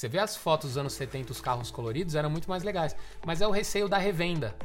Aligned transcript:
Você 0.00 0.08
vê 0.08 0.18
as 0.18 0.34
fotos 0.34 0.70
dos 0.70 0.78
anos 0.78 0.94
70, 0.94 1.30
os 1.30 1.42
carros 1.42 1.70
coloridos 1.70 2.14
eram 2.14 2.30
muito 2.30 2.48
mais 2.48 2.62
legais. 2.62 2.96
Mas 3.26 3.42
é 3.42 3.46
o 3.46 3.50
receio 3.50 3.86
da 3.86 3.98
revenda. 3.98 4.56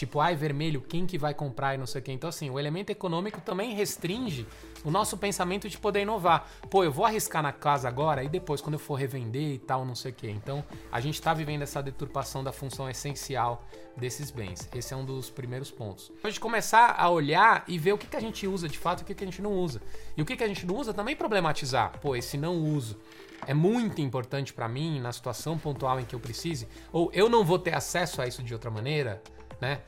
Tipo, 0.00 0.18
ai, 0.18 0.34
vermelho, 0.34 0.80
quem 0.80 1.04
que 1.04 1.18
vai 1.18 1.34
comprar 1.34 1.74
e 1.74 1.76
não 1.76 1.84
sei 1.84 2.00
o 2.00 2.02
quê. 2.02 2.10
Então, 2.10 2.30
assim, 2.30 2.48
o 2.48 2.58
elemento 2.58 2.88
econômico 2.88 3.38
também 3.38 3.74
restringe 3.74 4.46
o 4.82 4.90
nosso 4.90 5.18
pensamento 5.18 5.68
de 5.68 5.76
poder 5.76 6.00
inovar. 6.00 6.48
Pô, 6.70 6.82
eu 6.82 6.90
vou 6.90 7.04
arriscar 7.04 7.42
na 7.42 7.52
casa 7.52 7.86
agora 7.86 8.24
e 8.24 8.28
depois, 8.30 8.62
quando 8.62 8.76
eu 8.76 8.78
for 8.78 8.94
revender 8.94 9.52
e 9.52 9.58
tal, 9.58 9.84
não 9.84 9.94
sei 9.94 10.10
o 10.10 10.14
quê. 10.14 10.30
Então, 10.30 10.64
a 10.90 11.02
gente 11.02 11.16
está 11.16 11.34
vivendo 11.34 11.60
essa 11.60 11.82
deturpação 11.82 12.42
da 12.42 12.50
função 12.50 12.88
essencial 12.88 13.62
desses 13.94 14.30
bens. 14.30 14.70
Esse 14.74 14.94
é 14.94 14.96
um 14.96 15.04
dos 15.04 15.28
primeiros 15.28 15.70
pontos. 15.70 16.10
A 16.24 16.28
gente 16.30 16.40
começar 16.40 16.94
a 16.98 17.10
olhar 17.10 17.62
e 17.68 17.78
ver 17.78 17.92
o 17.92 17.98
que, 17.98 18.06
que 18.06 18.16
a 18.16 18.20
gente 18.20 18.46
usa 18.46 18.70
de 18.70 18.78
fato 18.78 19.00
e 19.00 19.02
o 19.02 19.06
que, 19.06 19.14
que 19.14 19.22
a 19.22 19.26
gente 19.26 19.42
não 19.42 19.52
usa. 19.52 19.82
E 20.16 20.22
o 20.22 20.24
que, 20.24 20.34
que 20.34 20.44
a 20.44 20.48
gente 20.48 20.64
não 20.64 20.76
usa 20.76 20.94
também 20.94 21.14
problematizar. 21.14 21.98
Pô, 22.00 22.16
esse 22.16 22.38
não 22.38 22.56
uso 22.56 22.98
é 23.46 23.52
muito 23.52 24.00
importante 24.00 24.54
para 24.54 24.66
mim 24.66 24.98
na 24.98 25.12
situação 25.12 25.58
pontual 25.58 26.00
em 26.00 26.06
que 26.06 26.14
eu 26.14 26.20
precise, 26.20 26.66
ou 26.90 27.10
eu 27.12 27.28
não 27.28 27.44
vou 27.44 27.58
ter 27.58 27.74
acesso 27.74 28.22
a 28.22 28.26
isso 28.26 28.42
de 28.42 28.54
outra 28.54 28.70
maneira, 28.70 29.22
né? 29.60 29.82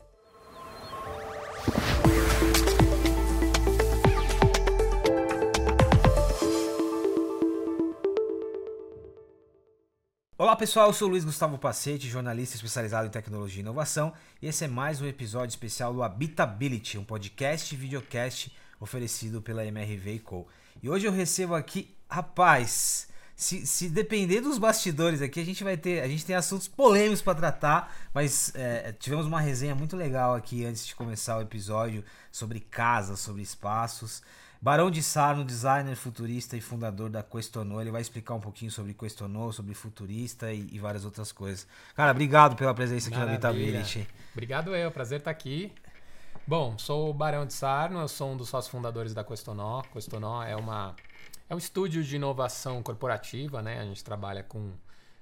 Olá 1.62 1.70
pessoal, 10.56 10.88
eu 10.88 10.92
sou 10.92 11.08
Luiz 11.08 11.24
Gustavo 11.24 11.56
Pacete, 11.56 12.08
jornalista 12.08 12.56
especializado 12.56 13.06
em 13.06 13.10
tecnologia 13.10 13.60
e 13.60 13.62
inovação, 13.62 14.12
e 14.40 14.48
esse 14.48 14.64
é 14.64 14.68
mais 14.68 15.00
um 15.00 15.06
episódio 15.06 15.50
especial 15.50 15.94
do 15.94 16.02
Habitability, 16.02 16.98
um 16.98 17.04
podcast 17.04 17.72
e 17.72 17.78
videocast 17.78 18.52
oferecido 18.80 19.40
pela 19.40 19.64
MRV 19.64 20.18
Co. 20.18 20.48
E 20.82 20.90
hoje 20.90 21.06
eu 21.06 21.12
recebo 21.12 21.54
aqui, 21.54 21.94
rapaz, 22.10 23.06
se, 23.42 23.66
se 23.66 23.88
depender 23.88 24.40
dos 24.40 24.56
bastidores 24.56 25.20
aqui, 25.20 25.40
a 25.40 25.44
gente 25.44 25.64
vai 25.64 25.76
ter. 25.76 26.00
A 26.00 26.06
gente 26.06 26.24
tem 26.24 26.36
assuntos 26.36 26.68
polêmicos 26.68 27.20
para 27.20 27.34
tratar, 27.34 27.92
mas 28.14 28.52
é, 28.54 28.92
tivemos 28.92 29.26
uma 29.26 29.40
resenha 29.40 29.74
muito 29.74 29.96
legal 29.96 30.34
aqui 30.34 30.64
antes 30.64 30.86
de 30.86 30.94
começar 30.94 31.38
o 31.38 31.40
episódio 31.40 32.04
sobre 32.30 32.60
casas, 32.60 33.18
sobre 33.18 33.42
espaços. 33.42 34.22
Barão 34.60 34.92
de 34.92 35.02
Sarno, 35.02 35.44
designer 35.44 35.96
futurista 35.96 36.56
e 36.56 36.60
fundador 36.60 37.10
da 37.10 37.20
Questionou, 37.20 37.80
ele 37.80 37.90
vai 37.90 38.00
explicar 38.00 38.34
um 38.34 38.40
pouquinho 38.40 38.70
sobre 38.70 38.94
Questionou, 38.94 39.52
sobre 39.52 39.74
futurista 39.74 40.52
e, 40.52 40.68
e 40.70 40.78
várias 40.78 41.04
outras 41.04 41.32
coisas. 41.32 41.66
Cara, 41.96 42.12
obrigado 42.12 42.54
pela 42.54 42.72
presença 42.72 43.08
aqui 43.08 43.18
Maravilha. 43.18 43.40
na 43.40 43.48
Habitability. 43.48 44.08
Obrigado 44.30 44.76
eu, 44.76 44.88
prazer 44.92 45.18
estar 45.18 45.32
aqui. 45.32 45.72
Bom, 46.46 46.78
sou 46.78 47.10
o 47.10 47.12
Barão 47.12 47.44
de 47.44 47.52
Sarno, 47.52 48.00
eu 48.00 48.06
sou 48.06 48.32
um 48.32 48.36
dos 48.36 48.48
sócios 48.48 48.70
fundadores 48.70 49.12
da 49.12 49.24
Questionó. 49.24 49.82
Questionó 49.92 50.44
é 50.44 50.54
uma 50.54 50.94
é 51.52 51.54
um 51.54 51.58
estúdio 51.58 52.02
de 52.02 52.16
inovação 52.16 52.82
corporativa, 52.82 53.60
né? 53.60 53.78
A 53.78 53.84
gente 53.84 54.02
trabalha 54.02 54.42
com 54.42 54.72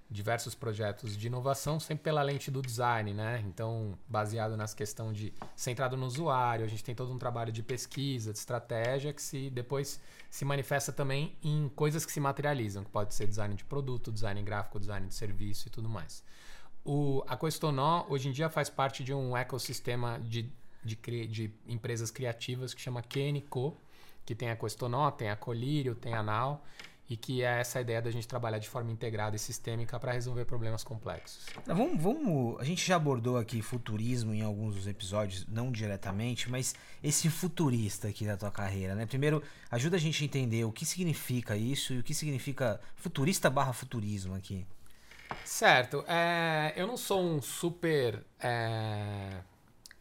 diversos 0.08 0.54
projetos 0.54 1.16
de 1.16 1.26
inovação, 1.26 1.80
sempre 1.80 2.04
pela 2.04 2.22
lente 2.22 2.52
do 2.52 2.62
design, 2.62 3.12
né? 3.12 3.42
Então, 3.44 3.98
baseado 4.06 4.56
nas 4.56 4.72
questão 4.72 5.12
de 5.12 5.32
centrado 5.56 5.96
no 5.96 6.06
usuário, 6.06 6.64
a 6.64 6.68
gente 6.68 6.84
tem 6.84 6.94
todo 6.94 7.12
um 7.12 7.18
trabalho 7.18 7.50
de 7.50 7.64
pesquisa, 7.64 8.32
de 8.32 8.38
estratégia 8.38 9.12
que 9.12 9.20
se 9.20 9.50
depois 9.50 10.00
se 10.30 10.44
manifesta 10.44 10.92
também 10.92 11.36
em 11.42 11.68
coisas 11.70 12.06
que 12.06 12.12
se 12.12 12.20
materializam, 12.20 12.84
que 12.84 12.90
pode 12.90 13.12
ser 13.12 13.26
design 13.26 13.56
de 13.56 13.64
produto, 13.64 14.12
design 14.12 14.40
gráfico, 14.44 14.78
design 14.78 15.08
de 15.08 15.14
serviço 15.14 15.66
e 15.66 15.70
tudo 15.70 15.88
mais. 15.88 16.22
O, 16.84 17.24
a 17.26 17.36
Questonó 17.36 18.06
hoje 18.08 18.28
em 18.28 18.32
dia 18.32 18.48
faz 18.48 18.70
parte 18.70 19.02
de 19.02 19.12
um 19.12 19.36
ecossistema 19.36 20.20
de, 20.20 20.48
de, 20.84 21.26
de 21.26 21.52
empresas 21.66 22.08
criativas 22.08 22.72
que 22.72 22.80
chama 22.80 23.02
QNCO, 23.02 23.76
que 24.30 24.34
tem 24.36 24.48
a 24.48 24.54
Questonó, 24.54 25.10
tem 25.10 25.28
a 25.28 25.34
Colírio, 25.34 25.92
tem 25.92 26.14
a 26.14 26.22
Nau, 26.22 26.64
e 27.08 27.16
que 27.16 27.42
é 27.42 27.58
essa 27.58 27.80
ideia 27.80 28.00
da 28.00 28.12
gente 28.12 28.28
trabalhar 28.28 28.60
de 28.60 28.68
forma 28.68 28.92
integrada 28.92 29.34
e 29.34 29.40
sistêmica 29.40 29.98
para 29.98 30.12
resolver 30.12 30.44
problemas 30.44 30.84
complexos. 30.84 31.46
Vamos, 31.66 32.00
vamos, 32.00 32.60
a 32.60 32.62
gente 32.62 32.86
já 32.86 32.94
abordou 32.94 33.36
aqui 33.36 33.60
futurismo 33.60 34.32
em 34.32 34.42
alguns 34.42 34.76
dos 34.76 34.86
episódios, 34.86 35.44
não 35.48 35.72
diretamente, 35.72 36.48
mas 36.48 36.76
esse 37.02 37.28
futurista 37.28 38.06
aqui 38.06 38.24
da 38.24 38.36
tua 38.36 38.52
carreira, 38.52 38.94
né? 38.94 39.04
Primeiro, 39.04 39.42
ajuda 39.68 39.96
a 39.96 39.98
gente 39.98 40.22
a 40.22 40.24
entender 40.24 40.62
o 40.62 40.70
que 40.70 40.86
significa 40.86 41.56
isso 41.56 41.92
e 41.92 41.98
o 41.98 42.04
que 42.04 42.14
significa 42.14 42.80
futurista 42.94 43.50
barra 43.50 43.72
futurismo 43.72 44.36
aqui. 44.36 44.64
Certo. 45.44 46.04
É, 46.06 46.72
eu 46.76 46.86
não 46.86 46.96
sou 46.96 47.20
um 47.20 47.42
super. 47.42 48.24
É, 48.38 49.40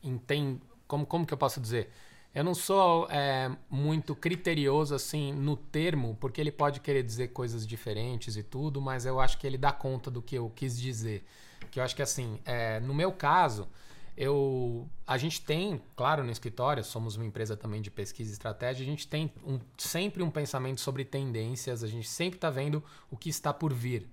entendo, 0.04 0.62
como, 0.88 1.04
como 1.08 1.26
que 1.26 1.34
eu 1.34 1.38
posso 1.38 1.60
dizer? 1.60 1.92
Eu 2.40 2.46
não 2.46 2.56
sou 2.56 3.06
é, 3.12 3.52
muito 3.70 4.16
criterioso 4.16 4.96
assim 4.96 5.34
no 5.34 5.58
termo, 5.58 6.16
porque 6.22 6.40
ele 6.40 6.54
pode 6.54 6.80
querer 6.80 7.04
dizer 7.04 7.34
coisas 7.34 7.68
diferentes 7.68 8.38
e 8.38 8.44
tudo, 8.44 8.80
mas 8.80 9.06
eu 9.06 9.20
acho 9.20 9.38
que 9.38 9.46
ele 9.46 9.58
dá 9.58 9.74
conta 9.74 10.10
do 10.10 10.22
que 10.22 10.36
eu 10.38 10.50
quis 10.56 10.80
dizer. 10.80 11.26
Que 11.70 11.82
eu 11.82 11.84
acho 11.84 11.94
que 11.94 12.02
assim, 12.02 12.40
é, 12.46 12.80
no 12.80 12.94
meu 12.94 13.12
caso, 13.12 13.68
eu, 14.16 14.88
a 15.06 15.18
gente 15.18 15.42
tem, 15.42 15.82
claro, 15.98 16.24
no 16.24 16.32
escritório, 16.32 16.82
somos 16.82 17.18
uma 17.18 17.26
empresa 17.26 17.58
também 17.58 17.82
de 17.82 17.92
pesquisa 17.92 18.30
e 18.30 18.32
estratégia, 18.32 18.84
a 18.84 18.90
gente 18.90 19.06
tem 19.06 19.30
um, 19.46 19.60
sempre 19.78 20.24
um 20.24 20.32
pensamento 20.32 20.80
sobre 20.80 21.04
tendências, 21.04 21.84
a 21.84 21.88
gente 21.88 22.08
sempre 22.08 22.38
está 22.38 22.50
vendo 22.50 22.82
o 23.12 23.18
que 23.18 23.28
está 23.28 23.54
por 23.54 23.74
vir. 23.74 24.08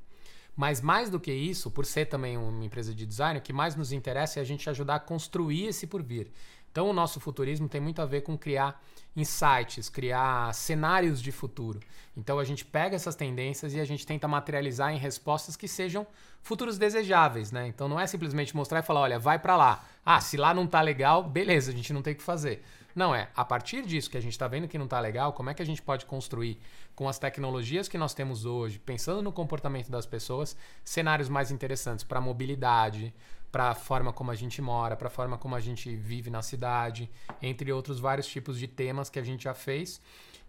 Mas 0.56 0.80
mais 0.80 1.10
do 1.10 1.20
que 1.20 1.30
isso, 1.30 1.70
por 1.70 1.84
ser 1.84 2.06
também 2.06 2.38
uma 2.38 2.64
empresa 2.64 2.94
de 2.94 3.04
design, 3.04 3.38
o 3.38 3.42
que 3.42 3.52
mais 3.52 3.76
nos 3.76 3.92
interessa 3.92 4.40
é 4.40 4.42
a 4.42 4.44
gente 4.44 4.68
ajudar 4.70 4.94
a 4.94 5.00
construir 5.00 5.66
esse 5.66 5.86
por 5.86 6.02
vir. 6.02 6.32
Então, 6.76 6.90
o 6.90 6.92
nosso 6.92 7.18
futurismo 7.18 7.70
tem 7.70 7.80
muito 7.80 8.02
a 8.02 8.04
ver 8.04 8.20
com 8.20 8.36
criar 8.36 8.78
insights, 9.16 9.88
criar 9.88 10.52
cenários 10.52 11.22
de 11.22 11.32
futuro. 11.32 11.80
Então, 12.14 12.38
a 12.38 12.44
gente 12.44 12.66
pega 12.66 12.94
essas 12.94 13.14
tendências 13.14 13.72
e 13.72 13.80
a 13.80 13.84
gente 13.86 14.06
tenta 14.06 14.28
materializar 14.28 14.92
em 14.92 14.98
respostas 14.98 15.56
que 15.56 15.66
sejam 15.66 16.06
futuros 16.42 16.76
desejáveis, 16.76 17.50
né? 17.50 17.66
Então, 17.66 17.88
não 17.88 17.98
é 17.98 18.06
simplesmente 18.06 18.54
mostrar 18.54 18.80
e 18.80 18.82
falar, 18.82 19.00
olha, 19.00 19.18
vai 19.18 19.38
para 19.38 19.56
lá. 19.56 19.86
Ah, 20.04 20.20
se 20.20 20.36
lá 20.36 20.52
não 20.52 20.66
tá 20.66 20.82
legal, 20.82 21.22
beleza, 21.22 21.70
a 21.70 21.74
gente 21.74 21.94
não 21.94 22.02
tem 22.02 22.12
o 22.12 22.16
que 22.16 22.22
fazer. 22.22 22.62
Não 22.96 23.14
é, 23.14 23.28
a 23.36 23.44
partir 23.44 23.84
disso 23.84 24.08
que 24.08 24.16
a 24.16 24.22
gente 24.22 24.32
está 24.32 24.48
vendo 24.48 24.66
que 24.66 24.78
não 24.78 24.86
está 24.86 24.98
legal, 24.98 25.34
como 25.34 25.50
é 25.50 25.54
que 25.54 25.60
a 25.60 25.66
gente 25.66 25.82
pode 25.82 26.06
construir 26.06 26.58
com 26.94 27.06
as 27.06 27.18
tecnologias 27.18 27.88
que 27.88 27.98
nós 27.98 28.14
temos 28.14 28.46
hoje, 28.46 28.78
pensando 28.78 29.20
no 29.20 29.30
comportamento 29.30 29.90
das 29.90 30.06
pessoas, 30.06 30.56
cenários 30.82 31.28
mais 31.28 31.50
interessantes 31.50 32.06
para 32.06 32.22
mobilidade, 32.22 33.12
para 33.52 33.68
a 33.68 33.74
forma 33.74 34.14
como 34.14 34.30
a 34.30 34.34
gente 34.34 34.62
mora, 34.62 34.96
para 34.96 35.08
a 35.08 35.10
forma 35.10 35.36
como 35.36 35.54
a 35.54 35.60
gente 35.60 35.94
vive 35.94 36.30
na 36.30 36.40
cidade, 36.40 37.10
entre 37.42 37.70
outros 37.70 38.00
vários 38.00 38.26
tipos 38.26 38.58
de 38.58 38.66
temas 38.66 39.10
que 39.10 39.18
a 39.18 39.22
gente 39.22 39.44
já 39.44 39.52
fez 39.52 40.00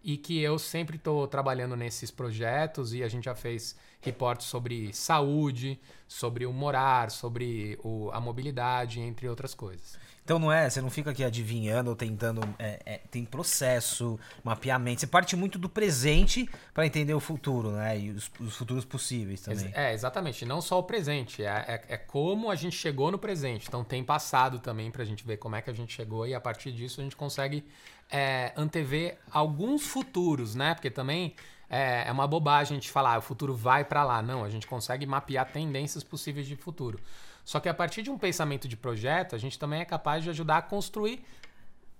e 0.01 0.15
que 0.15 0.39
eu 0.39 0.57
sempre 0.57 0.95
estou 0.95 1.27
trabalhando 1.27 1.75
nesses 1.75 2.09
projetos 2.09 2.93
e 2.93 3.03
a 3.03 3.09
gente 3.09 3.25
já 3.25 3.35
fez 3.35 3.75
reportes 3.99 4.47
sobre 4.47 4.93
saúde, 4.93 5.77
sobre 6.07 6.45
o 6.45 6.53
morar, 6.53 7.11
sobre 7.11 7.77
o, 7.83 8.09
a 8.13 8.21
mobilidade, 8.21 9.01
entre 9.01 9.27
outras 9.27 9.53
coisas. 9.53 9.99
Então 10.27 10.37
não 10.37 10.51
é, 10.51 10.69
você 10.69 10.81
não 10.81 10.89
fica 10.89 11.11
aqui 11.11 11.23
adivinhando 11.23 11.89
ou 11.89 11.95
tentando. 11.95 12.41
É, 12.59 12.81
é, 12.85 12.97
tem 13.09 13.23
processo, 13.23 14.19
mapeamento. 14.43 14.99
Você 14.99 15.07
parte 15.07 15.37
muito 15.37 15.57
do 15.57 15.69
presente 15.69 16.49
para 16.73 16.85
entender 16.85 17.13
o 17.13 17.19
futuro, 17.21 17.71
né? 17.71 17.97
E 17.97 18.09
os, 18.09 18.29
os, 18.37 18.57
futuros 18.57 18.83
possíveis 18.83 19.39
também. 19.39 19.71
É, 19.73 19.93
exatamente. 19.93 20.43
Não 20.43 20.59
só 20.59 20.79
o 20.79 20.83
presente, 20.83 21.45
é, 21.45 21.47
é, 21.47 21.83
é, 21.93 21.97
como 21.97 22.51
a 22.51 22.55
gente 22.55 22.75
chegou 22.75 23.09
no 23.09 23.17
presente. 23.17 23.69
Então 23.69 23.85
tem 23.85 24.03
passado 24.03 24.59
também 24.59 24.91
para 24.91 25.01
a 25.01 25.05
gente 25.05 25.25
ver 25.25 25.37
como 25.37 25.55
é 25.55 25.61
que 25.61 25.69
a 25.69 25.73
gente 25.73 25.93
chegou 25.93 26.27
e 26.27 26.35
a 26.35 26.41
partir 26.41 26.73
disso 26.73 26.99
a 26.99 27.05
gente 27.05 27.15
consegue 27.15 27.63
é, 28.11 28.51
antever 28.57 29.17
alguns 29.31 29.83
futuros, 29.83 30.55
né? 30.55 30.73
Porque 30.73 30.91
também 30.91 31.35
é, 31.69 32.05
é 32.05 32.11
uma 32.11 32.27
bobagem 32.27 32.75
a 32.75 32.81
gente 32.81 32.91
falar 32.91 33.13
ah, 33.13 33.19
o 33.19 33.21
futuro 33.21 33.55
vai 33.55 33.85
para 33.85 34.03
lá. 34.03 34.21
Não, 34.21 34.43
a 34.43 34.49
gente 34.49 34.67
consegue 34.67 35.05
mapear 35.05 35.49
tendências 35.49 36.03
possíveis 36.03 36.45
de 36.45 36.57
futuro. 36.57 36.99
Só 37.47 37.61
que 37.61 37.69
a 37.69 37.73
partir 37.73 38.03
de 38.03 38.11
um 38.11 38.17
pensamento 38.17 38.67
de 38.67 38.75
projeto, 38.75 39.33
a 39.33 39.37
gente 39.37 39.57
também 39.57 39.79
é 39.79 39.85
capaz 39.85 40.21
de 40.21 40.29
ajudar 40.29 40.57
a 40.57 40.61
construir 40.61 41.23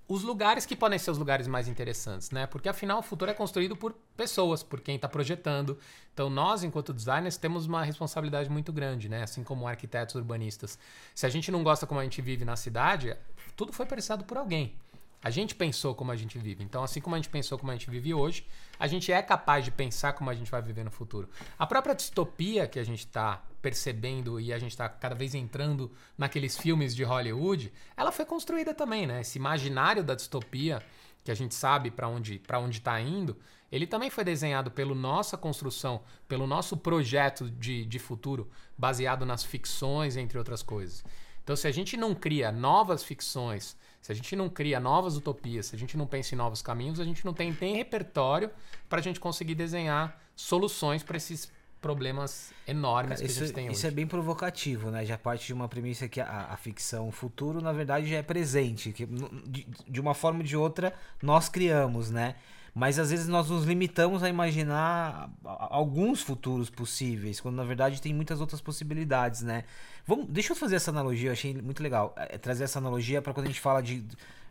os 0.06 0.22
lugares 0.22 0.66
que 0.66 0.76
podem 0.76 1.00
ser 1.00 1.10
os 1.10 1.18
lugares 1.18 1.48
mais 1.48 1.70
interessantes, 1.70 2.32
né? 2.32 2.46
Porque 2.46 2.68
afinal 2.68 3.00
o 3.00 3.02
futuro 3.02 3.32
é 3.32 3.34
construído 3.34 3.74
por 3.74 3.94
pessoas, 4.18 4.62
por 4.62 4.82
quem 4.82 4.98
está 4.98 5.08
projetando. 5.08 5.80
Então 6.14 6.30
nós, 6.30 6.66
enquanto 6.66 6.92
designers, 6.92 7.38
temos 7.38 7.66
uma 7.66 7.82
responsabilidade 7.82 8.50
muito 8.50 8.74
grande, 8.74 9.08
né? 9.08 9.24
Assim 9.24 9.42
como 9.42 9.66
arquitetos 9.66 10.16
urbanistas. 10.16 10.78
Se 11.16 11.26
a 11.26 11.30
gente 11.30 11.50
não 11.50 11.64
gosta 11.64 11.88
como 11.88 12.02
a 12.02 12.04
gente 12.04 12.22
vive 12.22 12.44
na 12.44 12.58
cidade, 12.58 13.16
tudo 13.56 13.72
foi 13.72 13.86
pensado 13.86 14.26
por 14.26 14.38
alguém. 14.38 14.76
A 15.24 15.30
gente 15.30 15.56
pensou 15.56 15.96
como 15.96 16.12
a 16.12 16.16
gente 16.18 16.38
vive. 16.38 16.62
Então, 16.62 16.84
assim 16.84 17.00
como 17.00 17.16
a 17.16 17.18
gente 17.18 17.30
pensou 17.30 17.58
como 17.58 17.72
a 17.72 17.74
gente 17.74 17.90
vive 17.90 18.14
hoje, 18.14 18.46
a 18.78 18.86
gente 18.86 19.14
é 19.14 19.22
capaz 19.22 19.64
de 19.64 19.72
pensar 19.72 20.12
como 20.12 20.30
a 20.30 20.34
gente 20.34 20.52
vai 20.52 20.62
viver 20.62 20.84
no 20.84 20.92
futuro. 20.92 21.30
A 21.58 21.66
própria 21.66 21.96
distopia 21.96 22.68
que 22.68 22.80
a 22.80 22.84
gente 22.84 23.00
está 23.00 23.42
percebendo 23.68 24.40
e 24.40 24.54
a 24.54 24.58
gente 24.58 24.72
está 24.72 24.88
cada 24.88 25.14
vez 25.14 25.36
entrando 25.36 25.92
naqueles 26.18 26.58
filmes 26.58 26.96
de 26.96 27.04
Hollywood, 27.04 27.74
ela 27.98 28.14
foi 28.14 28.24
construída 28.24 28.74
também, 28.74 29.06
né? 29.06 29.20
Esse 29.20 29.38
imaginário 29.38 30.06
da 30.06 30.16
distopia 30.16 30.82
que 31.22 31.30
a 31.30 31.36
gente 31.36 31.54
sabe 31.54 31.92
para 31.92 32.08
onde 32.08 32.40
para 32.40 32.60
onde 32.60 32.78
está 32.78 32.98
indo, 33.02 33.36
ele 33.70 33.86
também 33.86 34.10
foi 34.10 34.24
desenhado 34.24 34.72
pela 34.72 34.96
nossa 34.96 35.36
construção, 35.36 36.02
pelo 36.30 36.48
nosso 36.48 36.78
projeto 36.78 37.50
de, 37.50 37.84
de 37.84 38.00
futuro, 38.00 38.50
baseado 38.78 39.26
nas 39.26 39.44
ficções, 39.44 40.16
entre 40.16 40.38
outras 40.38 40.64
coisas. 40.64 41.04
Então, 41.44 41.54
se 41.54 41.68
a 41.68 41.72
gente 41.72 41.98
não 41.98 42.16
cria 42.16 42.54
novas 42.54 43.04
ficções 43.04 43.76
se 44.08 44.14
a 44.14 44.16
gente 44.16 44.38
não 44.38 44.48
cria 44.48 44.80
novas 44.80 45.18
utopias, 45.18 45.66
se 45.66 45.76
a 45.76 45.78
gente 45.78 45.98
não 45.98 46.08
pensa 46.08 46.34
em 46.34 46.38
novos 46.38 46.62
caminhos, 46.62 46.98
a 46.98 47.04
gente 47.04 47.26
não 47.26 47.34
tem 47.34 47.56
nem 47.60 47.76
repertório 47.76 48.50
para 48.88 49.00
a 49.00 49.02
gente 49.02 49.20
conseguir 49.20 49.54
desenhar 49.54 50.18
soluções 50.34 51.04
para 51.04 51.18
esses 51.18 51.52
problemas 51.88 52.54
enormes 52.68 53.20
Cara, 53.20 53.22
que 53.22 53.32
isso, 53.32 53.44
a 53.44 53.46
gente 53.46 53.56
tem 53.56 53.68
isso 53.68 53.80
hoje. 53.80 53.88
é 53.88 53.92
bem 53.92 54.06
provocativo, 54.06 54.92
né? 54.92 55.06
Já 55.06 55.18
parte 55.18 55.48
de 55.48 55.54
uma 55.54 55.70
premissa 55.70 56.08
que 56.08 56.20
a, 56.20 56.48
a 56.52 56.58
ficção 56.58 57.12
futuro, 57.12 57.62
na 57.62 57.72
verdade, 57.72 58.10
já 58.10 58.18
é 58.18 58.24
presente. 58.24 58.92
Que, 58.92 59.06
de, 59.06 59.66
de 59.88 60.02
uma 60.02 60.14
forma 60.14 60.40
ou 60.40 60.46
de 60.46 60.58
outra, 60.58 60.94
nós 61.22 61.48
criamos, 61.48 62.12
né? 62.12 62.36
Mas 62.76 63.00
às 63.00 63.10
vezes 63.10 63.28
nós 63.28 63.50
nos 63.50 63.64
limitamos 63.64 64.22
a 64.22 64.30
imaginar 64.30 65.32
alguns 65.44 66.22
futuros 66.22 66.70
possíveis, 66.70 67.40
quando 67.40 67.56
na 67.56 67.64
verdade 67.64 68.00
tem 68.00 68.14
muitas 68.14 68.40
outras 68.40 68.62
possibilidades, 68.62 69.42
né? 69.42 69.64
Vamos, 70.06 70.28
deixa 70.28 70.52
eu 70.52 70.56
fazer 70.56 70.76
essa 70.76 70.92
analogia, 70.92 71.30
eu 71.30 71.34
achei 71.34 71.56
muito 71.56 71.82
legal. 71.82 72.14
É, 72.16 72.38
trazer 72.38 72.66
essa 72.66 72.78
analogia 72.78 73.20
para 73.20 73.34
quando 73.34 73.48
a 73.48 73.50
gente 73.50 73.60
fala 73.60 73.82
de 73.82 74.06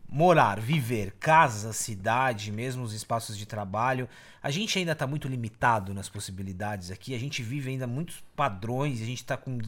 morar, 0.09 0.61
viver, 0.61 1.13
casa, 1.19 1.73
cidade, 1.73 2.53
mesmo 2.53 2.83
os 2.83 2.93
espaços 2.93 3.37
de 3.37 3.47
trabalho. 3.47 4.09
A 4.43 4.51
gente 4.51 4.79
ainda 4.79 4.93
está 4.93 5.07
muito 5.07 5.29
limitado 5.29 5.93
nas 5.93 6.09
possibilidades 6.09 6.91
aqui. 6.91 7.15
A 7.15 7.19
gente 7.19 7.43
vive 7.43 7.71
ainda 7.71 7.87
muitos 7.87 8.23
padrões. 8.35 9.03
A 9.03 9.05
gente 9.05 9.23
está 9.23 9.37
com, 9.37 9.59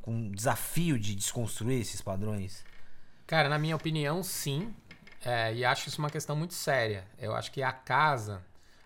com 0.00 0.12
um 0.12 0.30
desafio 0.30 0.98
de 0.98 1.14
desconstruir 1.14 1.80
esses 1.80 2.00
padrões. 2.00 2.64
Cara, 3.26 3.48
na 3.48 3.58
minha 3.58 3.76
opinião, 3.76 4.22
sim. 4.22 4.74
É, 5.24 5.52
e 5.52 5.64
acho 5.64 5.88
isso 5.88 5.98
uma 5.98 6.10
questão 6.10 6.36
muito 6.36 6.54
séria. 6.54 7.04
Eu 7.18 7.34
acho 7.34 7.50
que 7.50 7.62
a 7.62 7.72
casa, 7.72 8.40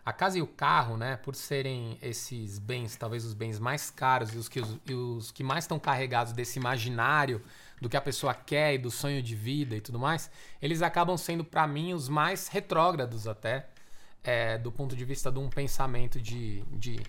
a 0.04 0.12
casa 0.12 0.38
e 0.38 0.42
o 0.42 0.46
carro, 0.46 0.96
né, 0.96 1.16
por 1.16 1.34
serem 1.34 1.98
esses 2.00 2.58
bens, 2.58 2.96
talvez 2.96 3.24
os 3.24 3.34
bens 3.34 3.58
mais 3.58 3.90
caros 3.90 4.34
e 4.34 4.38
os 4.38 4.48
que, 4.48 4.60
os, 4.60 4.78
e 4.86 4.94
os 4.94 5.30
que 5.30 5.44
mais 5.44 5.64
estão 5.64 5.78
carregados 5.78 6.32
desse 6.32 6.58
imaginário 6.58 7.44
do 7.82 7.88
que 7.88 7.96
a 7.96 8.00
pessoa 8.00 8.32
quer 8.32 8.74
e 8.74 8.78
do 8.78 8.92
sonho 8.92 9.20
de 9.20 9.34
vida 9.34 9.74
e 9.74 9.80
tudo 9.80 9.98
mais, 9.98 10.30
eles 10.62 10.82
acabam 10.82 11.16
sendo, 11.16 11.44
para 11.44 11.66
mim, 11.66 11.92
os 11.92 12.08
mais 12.08 12.46
retrógrados 12.46 13.26
até, 13.26 13.66
é, 14.22 14.56
do 14.56 14.70
ponto 14.70 14.94
de 14.94 15.04
vista 15.04 15.32
de 15.32 15.40
um 15.40 15.48
pensamento 15.48 16.20
de, 16.20 16.62
de, 16.70 17.00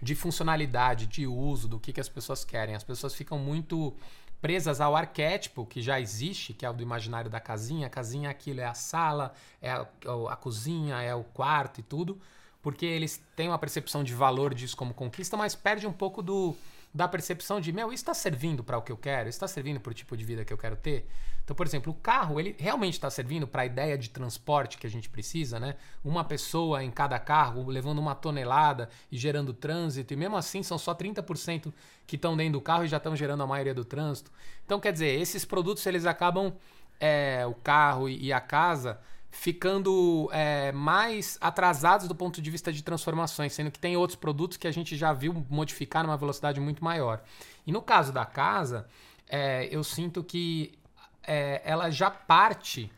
de 0.00 0.14
funcionalidade, 0.14 1.06
de 1.06 1.26
uso, 1.26 1.66
do 1.66 1.80
que, 1.80 1.90
que 1.90 2.00
as 2.00 2.08
pessoas 2.08 2.44
querem. 2.44 2.74
As 2.74 2.84
pessoas 2.84 3.14
ficam 3.14 3.38
muito 3.38 3.96
presas 4.42 4.78
ao 4.78 4.94
arquétipo 4.94 5.64
que 5.64 5.80
já 5.80 5.98
existe, 5.98 6.52
que 6.52 6.66
é 6.66 6.70
o 6.70 6.74
do 6.74 6.82
imaginário 6.82 7.30
da 7.30 7.40
casinha. 7.40 7.86
A 7.86 7.90
casinha 7.90 8.28
aquilo 8.28 8.60
é 8.60 8.66
a 8.66 8.74
sala, 8.74 9.32
é 9.62 9.70
a, 9.70 9.86
a 10.28 10.36
cozinha, 10.36 11.00
é 11.00 11.14
o 11.14 11.24
quarto 11.24 11.80
e 11.80 11.82
tudo, 11.82 12.20
porque 12.60 12.84
eles 12.84 13.22
têm 13.34 13.48
uma 13.48 13.58
percepção 13.58 14.04
de 14.04 14.14
valor 14.14 14.52
disso 14.52 14.76
como 14.76 14.92
conquista, 14.92 15.34
mas 15.34 15.54
perde 15.54 15.86
um 15.86 15.92
pouco 15.94 16.20
do 16.20 16.54
da 16.92 17.06
percepção 17.06 17.60
de, 17.60 17.72
meu, 17.72 17.92
isso 17.92 18.02
está 18.02 18.14
servindo 18.14 18.64
para 18.64 18.76
o 18.76 18.82
que 18.82 18.90
eu 18.90 18.96
quero? 18.96 19.28
Isso 19.28 19.36
está 19.36 19.46
servindo 19.46 19.80
para 19.80 19.90
o 19.90 19.94
tipo 19.94 20.16
de 20.16 20.24
vida 20.24 20.44
que 20.44 20.52
eu 20.52 20.58
quero 20.58 20.76
ter? 20.76 21.06
Então, 21.44 21.54
por 21.56 21.66
exemplo, 21.66 21.92
o 21.92 21.94
carro, 21.94 22.38
ele 22.38 22.54
realmente 22.58 22.94
está 22.94 23.08
servindo 23.10 23.46
para 23.46 23.62
a 23.62 23.66
ideia 23.66 23.96
de 23.96 24.10
transporte 24.10 24.78
que 24.78 24.86
a 24.86 24.90
gente 24.90 25.08
precisa, 25.08 25.58
né? 25.58 25.76
Uma 26.04 26.24
pessoa 26.24 26.82
em 26.84 26.90
cada 26.90 27.18
carro 27.18 27.68
levando 27.68 27.98
uma 27.98 28.14
tonelada 28.14 28.88
e 29.10 29.16
gerando 29.16 29.52
trânsito, 29.52 30.12
e 30.12 30.16
mesmo 30.16 30.36
assim 30.36 30.62
são 30.62 30.78
só 30.78 30.94
30% 30.94 31.72
que 32.06 32.16
estão 32.16 32.36
dentro 32.36 32.54
do 32.54 32.60
carro 32.60 32.84
e 32.84 32.88
já 32.88 32.98
estão 32.98 33.16
gerando 33.16 33.42
a 33.42 33.46
maioria 33.46 33.74
do 33.74 33.84
trânsito. 33.84 34.30
Então, 34.64 34.78
quer 34.78 34.92
dizer, 34.92 35.20
esses 35.20 35.44
produtos 35.44 35.84
eles 35.86 36.06
acabam, 36.06 36.52
é, 37.00 37.44
o 37.46 37.54
carro 37.54 38.08
e 38.08 38.32
a 38.32 38.40
casa, 38.40 39.00
ficando 39.30 40.28
é, 40.32 40.72
mais 40.72 41.38
atrasados 41.40 42.08
do 42.08 42.14
ponto 42.14 42.42
de 42.42 42.50
vista 42.50 42.72
de 42.72 42.82
transformações, 42.82 43.52
sendo 43.52 43.70
que 43.70 43.78
tem 43.78 43.96
outros 43.96 44.16
produtos 44.16 44.56
que 44.56 44.66
a 44.66 44.72
gente 44.72 44.96
já 44.96 45.12
viu 45.12 45.46
modificar 45.48 46.02
numa 46.02 46.16
velocidade 46.16 46.60
muito 46.60 46.82
maior. 46.82 47.22
E 47.66 47.72
no 47.72 47.80
caso 47.80 48.12
da 48.12 48.26
casa, 48.26 48.86
é, 49.28 49.68
eu 49.70 49.84
sinto 49.84 50.24
que 50.24 50.78
é, 51.22 51.62
ela 51.64 51.90
já 51.90 52.10
parte 52.10 52.90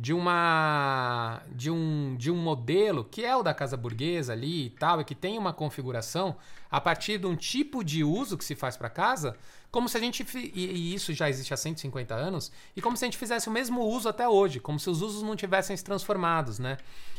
de 0.00 0.12
uma 0.12 1.42
de 1.50 1.68
um, 1.72 2.14
de 2.16 2.30
um 2.30 2.36
modelo 2.36 3.04
que 3.04 3.24
é 3.24 3.34
o 3.36 3.42
da 3.42 3.52
casa 3.52 3.76
burguesa 3.76 4.32
ali 4.32 4.66
e 4.66 4.70
tal, 4.70 5.00
e 5.00 5.04
que 5.04 5.14
tem 5.14 5.36
uma 5.36 5.52
configuração 5.52 6.36
a 6.70 6.80
partir 6.80 7.18
de 7.18 7.26
um 7.26 7.34
tipo 7.34 7.82
de 7.82 8.04
uso 8.04 8.38
que 8.38 8.44
se 8.44 8.54
faz 8.54 8.76
para 8.76 8.88
casa, 8.88 9.36
como 9.72 9.88
se 9.88 9.96
a 9.96 10.00
gente 10.00 10.24
e 10.54 10.94
isso 10.94 11.12
já 11.12 11.28
existe 11.28 11.52
há 11.52 11.56
150 11.56 12.14
anos, 12.14 12.52
e 12.76 12.80
como 12.80 12.96
se 12.96 13.04
a 13.04 13.08
gente 13.08 13.18
fizesse 13.18 13.48
o 13.48 13.52
mesmo 13.52 13.82
uso 13.82 14.08
até 14.08 14.28
hoje, 14.28 14.60
como 14.60 14.78
se 14.78 14.88
os 14.88 15.02
usos 15.02 15.22
não 15.24 15.34
tivessem 15.34 15.76
se 15.76 15.82
transformados, 15.82 16.60
né? 16.60 16.76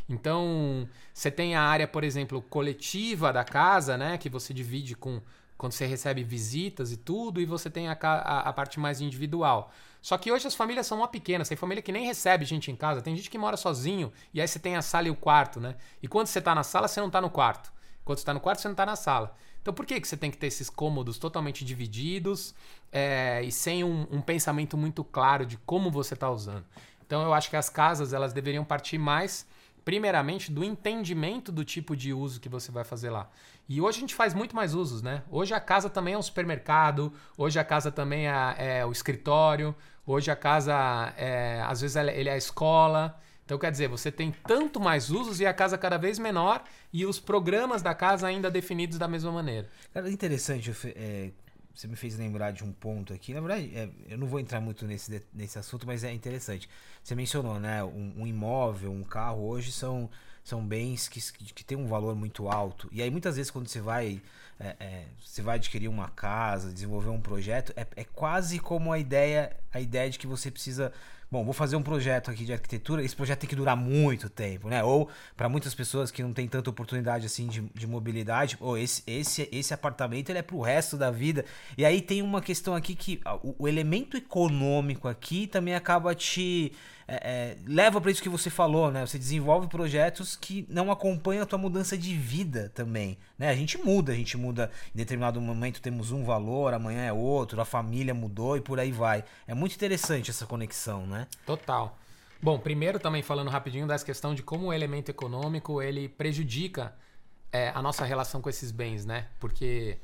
Então, 0.08 0.88
você 1.14 1.30
tem 1.30 1.56
a 1.56 1.62
área, 1.62 1.88
por 1.88 2.06
exemplo, 2.06 2.42
coletiva 2.42 3.34
da 3.34 3.44
casa, 3.44 3.98
né, 3.98 4.18
que 4.18 4.30
você 4.30 4.54
divide 4.54 4.96
com 4.96 5.22
quando 5.58 5.74
você 5.74 5.86
recebe 5.86 6.24
visitas 6.24 6.94
e 6.94 6.98
tudo, 6.98 7.42
e 7.42 7.46
você 7.46 7.70
tem 7.70 7.90
a, 7.90 7.98
a, 8.02 8.40
a 8.50 8.54
parte 8.54 8.80
mais 8.80 9.02
individual. 9.02 9.74
Só 10.02 10.18
que 10.18 10.32
hoje 10.32 10.48
as 10.48 10.56
famílias 10.56 10.88
são 10.88 11.00
uma 11.00 11.08
pequenas, 11.08 11.50
tem 11.50 11.58
família 11.58 11.82
que 11.82 11.92
nem 11.92 12.06
recebe 12.06 12.46
gente 12.46 12.72
em 12.72 12.76
casa, 12.76 13.02
tem 13.02 13.16
gente 13.16 13.30
que 13.30 13.38
mora 13.38 13.58
sozinho, 13.58 14.12
e 14.34 14.40
aí 14.40 14.48
você 14.48 14.58
tem 14.58 14.76
a 14.76 14.82
sala 14.82 15.08
e 15.08 15.12
o 15.12 15.16
quarto, 15.16 15.60
né? 15.60 15.76
E 16.02 16.08
quando 16.08 16.28
você 16.28 16.40
está 16.40 16.56
na 16.56 16.64
sala, 16.64 16.88
você 16.88 17.00
não 17.00 17.08
está 17.08 17.20
no 17.20 17.30
quarto. 17.30 17.72
Quando 18.06 18.18
você 18.18 18.22
está 18.22 18.34
no 18.34 18.40
quarto, 18.40 18.62
você 18.62 18.68
não 18.68 18.74
está 18.74 18.86
na 18.86 18.96
sala. 18.96 19.36
Então 19.62 19.74
por 19.74 19.86
que, 19.86 20.00
que 20.00 20.08
você 20.08 20.18
tem 20.18 20.32
que 20.32 20.38
ter 20.38 20.48
esses 20.48 20.70
cômodos 20.70 21.18
totalmente 21.18 21.66
divididos 21.66 22.56
é, 22.92 23.42
e 23.44 23.52
sem 23.52 23.84
um, 23.84 24.08
um, 24.10 24.22
pensamento 24.22 24.78
muito 24.78 25.04
claro 25.04 25.46
de 25.46 25.58
como 25.58 25.92
você 25.92 26.14
está 26.14 26.30
usando? 26.30 26.66
Então 27.06 27.22
eu 27.22 27.34
acho 27.34 27.50
que 27.50 27.56
as 27.56 27.70
casas 27.70 28.14
elas 28.14 28.32
deveriam 28.34 28.64
partir 28.64 28.98
mais, 28.98 29.46
primeiramente, 29.90 30.52
do 30.52 30.64
entendimento 30.64 31.52
do 31.52 31.66
tipo 31.66 31.96
de 31.96 32.14
uso 32.14 32.40
que 32.40 32.48
você 32.48 32.72
vai 32.72 32.84
fazer 32.84 33.10
lá. 33.10 33.28
E 33.68 33.82
hoje 33.82 33.98
a 33.98 34.02
gente 34.02 34.14
faz 34.14 34.36
muito 34.36 34.56
mais 34.56 34.76
usos, 34.76 35.02
né? 35.02 35.24
Hoje 35.32 35.52
a 35.52 35.60
casa 35.60 35.90
também 35.90 36.14
é 36.14 36.18
um 36.18 36.22
supermercado, 36.22 37.12
hoje 37.36 37.58
a 37.58 37.64
casa 37.64 37.92
também 37.92 38.28
é, 38.28 38.82
é 38.82 38.86
o 38.86 38.92
escritório, 38.92 39.74
hoje 40.06 40.30
a 40.30 40.36
casa, 40.36 41.12
é, 41.18 41.64
às 41.66 41.82
vezes, 41.82 41.96
ele 41.96 42.30
é 42.30 42.34
a 42.34 42.38
escola. 42.38 43.20
Então, 43.44 43.58
quer 43.58 43.72
dizer, 43.72 43.88
você 43.88 44.12
tem 44.12 44.32
tanto 44.46 44.80
mais 44.80 45.10
usos 45.10 45.40
e 45.40 45.48
a 45.48 45.54
casa 45.56 45.76
cada 45.76 45.98
vez 45.98 46.20
menor 46.20 46.64
e 46.94 47.04
os 47.04 47.20
programas 47.20 47.82
da 47.82 47.96
casa 47.96 48.28
ainda 48.28 48.52
definidos 48.52 49.00
da 49.00 49.08
mesma 49.08 49.32
maneira. 49.32 49.68
Cara, 49.92 50.08
interessante, 50.08 50.72
é, 50.96 51.32
você 51.74 51.88
me 51.88 51.96
fez 51.96 52.18
lembrar 52.18 52.52
de 52.52 52.64
um 52.64 52.72
ponto 52.72 53.14
aqui. 53.14 53.34
Na 53.34 53.40
verdade, 53.40 53.72
é, 53.76 53.90
eu 54.08 54.18
não 54.18 54.28
vou 54.28 54.40
entrar 54.40 54.60
muito 54.60 54.86
nesse, 54.86 55.24
nesse 55.34 55.58
assunto, 55.58 55.86
mas 55.86 56.04
é 56.04 56.12
interessante. 56.12 56.70
Você 57.04 57.16
mencionou, 57.16 57.60
né? 57.60 57.84
Um, 57.84 58.14
um 58.18 58.28
imóvel, 58.28 58.92
um 58.92 59.04
carro 59.04 59.48
hoje 59.48 59.72
são, 59.72 60.10
são 60.44 60.66
bens 60.66 61.08
que, 61.08 61.22
que 61.54 61.64
têm 61.64 61.78
um 61.78 61.88
valor 61.88 62.16
muito 62.16 62.50
alto. 62.50 62.90
E 62.92 63.02
aí, 63.02 63.10
muitas 63.10 63.36
vezes, 63.36 63.52
quando 63.52 63.68
você 63.68 63.80
vai, 63.80 64.22
é, 64.60 64.76
é, 64.80 65.06
você 65.24 65.42
vai 65.42 65.56
adquirir 65.56 65.88
uma 65.88 66.10
casa, 66.10 66.74
desenvolver 66.74 67.10
um 67.10 67.22
projeto, 67.22 67.72
é, 67.76 67.86
é 67.96 68.04
quase 68.04 68.60
como 68.60 68.92
a 68.92 69.00
ideia, 69.00 69.56
a 69.72 69.80
ideia 69.80 70.10
de 70.10 70.20
que 70.20 70.28
você 70.28 70.52
precisa 70.52 70.92
bom, 71.32 71.44
vou 71.44 71.54
fazer 71.54 71.76
um 71.76 71.82
projeto 71.84 72.32
aqui 72.32 72.44
de 72.44 72.54
arquitetura, 72.54 73.04
esse 73.04 73.16
projeto 73.16 73.40
tem 73.40 73.50
que 73.50 73.56
durar 73.56 73.76
muito 73.76 74.30
tempo, 74.30 74.70
né? 74.70 74.84
Ou 74.84 75.10
para 75.38 75.48
muitas 75.48 75.74
pessoas 75.76 76.10
que 76.10 76.24
não 76.24 76.34
tem 76.34 76.48
tanta 76.48 76.70
oportunidade 76.70 77.26
assim 77.26 77.48
de, 77.48 77.62
de 77.74 77.88
mobilidade, 77.88 78.58
ou 78.60 78.78
esse, 78.78 79.04
esse, 79.06 79.48
esse 79.52 79.74
apartamento 79.74 80.30
ele 80.30 80.40
é 80.40 80.42
pro 80.42 80.62
resto 80.62 80.98
da 80.98 81.12
vida. 81.12 81.46
E 81.78 81.86
aí 81.86 82.02
tem 82.02 82.22
uma 82.22 82.42
questão 82.42 82.76
aqui 82.76 82.96
que 82.96 83.22
o, 83.44 83.64
o 83.64 83.68
elemento 83.68 84.18
econômico 84.18 85.08
aqui 85.08 85.46
também 85.46 85.76
acaba 85.76 86.16
te 86.16 86.72
é, 87.12 87.16
é, 87.24 87.58
leva 87.66 88.00
para 88.00 88.12
isso 88.12 88.22
que 88.22 88.30
você 88.30 88.52
falou, 88.52 88.92
né? 88.92 89.04
Você 89.04 89.18
desenvolve 89.18 89.68
projetos 89.68 90.36
que 90.36 90.64
não 90.70 90.92
acompanham 90.92 91.42
a 91.42 91.46
tua 91.46 91.58
mudança 91.58 91.98
de 91.98 92.16
vida 92.16 92.72
também, 92.76 93.18
né? 93.36 93.50
A 93.50 93.56
gente 93.56 93.80
muda, 93.80 94.12
a 94.12 94.16
gente 94.16 94.38
muda 94.38 94.70
em 94.94 94.98
determinado 94.98 95.42
momento 95.42 95.82
temos 95.82 96.12
um 96.12 96.24
valor, 96.24 96.72
amanhã 96.72 97.04
é 97.04 97.12
outro, 97.12 97.60
a 97.60 97.66
família 97.66 98.14
mudou 98.14 98.56
e 98.58 98.62
por 98.62 98.80
aí 98.80 98.92
vai. 98.92 99.24
É 99.48 99.56
muito 99.56 99.74
interessante 99.74 100.30
essa 100.30 100.46
conexão, 100.46 101.08
né? 101.08 101.26
Total. 101.48 101.98
Bom, 102.40 102.60
primeiro 102.60 103.00
também 103.00 103.24
falando 103.24 103.50
rapidinho 103.50 103.88
dessa 103.88 104.06
questão 104.06 104.36
de 104.36 104.44
como 104.44 104.68
o 104.68 104.74
elemento 104.74 105.10
econômico 105.10 105.82
ele 105.82 106.08
prejudica 106.08 106.94
é, 107.52 107.70
a 107.70 107.82
nossa 107.82 108.06
relação 108.06 108.40
com 108.40 108.50
esses 108.50 108.70
bens, 108.70 109.04
né? 109.04 109.26
Porque 109.40 109.98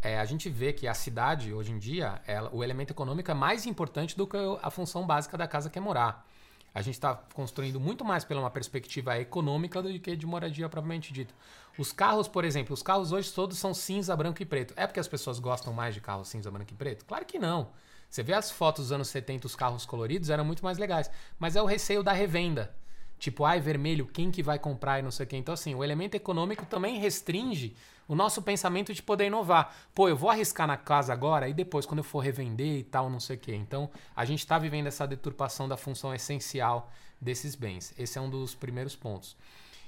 é, 0.00 0.18
a 0.18 0.24
gente 0.24 0.48
vê 0.48 0.72
que 0.72 0.88
a 0.88 0.94
cidade, 0.94 1.52
hoje 1.52 1.72
em 1.72 1.78
dia, 1.78 2.22
ela, 2.26 2.48
o 2.54 2.64
elemento 2.64 2.92
econômico 2.92 3.30
é 3.30 3.34
mais 3.34 3.66
importante 3.66 4.16
do 4.16 4.26
que 4.26 4.36
a 4.62 4.70
função 4.70 5.06
básica 5.06 5.36
da 5.36 5.46
casa 5.46 5.68
que 5.68 5.78
é 5.78 5.82
morar. 5.82 6.26
A 6.74 6.82
gente 6.82 6.94
está 6.94 7.14
construindo 7.34 7.80
muito 7.80 8.04
mais 8.04 8.24
pela 8.24 8.40
uma 8.40 8.50
perspectiva 8.50 9.18
econômica 9.18 9.82
do 9.82 9.98
que 9.98 10.14
de 10.14 10.26
moradia 10.26 10.68
propriamente 10.68 11.12
dita. 11.12 11.34
Os 11.78 11.92
carros, 11.92 12.28
por 12.28 12.44
exemplo, 12.44 12.74
os 12.74 12.82
carros 12.82 13.12
hoje 13.12 13.32
todos 13.32 13.58
são 13.58 13.72
cinza, 13.72 14.16
branco 14.16 14.42
e 14.42 14.46
preto. 14.46 14.74
É 14.76 14.86
porque 14.86 15.00
as 15.00 15.08
pessoas 15.08 15.38
gostam 15.38 15.72
mais 15.72 15.94
de 15.94 16.00
carros 16.00 16.28
cinza, 16.28 16.50
branco 16.50 16.72
e 16.72 16.76
preto? 16.76 17.04
Claro 17.04 17.24
que 17.24 17.38
não. 17.38 17.70
Você 18.10 18.22
vê 18.22 18.32
as 18.32 18.50
fotos 18.50 18.86
dos 18.86 18.92
anos 18.92 19.08
70, 19.08 19.46
os 19.46 19.54
carros 19.54 19.84
coloridos 19.84 20.30
eram 20.30 20.44
muito 20.44 20.64
mais 20.64 20.78
legais. 20.78 21.10
Mas 21.38 21.56
é 21.56 21.62
o 21.62 21.66
receio 21.66 22.02
da 22.02 22.12
revenda. 22.12 22.74
Tipo, 23.18 23.44
ai, 23.44 23.60
vermelho, 23.60 24.06
quem 24.06 24.30
que 24.30 24.42
vai 24.42 24.58
comprar 24.58 24.98
e 24.98 25.02
não 25.02 25.10
sei 25.10 25.26
o 25.26 25.28
quê. 25.28 25.36
Então, 25.36 25.52
assim, 25.52 25.74
o 25.74 25.82
elemento 25.82 26.14
econômico 26.14 26.64
também 26.64 26.98
restringe 26.98 27.76
o 28.08 28.14
nosso 28.14 28.40
pensamento 28.40 28.94
de 28.94 29.02
poder 29.02 29.26
inovar. 29.26 29.76
Pô, 29.94 30.08
eu 30.08 30.16
vou 30.16 30.30
arriscar 30.30 30.66
na 30.66 30.78
casa 30.78 31.12
agora 31.12 31.48
e 31.48 31.52
depois, 31.52 31.84
quando 31.84 31.98
eu 31.98 32.04
for 32.04 32.20
revender 32.20 32.78
e 32.78 32.82
tal, 32.82 33.10
não 33.10 33.20
sei 33.20 33.36
o 33.36 33.38
quê. 33.38 33.54
Então, 33.54 33.90
a 34.16 34.24
gente 34.24 34.40
está 34.40 34.58
vivendo 34.58 34.86
essa 34.86 35.06
deturpação 35.06 35.68
da 35.68 35.76
função 35.76 36.14
essencial 36.14 36.90
desses 37.20 37.54
bens. 37.54 37.92
Esse 37.98 38.18
é 38.18 38.20
um 38.20 38.30
dos 38.30 38.54
primeiros 38.54 38.96
pontos. 38.96 39.36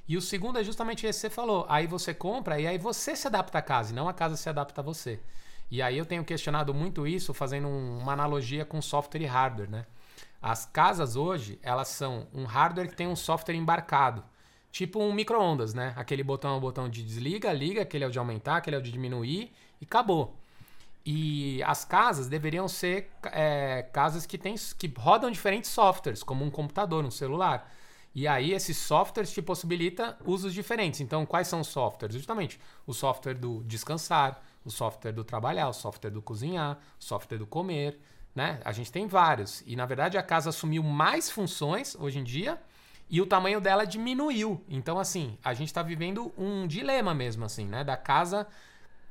E 0.07 0.17
o 0.17 0.21
segundo 0.21 0.59
é 0.59 0.65
justamente 0.65 1.07
esse 1.07 1.19
que 1.19 1.21
você 1.23 1.31
falou. 1.31 1.65
Aí 1.69 1.87
você 1.87 2.13
compra 2.13 2.61
e 2.61 2.67
aí 2.67 2.77
você 2.77 3.17
se 3.17 3.27
adapta 3.27 3.59
à 3.59 3.63
casa, 3.63 3.93
e 3.93 3.97
não 3.97 4.09
a 4.09 4.13
casa 4.13 4.37
se 4.37 4.49
adapta 4.49 4.81
a 4.81 4.85
você. 4.85 5.19
E 5.71 5.81
aí 5.81 5.97
eu 5.97 6.05
tenho 6.05 6.25
questionado 6.25 6.75
muito 6.75 7.07
isso, 7.07 7.33
fazendo 7.33 7.69
um, 7.69 7.99
uma 7.99 8.13
analogia 8.13 8.65
com 8.65 8.83
software 8.83 9.23
e 9.23 9.27
hardware, 9.27 9.71
né? 9.71 9.87
As 10.43 10.67
casas 10.67 11.17
hoje, 11.17 11.59
elas 11.63 11.89
são 11.89 12.27
um 12.35 12.45
hardware 12.45 12.89
que 12.89 12.97
tem 12.97 13.07
um 13.07 13.15
software 13.15 13.55
embarcado. 13.55 14.25
Tipo 14.71 15.01
um 15.01 15.13
micro-ondas, 15.13 15.75
né? 15.75 15.93
Aquele 15.97 16.23
botão 16.23 16.55
é 16.55 16.57
o 16.57 16.61
botão 16.61 16.89
de 16.89 17.03
desliga, 17.03 17.53
liga, 17.53 17.83
aquele 17.83 18.05
é 18.05 18.07
o 18.07 18.11
de 18.11 18.19
aumentar, 18.19 18.57
aquele 18.57 18.77
é 18.77 18.79
o 18.79 18.83
de 18.83 18.93
diminuir 18.93 19.53
e 19.81 19.85
acabou. 19.85 20.37
E 21.05 21.63
as 21.63 21.85
casas 21.85 22.29
deveriam 22.29 22.69
ser 22.69 23.11
é, 23.33 23.83
casas 23.93 24.27
que, 24.27 24.37
tem, 24.37 24.55
que 24.79 24.93
rodam 24.99 25.31
diferentes 25.31 25.71
softwares, 25.71 26.23
como 26.23 26.45
um 26.45 26.51
computador, 26.51 27.05
um 27.05 27.11
celular. 27.11 27.73
E 28.15 28.27
aí 28.29 28.53
esses 28.53 28.77
softwares 28.77 29.33
te 29.33 29.41
possibilita 29.41 30.19
usos 30.25 30.53
diferentes. 30.53 31.01
Então, 31.01 31.25
quais 31.25 31.49
são 31.49 31.61
os 31.61 31.69
softwares? 31.69 32.15
Justamente 32.15 32.61
o 32.87 32.93
software 32.93 33.35
do 33.35 33.63
descansar, 33.65 34.43
o 34.65 34.71
software 34.71 35.13
do 35.13 35.25
trabalhar, 35.25 35.69
o 35.69 35.73
software 35.73 36.11
do 36.11 36.21
cozinhar, 36.21 36.79
o 36.99 37.05
software 37.05 37.39
do 37.39 37.47
comer, 37.47 37.99
né? 38.35 38.61
A 38.65 38.73
gente 38.73 38.93
tem 38.93 39.07
vários. 39.07 39.63
E 39.67 39.75
na 39.75 39.87
verdade 39.87 40.19
a 40.19 40.23
casa 40.23 40.51
assumiu 40.51 40.83
mais 40.83 41.31
funções 41.31 41.97
hoje 41.99 42.19
em 42.19 42.25
dia 42.25 42.61
e 43.11 43.21
o 43.21 43.27
tamanho 43.27 43.61
dela 43.61 43.85
diminuiu. 43.85 44.65
Então, 44.69 44.99
assim, 44.99 45.37
a 45.45 45.53
gente 45.53 45.69
está 45.69 45.83
vivendo 45.83 46.33
um 46.39 46.67
dilema 46.67 47.13
mesmo, 47.13 47.45
assim, 47.45 47.67
né? 47.67 47.83
Da 47.83 47.97
casa 47.97 48.47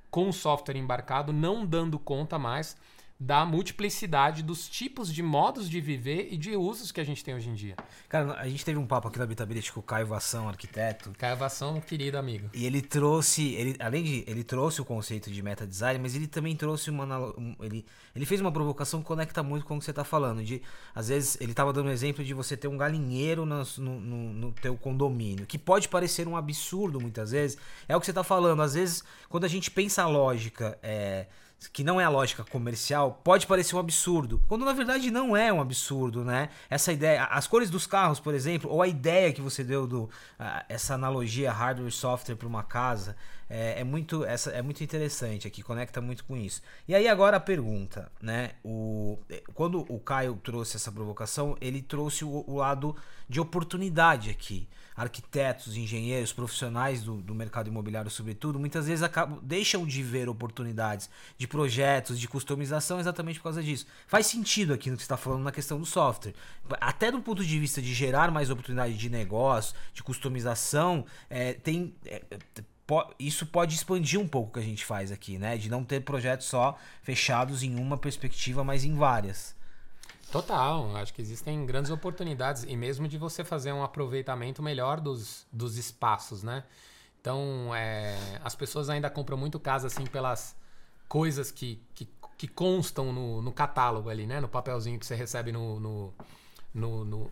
com 0.09 0.29
o 0.29 0.33
software 0.33 0.77
embarcado 0.77 1.33
não 1.33 1.65
dando 1.65 1.99
conta 1.99 2.39
mais 2.39 2.77
da 3.19 3.45
multiplicidade 3.45 4.41
dos 4.41 4.69
tipos 4.69 5.13
de 5.13 5.21
modos 5.21 5.69
de 5.69 5.81
viver 5.81 6.29
e 6.31 6.38
de 6.38 6.55
usos 6.55 6.89
que 6.89 7.01
a 7.01 7.03
gente 7.03 7.21
tem 7.21 7.35
hoje 7.35 7.49
em 7.49 7.53
dia. 7.53 7.75
Cara, 8.07 8.39
a 8.39 8.47
gente 8.47 8.63
teve 8.63 8.79
um 8.79 8.88
papo 8.88 9.09
aqui 9.09 9.17
na 9.17 9.25
Habitability 9.25 9.73
com 9.73 9.81
o 9.81 9.83
Caio 9.83 10.07
Vação, 10.07 10.47
arquiteto. 10.47 11.11
Caio 11.17 11.35
Vação, 11.35 11.81
querido 11.81 12.17
amigo. 12.17 12.49
E 12.53 12.65
ele 12.65 12.81
trouxe, 12.81 13.55
ele, 13.55 13.75
além 13.79 14.03
de, 14.03 14.23
ele 14.25 14.41
trouxe 14.41 14.79
o 14.79 14.85
conceito 14.85 15.29
de 15.29 15.41
meta 15.43 15.67
design, 15.67 15.99
mas 16.01 16.15
ele 16.15 16.27
também 16.27 16.55
trouxe 16.55 16.89
uma, 16.89 17.17
um, 17.38 17.57
ele, 17.59 17.85
ele 18.15 18.25
fez 18.25 18.39
uma 18.39 18.53
provocação 18.53 19.01
que 19.01 19.07
conecta 19.07 19.43
muito 19.43 19.65
com 19.65 19.75
o 19.75 19.79
que 19.79 19.83
você 19.83 19.91
está 19.91 20.05
falando. 20.05 20.41
De, 20.41 20.61
às 20.95 21.09
vezes, 21.09 21.38
ele 21.41 21.51
estava 21.51 21.73
dando 21.73 21.88
um 21.88 21.91
exemplo 21.91 22.23
de 22.23 22.33
você 22.33 22.55
ter 22.55 22.69
um 22.69 22.77
galinheiro 22.77 23.45
no, 23.45 23.63
no, 23.79 23.99
no, 23.99 24.33
no 24.33 24.51
teu 24.53 24.77
condomínio, 24.77 25.45
que 25.45 25.57
pode 25.57 25.89
parecer 25.89 26.25
um 26.25 26.38
absurdo 26.38 27.01
muitas 27.01 27.31
vezes. 27.31 27.57
É 27.85 27.97
o 27.97 27.99
que 27.99 28.05
você 28.05 28.11
está 28.11 28.23
falando. 28.23 28.61
Às 28.61 28.75
vezes, 28.75 29.03
quando 29.27 29.43
a 29.43 29.49
gente 29.49 29.69
pensa 29.69 30.03
a 30.03 30.07
lógica, 30.07 30.79
é 30.81 31.27
que 31.73 31.83
não 31.83 31.99
é 31.99 32.05
a 32.05 32.09
lógica 32.09 32.43
comercial, 32.43 33.19
pode 33.23 33.45
parecer 33.45 33.75
um 33.75 33.79
absurdo, 33.79 34.41
quando 34.47 34.63
na 34.63 34.71
verdade 34.71 35.11
não 35.11 35.35
é 35.35 35.51
um 35.51 35.59
absurdo, 35.59 36.23
né? 36.23 36.49
Essa 36.69 36.93
ideia, 36.93 37.25
as 37.25 37.47
cores 37.47 37.69
dos 37.69 37.85
carros, 37.85 38.19
por 38.19 38.33
exemplo, 38.33 38.71
ou 38.71 38.81
a 38.81 38.87
ideia 38.87 39.33
que 39.33 39.41
você 39.41 39.63
deu 39.63 39.85
do 39.85 40.09
essa 40.69 40.93
analogia 40.93 41.51
hardware 41.51 41.91
software 41.91 42.35
para 42.35 42.47
uma 42.47 42.63
casa, 42.63 43.15
é, 43.49 43.81
é, 43.81 43.83
muito 43.83 44.23
essa 44.23 44.51
é 44.51 44.61
muito 44.61 44.83
interessante 44.83 45.47
aqui, 45.47 45.61
conecta 45.61 45.99
muito 45.99 46.23
com 46.23 46.37
isso. 46.37 46.61
E 46.87 46.95
aí 46.95 47.07
agora 47.07 47.37
a 47.37 47.41
pergunta, 47.41 48.09
né? 48.21 48.51
O 48.63 49.19
quando 49.53 49.85
o 49.89 49.99
Caio 49.99 50.39
trouxe 50.41 50.77
essa 50.77 50.91
provocação, 50.91 51.57
ele 51.59 51.81
trouxe 51.81 52.23
o, 52.23 52.45
o 52.47 52.55
lado 52.55 52.95
de 53.27 53.39
oportunidade 53.39 54.29
aqui 54.29 54.67
arquitetos, 54.99 55.77
engenheiros, 55.77 56.33
profissionais 56.33 57.01
do, 57.01 57.21
do 57.21 57.33
mercado 57.33 57.69
imobiliário, 57.69 58.11
sobretudo, 58.11 58.59
muitas 58.59 58.85
vezes 58.85 59.01
acabam, 59.01 59.39
deixam 59.41 59.87
de 59.87 60.03
ver 60.03 60.27
oportunidades 60.27 61.09
de 61.37 61.47
projetos, 61.47 62.19
de 62.19 62.27
customização 62.27 62.99
exatamente 62.99 63.39
por 63.39 63.43
causa 63.43 63.63
disso. 63.63 63.87
Faz 64.07 64.25
sentido 64.25 64.73
aqui 64.73 64.89
no 64.89 64.97
que 64.97 65.01
você 65.01 65.05
está 65.05 65.15
falando 65.15 65.43
na 65.43 65.53
questão 65.53 65.79
do 65.79 65.85
software. 65.85 66.33
Até 66.81 67.09
do 67.09 67.21
ponto 67.21 67.45
de 67.45 67.59
vista 67.59 67.81
de 67.81 67.93
gerar 67.93 68.29
mais 68.29 68.49
oportunidade 68.49 68.97
de 68.97 69.09
negócio, 69.09 69.73
de 69.93 70.03
customização, 70.03 71.05
é, 71.29 71.53
tem. 71.53 71.95
É, 72.05 72.21
isso 73.19 73.45
pode 73.45 73.75
expandir 73.75 74.19
um 74.19 74.27
pouco 74.27 74.49
o 74.49 74.53
que 74.53 74.59
a 74.59 74.63
gente 74.63 74.83
faz 74.83 75.11
aqui, 75.11 75.37
né? 75.37 75.55
De 75.55 75.69
não 75.69 75.83
ter 75.83 76.01
projetos 76.01 76.47
só 76.47 76.77
fechados 77.03 77.63
em 77.63 77.75
uma 77.75 77.97
perspectiva, 77.97 78.63
mas 78.63 78.83
em 78.83 78.95
várias. 78.95 79.55
Total, 80.31 80.95
acho 80.98 81.13
que 81.13 81.21
existem 81.21 81.65
grandes 81.65 81.89
oportunidades 81.89 82.63
e 82.67 82.75
mesmo 82.75 83.07
de 83.07 83.17
você 83.17 83.43
fazer 83.43 83.74
um 83.74 83.83
aproveitamento 83.83 84.62
melhor 84.62 85.00
dos, 85.00 85.48
dos 85.51 85.75
espaços, 85.77 86.43
né? 86.43 86.63
Então, 87.19 87.74
é, 87.75 88.15
as 88.43 88.55
pessoas 88.55 88.89
ainda 88.89 89.09
compram 89.09 89.36
muito 89.36 89.59
casa 89.59 89.88
assim 89.88 90.05
pelas 90.05 90.55
coisas 91.07 91.51
que, 91.51 91.81
que, 91.95 92.07
que 92.38 92.48
constam 92.48 93.12
no, 93.12 93.41
no, 93.41 93.51
catálogo 93.51 94.09
ali, 94.09 94.27
né? 94.27 94.39
No 94.39 94.48
papelzinho 94.48 95.00
que 95.00 95.05
você 95.05 95.15
recebe 95.15 95.51
no, 95.51 95.79
no, 95.79 96.13
no, 96.74 97.05
no, 97.05 97.31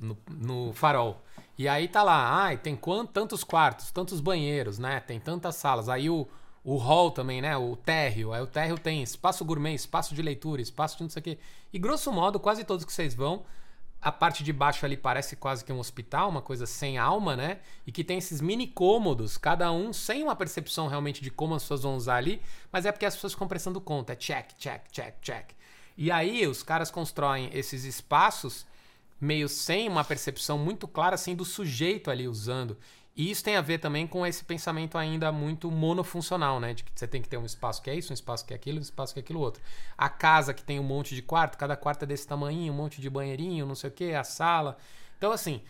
no, 0.00 0.18
no, 0.30 0.72
farol. 0.72 1.22
E 1.58 1.68
aí 1.68 1.86
tá 1.88 2.02
lá, 2.02 2.48
ah, 2.48 2.56
tem 2.56 2.74
quantos, 2.74 3.12
tantos 3.12 3.44
quartos, 3.44 3.90
tantos 3.90 4.20
banheiros, 4.20 4.78
né? 4.78 4.98
Tem 5.00 5.20
tantas 5.20 5.56
salas. 5.56 5.88
Aí 5.88 6.08
o, 6.08 6.26
o 6.68 6.76
hall 6.76 7.10
também, 7.10 7.40
né? 7.40 7.56
O 7.56 7.74
térreo. 7.76 8.30
Aí 8.30 8.42
o 8.42 8.46
térreo 8.46 8.76
tem 8.76 9.02
espaço 9.02 9.42
gourmet, 9.42 9.74
espaço 9.74 10.14
de 10.14 10.20
leitura, 10.20 10.60
espaço 10.60 10.98
de 10.98 11.02
não 11.02 11.08
sei 11.08 11.20
o 11.20 11.22
quê. 11.22 11.38
E 11.72 11.78
grosso 11.78 12.12
modo, 12.12 12.38
quase 12.38 12.62
todos 12.62 12.84
que 12.84 12.92
vocês 12.92 13.14
vão, 13.14 13.42
a 14.02 14.12
parte 14.12 14.44
de 14.44 14.52
baixo 14.52 14.84
ali 14.84 14.94
parece 14.94 15.34
quase 15.34 15.64
que 15.64 15.72
um 15.72 15.78
hospital, 15.78 16.28
uma 16.28 16.42
coisa 16.42 16.66
sem 16.66 16.98
alma, 16.98 17.34
né? 17.34 17.60
E 17.86 17.90
que 17.90 18.04
tem 18.04 18.18
esses 18.18 18.42
mini 18.42 18.66
cômodos, 18.66 19.38
cada 19.38 19.72
um 19.72 19.94
sem 19.94 20.22
uma 20.22 20.36
percepção 20.36 20.88
realmente 20.88 21.22
de 21.22 21.30
como 21.30 21.54
as 21.54 21.62
pessoas 21.62 21.84
vão 21.84 21.96
usar 21.96 22.16
ali, 22.16 22.42
mas 22.70 22.84
é 22.84 22.92
porque 22.92 23.06
as 23.06 23.14
pessoas 23.14 23.32
ficam 23.32 23.48
prestando 23.48 23.80
conta. 23.80 24.12
É 24.12 24.16
check, 24.16 24.52
check, 24.58 24.82
check, 24.92 25.14
check. 25.22 25.50
E 25.96 26.10
aí 26.10 26.46
os 26.46 26.62
caras 26.62 26.90
constroem 26.90 27.48
esses 27.54 27.84
espaços 27.84 28.66
meio 29.18 29.48
sem 29.48 29.88
uma 29.88 30.04
percepção 30.04 30.58
muito 30.58 30.86
clara 30.86 31.14
assim 31.14 31.34
do 31.34 31.46
sujeito 31.46 32.10
ali 32.10 32.28
usando. 32.28 32.76
E 33.18 33.32
isso 33.32 33.42
tem 33.42 33.56
a 33.56 33.60
ver 33.60 33.78
também 33.78 34.06
com 34.06 34.24
esse 34.24 34.44
pensamento 34.44 34.96
ainda 34.96 35.32
muito 35.32 35.72
monofuncional, 35.72 36.60
né? 36.60 36.72
De 36.72 36.84
que 36.84 36.92
você 36.94 37.08
tem 37.08 37.20
que 37.20 37.28
ter 37.28 37.36
um 37.36 37.44
espaço 37.44 37.82
que 37.82 37.90
é 37.90 37.94
isso, 37.96 38.12
um 38.12 38.14
espaço 38.14 38.46
que 38.46 38.52
é 38.52 38.56
aquilo, 38.56 38.78
um 38.78 38.80
espaço 38.80 39.12
que 39.12 39.18
é 39.18 39.22
aquilo 39.22 39.40
outro. 39.40 39.60
A 39.98 40.08
casa 40.08 40.54
que 40.54 40.62
tem 40.62 40.78
um 40.78 40.84
monte 40.84 41.16
de 41.16 41.20
quarto, 41.20 41.58
cada 41.58 41.76
quarto 41.76 42.04
é 42.04 42.06
desse 42.06 42.28
tamanho, 42.28 42.72
um 42.72 42.76
monte 42.76 43.00
de 43.00 43.10
banheirinho, 43.10 43.66
não 43.66 43.74
sei 43.74 43.90
o 43.90 43.92
que, 43.92 44.14
a 44.14 44.22
sala. 44.22 44.76
Então, 45.16 45.32
assim, 45.32 45.60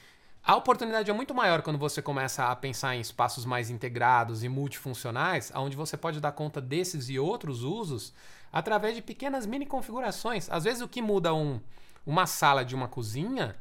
a 0.45 0.55
oportunidade 0.57 1.11
é 1.11 1.15
muito 1.15 1.35
maior 1.35 1.63
quando 1.63 1.79
você 1.79 2.03
começa 2.03 2.45
a 2.45 2.55
pensar 2.55 2.95
em 2.95 3.01
espaços 3.01 3.47
mais 3.47 3.71
integrados 3.71 4.45
e 4.45 4.49
multifuncionais, 4.51 5.51
onde 5.55 5.75
você 5.75 5.97
pode 5.97 6.21
dar 6.21 6.33
conta 6.33 6.61
desses 6.61 7.09
e 7.09 7.19
outros 7.19 7.63
usos 7.63 8.13
através 8.53 8.95
de 8.95 9.01
pequenas 9.01 9.47
mini 9.47 9.65
configurações. 9.65 10.51
Às 10.51 10.65
vezes, 10.65 10.83
o 10.83 10.89
que 10.89 11.01
muda 11.01 11.33
um, 11.33 11.59
uma 12.05 12.27
sala 12.27 12.63
de 12.63 12.75
uma 12.75 12.89
cozinha 12.89 13.57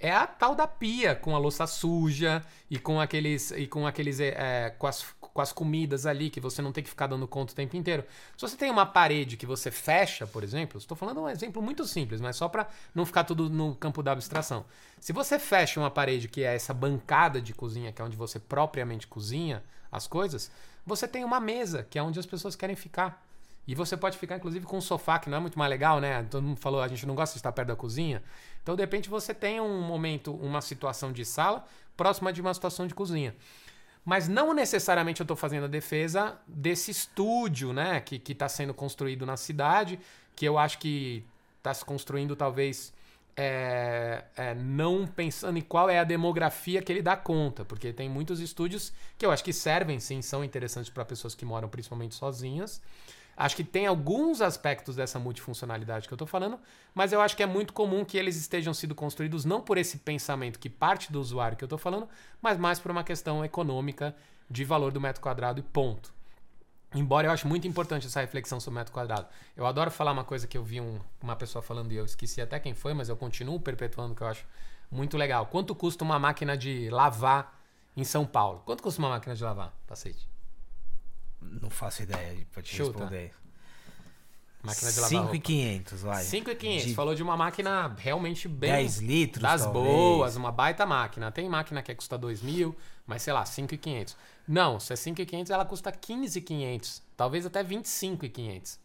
é 0.00 0.10
a 0.10 0.26
tal 0.26 0.54
da 0.54 0.66
pia 0.66 1.14
com 1.14 1.36
a 1.36 1.38
louça 1.38 1.66
suja 1.66 2.42
e 2.70 2.78
com 2.78 2.98
aqueles 2.98 3.50
e 3.50 3.66
com 3.66 3.86
aqueles 3.86 4.18
é, 4.18 4.74
com, 4.78 4.86
as, 4.86 5.04
com 5.20 5.40
as 5.40 5.52
comidas 5.52 6.06
ali 6.06 6.30
que 6.30 6.40
você 6.40 6.62
não 6.62 6.72
tem 6.72 6.82
que 6.82 6.88
ficar 6.88 7.06
dando 7.06 7.28
conta 7.28 7.52
o 7.52 7.56
tempo 7.56 7.76
inteiro. 7.76 8.02
Se 8.34 8.40
você 8.40 8.56
tem 8.56 8.70
uma 8.70 8.86
parede 8.86 9.36
que 9.36 9.44
você 9.44 9.70
fecha, 9.70 10.26
por 10.26 10.42
exemplo, 10.42 10.78
estou 10.78 10.96
falando 10.96 11.20
um 11.20 11.28
exemplo 11.28 11.60
muito 11.60 11.86
simples, 11.86 12.18
mas 12.18 12.36
só 12.36 12.48
para 12.48 12.66
não 12.94 13.04
ficar 13.04 13.24
tudo 13.24 13.50
no 13.50 13.74
campo 13.74 14.02
da 14.02 14.12
abstração. 14.12 14.64
Se 14.98 15.12
você 15.12 15.38
fecha 15.38 15.78
uma 15.78 15.90
parede 15.90 16.28
que 16.28 16.42
é 16.42 16.54
essa 16.54 16.72
bancada 16.72 17.40
de 17.40 17.52
cozinha, 17.52 17.92
que 17.92 18.00
é 18.00 18.04
onde 18.04 18.16
você 18.16 18.38
propriamente 18.38 19.06
cozinha 19.06 19.62
as 19.92 20.06
coisas, 20.06 20.50
você 20.86 21.06
tem 21.06 21.24
uma 21.24 21.40
mesa 21.40 21.86
que 21.88 21.98
é 21.98 22.02
onde 22.02 22.18
as 22.18 22.26
pessoas 22.26 22.56
querem 22.56 22.74
ficar. 22.74 23.22
E 23.66 23.74
você 23.74 23.96
pode 23.96 24.18
ficar, 24.18 24.36
inclusive, 24.36 24.66
com 24.66 24.78
um 24.78 24.80
sofá, 24.80 25.18
que 25.18 25.30
não 25.30 25.36
é 25.36 25.40
muito 25.40 25.58
mais 25.58 25.70
legal, 25.70 26.00
né? 26.00 26.24
Todo 26.24 26.42
mundo 26.42 26.58
falou, 26.58 26.82
a 26.82 26.88
gente 26.88 27.06
não 27.06 27.14
gosta 27.14 27.34
de 27.34 27.38
estar 27.38 27.52
perto 27.52 27.68
da 27.68 27.76
cozinha. 27.76 28.22
Então, 28.62 28.76
de 28.76 28.82
repente, 28.82 29.08
você 29.08 29.32
tem 29.32 29.60
um 29.60 29.80
momento, 29.82 30.34
uma 30.34 30.60
situação 30.60 31.12
de 31.12 31.24
sala 31.24 31.64
próxima 31.96 32.32
de 32.32 32.40
uma 32.40 32.54
situação 32.54 32.86
de 32.86 32.94
cozinha. 32.94 33.34
Mas 34.04 34.26
não 34.26 34.54
necessariamente 34.54 35.20
eu 35.20 35.24
estou 35.24 35.36
fazendo 35.36 35.64
a 35.64 35.68
defesa 35.68 36.38
desse 36.46 36.90
estúdio, 36.90 37.72
né? 37.72 38.00
Que 38.00 38.22
está 38.32 38.48
sendo 38.48 38.72
construído 38.72 39.26
na 39.26 39.36
cidade, 39.36 40.00
que 40.34 40.46
eu 40.46 40.58
acho 40.58 40.78
que 40.78 41.24
está 41.58 41.74
se 41.74 41.84
construindo 41.84 42.34
talvez 42.34 42.92
é, 43.36 44.24
é, 44.36 44.54
não 44.54 45.06
pensando 45.06 45.58
em 45.58 45.62
qual 45.62 45.88
é 45.88 45.98
a 45.98 46.04
demografia 46.04 46.82
que 46.82 46.92
ele 46.92 47.02
dá 47.02 47.16
conta, 47.16 47.64
porque 47.64 47.92
tem 47.92 48.08
muitos 48.08 48.40
estúdios 48.40 48.92
que 49.16 49.24
eu 49.24 49.30
acho 49.30 49.44
que 49.44 49.52
servem, 49.52 50.00
sim, 50.00 50.20
são 50.20 50.42
interessantes 50.42 50.90
para 50.90 51.04
pessoas 51.04 51.34
que 51.34 51.44
moram 51.44 51.68
principalmente 51.68 52.14
sozinhas. 52.14 52.82
Acho 53.40 53.56
que 53.56 53.64
tem 53.64 53.86
alguns 53.86 54.42
aspectos 54.42 54.96
dessa 54.96 55.18
multifuncionalidade 55.18 56.06
que 56.06 56.12
eu 56.12 56.14
estou 56.14 56.28
falando, 56.28 56.60
mas 56.94 57.10
eu 57.10 57.22
acho 57.22 57.34
que 57.34 57.42
é 57.42 57.46
muito 57.46 57.72
comum 57.72 58.04
que 58.04 58.18
eles 58.18 58.36
estejam 58.36 58.74
sendo 58.74 58.94
construídos 58.94 59.46
não 59.46 59.62
por 59.62 59.78
esse 59.78 59.96
pensamento 59.96 60.58
que 60.58 60.68
parte 60.68 61.10
do 61.10 61.18
usuário 61.18 61.56
que 61.56 61.64
eu 61.64 61.66
estou 61.66 61.78
falando, 61.78 62.06
mas 62.42 62.58
mais 62.58 62.78
por 62.78 62.90
uma 62.90 63.02
questão 63.02 63.42
econômica 63.42 64.14
de 64.50 64.62
valor 64.62 64.92
do 64.92 65.00
metro 65.00 65.22
quadrado 65.22 65.58
e 65.58 65.62
ponto. 65.62 66.12
Embora 66.94 67.28
eu 67.28 67.32
acho 67.32 67.48
muito 67.48 67.66
importante 67.66 68.06
essa 68.06 68.20
reflexão 68.20 68.60
sobre 68.60 68.80
metro 68.80 68.92
quadrado. 68.92 69.26
Eu 69.56 69.64
adoro 69.64 69.90
falar 69.90 70.12
uma 70.12 70.24
coisa 70.24 70.46
que 70.46 70.58
eu 70.58 70.62
vi 70.62 70.78
um, 70.78 71.00
uma 71.22 71.34
pessoa 71.34 71.62
falando 71.62 71.92
e 71.92 71.96
eu 71.96 72.04
esqueci 72.04 72.42
até 72.42 72.60
quem 72.60 72.74
foi, 72.74 72.92
mas 72.92 73.08
eu 73.08 73.16
continuo 73.16 73.58
perpetuando 73.58 74.14
que 74.14 74.22
eu 74.22 74.26
acho 74.26 74.44
muito 74.90 75.16
legal. 75.16 75.46
Quanto 75.46 75.74
custa 75.74 76.04
uma 76.04 76.18
máquina 76.18 76.58
de 76.58 76.90
lavar 76.90 77.58
em 77.96 78.04
São 78.04 78.26
Paulo? 78.26 78.60
Quanto 78.66 78.82
custa 78.82 79.00
uma 79.00 79.08
máquina 79.08 79.34
de 79.34 79.42
lavar, 79.42 79.72
Pacete? 79.86 80.29
Não 81.40 81.70
faço 81.70 82.02
ideia 82.02 82.46
pra 82.52 82.62
te 82.62 82.74
Chuta. 82.76 82.98
responder. 82.98 83.32
Máquina 84.62 84.92
de 84.92 85.00
lavar 85.00 85.08
5,500, 85.22 86.02
vai. 86.02 86.22
5,500. 86.22 86.86
De... 86.86 86.94
Falou 86.94 87.14
de 87.14 87.22
uma 87.22 87.34
máquina 87.34 87.94
realmente 87.98 88.46
bem... 88.46 88.70
10 88.70 88.98
litros, 88.98 89.42
Das 89.42 89.62
talvez. 89.62 89.84
boas, 89.86 90.36
uma 90.36 90.52
baita 90.52 90.84
máquina. 90.84 91.32
Tem 91.32 91.48
máquina 91.48 91.82
que 91.82 91.94
custa 91.94 92.18
2 92.18 92.42
mil, 92.42 92.76
mas 93.06 93.22
sei 93.22 93.32
lá, 93.32 93.46
5,500. 93.46 94.14
Não, 94.46 94.78
se 94.78 94.92
é 94.92 94.96
5,500, 94.96 95.50
ela 95.50 95.64
custa 95.64 95.90
15,500. 95.90 97.02
Talvez 97.16 97.46
até 97.46 97.62
25,500. 97.62 98.78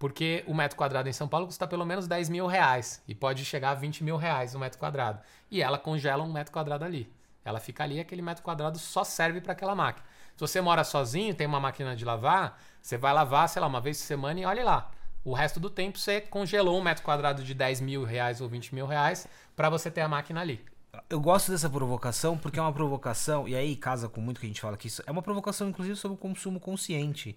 Porque 0.00 0.42
o 0.48 0.54
metro 0.54 0.76
quadrado 0.76 1.08
em 1.08 1.12
São 1.12 1.28
Paulo 1.28 1.46
custa 1.46 1.64
pelo 1.64 1.86
menos 1.86 2.08
10 2.08 2.28
mil 2.28 2.48
reais. 2.48 3.00
E 3.06 3.14
pode 3.14 3.44
chegar 3.44 3.70
a 3.70 3.74
20 3.74 4.02
mil 4.02 4.16
reais 4.16 4.52
o 4.52 4.58
metro 4.58 4.80
quadrado. 4.80 5.20
E 5.48 5.62
ela 5.62 5.78
congela 5.78 6.24
um 6.24 6.32
metro 6.32 6.52
quadrado 6.52 6.84
ali. 6.84 7.08
Ela 7.44 7.60
fica 7.60 7.84
ali, 7.84 8.00
aquele 8.00 8.20
metro 8.22 8.42
quadrado 8.42 8.80
só 8.80 9.04
serve 9.04 9.40
para 9.40 9.52
aquela 9.52 9.76
máquina. 9.76 10.04
Se 10.36 10.40
você 10.40 10.60
mora 10.60 10.84
sozinho, 10.84 11.34
tem 11.34 11.46
uma 11.46 11.60
máquina 11.60 11.94
de 11.94 12.04
lavar, 12.04 12.60
você 12.80 12.96
vai 12.96 13.12
lavar, 13.12 13.48
sei 13.48 13.60
lá, 13.60 13.68
uma 13.68 13.80
vez 13.80 13.98
por 13.98 14.06
semana 14.06 14.40
e 14.40 14.44
olha 14.44 14.64
lá. 14.64 14.90
O 15.24 15.32
resto 15.32 15.60
do 15.60 15.70
tempo 15.70 15.98
você 15.98 16.20
congelou 16.20 16.78
um 16.78 16.82
metro 16.82 17.04
quadrado 17.04 17.44
de 17.44 17.54
10 17.54 17.80
mil 17.80 18.02
reais 18.04 18.40
ou 18.40 18.48
20 18.48 18.74
mil 18.74 18.86
reais 18.86 19.28
para 19.54 19.70
você 19.70 19.90
ter 19.90 20.00
a 20.00 20.08
máquina 20.08 20.40
ali. 20.40 20.64
Eu 21.08 21.20
gosto 21.20 21.52
dessa 21.52 21.70
provocação 21.70 22.36
porque 22.36 22.58
é 22.58 22.62
uma 22.62 22.72
provocação, 22.72 23.48
e 23.48 23.54
aí 23.54 23.76
casa 23.76 24.08
com 24.08 24.20
muito 24.20 24.40
que 24.40 24.46
a 24.46 24.48
gente 24.48 24.60
fala 24.60 24.74
aqui, 24.74 24.88
é 25.06 25.10
uma 25.10 25.22
provocação 25.22 25.68
inclusive 25.68 25.96
sobre 25.96 26.16
o 26.16 26.18
consumo 26.18 26.58
consciente 26.58 27.36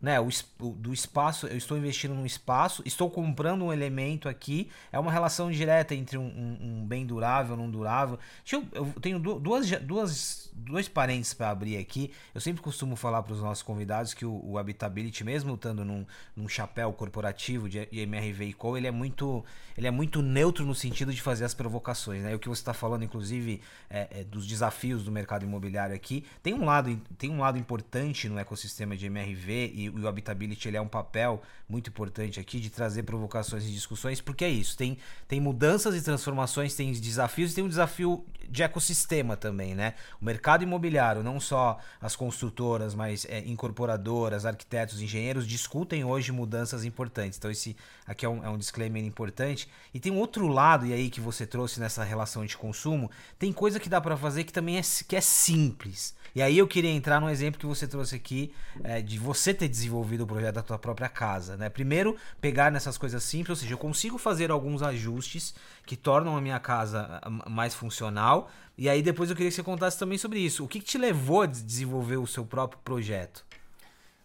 né, 0.00 0.18
o, 0.18 0.28
do 0.58 0.94
espaço, 0.94 1.46
eu 1.46 1.58
estou 1.58 1.76
investindo 1.76 2.14
num 2.14 2.24
espaço, 2.24 2.82
estou 2.86 3.10
comprando 3.10 3.66
um 3.66 3.72
elemento 3.72 4.28
aqui, 4.30 4.70
é 4.90 4.98
uma 4.98 5.12
relação 5.12 5.50
direta 5.50 5.94
entre 5.94 6.16
um, 6.16 6.22
um, 6.22 6.58
um 6.60 6.86
bem 6.86 7.04
durável 7.04 7.54
e 7.54 7.58
não 7.58 7.70
durável. 7.70 8.18
Eu, 8.50 8.66
eu, 8.72 8.86
tenho 9.00 9.18
duas, 9.18 9.70
duas, 9.82 10.50
dois 10.54 10.88
parênteses 10.88 11.34
para 11.34 11.50
abrir 11.50 11.76
aqui. 11.76 12.10
Eu 12.34 12.40
sempre 12.40 12.62
costumo 12.62 12.96
falar 12.96 13.22
para 13.22 13.34
os 13.34 13.42
nossos 13.42 13.62
convidados 13.62 14.14
que 14.14 14.24
o, 14.24 14.40
o 14.42 14.58
Habitability, 14.58 15.22
mesmo 15.22 15.54
estando 15.54 15.84
num, 15.84 16.06
num 16.34 16.48
chapéu 16.48 16.92
corporativo 16.94 17.68
de, 17.68 17.84
de 17.84 18.00
MRV 18.00 18.44
e 18.46 18.52
Co, 18.54 18.78
ele 18.78 18.86
é 18.86 18.90
muito 18.90 19.44
ele 19.76 19.86
é 19.86 19.90
muito 19.90 20.20
neutro 20.20 20.64
no 20.64 20.74
sentido 20.74 21.12
de 21.12 21.22
fazer 21.22 21.44
as 21.44 21.54
provocações, 21.54 22.22
né? 22.22 22.34
O 22.34 22.38
que 22.38 22.48
você 22.48 22.60
está 22.60 22.74
falando, 22.74 23.02
inclusive, 23.02 23.62
é, 23.88 24.20
é, 24.20 24.24
dos 24.24 24.46
desafios 24.46 25.04
do 25.04 25.10
mercado 25.10 25.44
imobiliário 25.44 25.94
aqui, 25.94 26.24
tem 26.42 26.52
um 26.54 26.64
lado 26.64 27.00
tem 27.16 27.30
um 27.30 27.40
lado 27.40 27.58
importante 27.58 28.28
no 28.28 28.38
ecossistema 28.38 28.96
de 28.96 29.06
MRV 29.06 29.72
e 29.74 29.89
o 29.90 30.08
Habitability 30.08 30.68
ele 30.68 30.76
é 30.76 30.80
um 30.80 30.88
papel 30.88 31.42
muito 31.68 31.90
importante 31.90 32.40
aqui 32.40 32.58
de 32.58 32.70
trazer 32.70 33.02
provocações 33.04 33.64
e 33.64 33.70
discussões, 33.70 34.20
porque 34.20 34.44
é 34.44 34.50
isso, 34.50 34.76
tem, 34.76 34.98
tem 35.28 35.40
mudanças 35.40 35.94
e 35.94 36.02
transformações, 36.02 36.74
tem 36.74 36.92
desafios 36.92 37.52
e 37.52 37.54
tem 37.54 37.64
um 37.64 37.68
desafio 37.68 38.24
de 38.48 38.62
ecossistema 38.62 39.36
também, 39.36 39.74
né? 39.74 39.94
O 40.20 40.24
mercado 40.24 40.64
imobiliário, 40.64 41.22
não 41.22 41.38
só 41.38 41.78
as 42.00 42.16
construtoras, 42.16 42.94
mas 42.94 43.24
é, 43.26 43.38
incorporadoras, 43.46 44.44
arquitetos, 44.44 45.00
engenheiros 45.00 45.46
discutem 45.46 46.04
hoje 46.04 46.32
mudanças 46.32 46.84
importantes. 46.84 47.38
Então 47.38 47.50
esse 47.50 47.76
aqui 48.04 48.26
é 48.26 48.28
um, 48.28 48.44
é 48.44 48.48
um 48.48 48.58
disclaimer 48.58 49.04
importante. 49.04 49.68
E 49.94 50.00
tem 50.00 50.10
um 50.10 50.18
outro 50.18 50.48
lado 50.48 50.84
e 50.84 50.92
aí 50.92 51.08
que 51.08 51.20
você 51.20 51.46
trouxe 51.46 51.78
nessa 51.78 52.02
relação 52.02 52.44
de 52.44 52.56
consumo, 52.56 53.10
tem 53.38 53.52
coisa 53.52 53.78
que 53.78 53.88
dá 53.88 54.00
para 54.00 54.16
fazer 54.16 54.42
que 54.42 54.52
também 54.52 54.78
é, 54.78 54.82
que 55.06 55.14
é 55.14 55.20
simples. 55.20 56.14
E 56.34 56.42
aí 56.42 56.58
eu 56.58 56.66
queria 56.66 56.90
entrar 56.90 57.20
no 57.20 57.28
exemplo 57.28 57.58
que 57.58 57.66
você 57.66 57.86
trouxe 57.86 58.14
aqui 58.14 58.52
é, 58.84 59.00
de 59.00 59.18
você 59.18 59.52
ter 59.52 59.68
desenvolvido 59.68 60.24
o 60.24 60.26
projeto 60.26 60.54
da 60.54 60.62
tua 60.62 60.78
própria 60.78 61.08
casa, 61.08 61.56
né? 61.56 61.68
Primeiro, 61.68 62.16
pegar 62.40 62.70
nessas 62.70 62.96
coisas 62.96 63.22
simples, 63.22 63.50
ou 63.50 63.56
seja, 63.56 63.74
eu 63.74 63.78
consigo 63.78 64.18
fazer 64.18 64.50
alguns 64.50 64.82
ajustes 64.82 65.54
que 65.84 65.96
tornam 65.96 66.36
a 66.36 66.40
minha 66.40 66.60
casa 66.60 67.20
mais 67.48 67.74
funcional. 67.74 68.50
E 68.78 68.88
aí 68.88 69.02
depois 69.02 69.30
eu 69.30 69.36
queria 69.36 69.50
que 69.50 69.56
você 69.56 69.62
contasse 69.62 69.98
também 69.98 70.18
sobre 70.18 70.38
isso. 70.38 70.64
O 70.64 70.68
que, 70.68 70.80
que 70.80 70.86
te 70.86 70.98
levou 70.98 71.42
a 71.42 71.46
desenvolver 71.46 72.16
o 72.16 72.26
seu 72.26 72.44
próprio 72.44 72.80
projeto? 72.84 73.44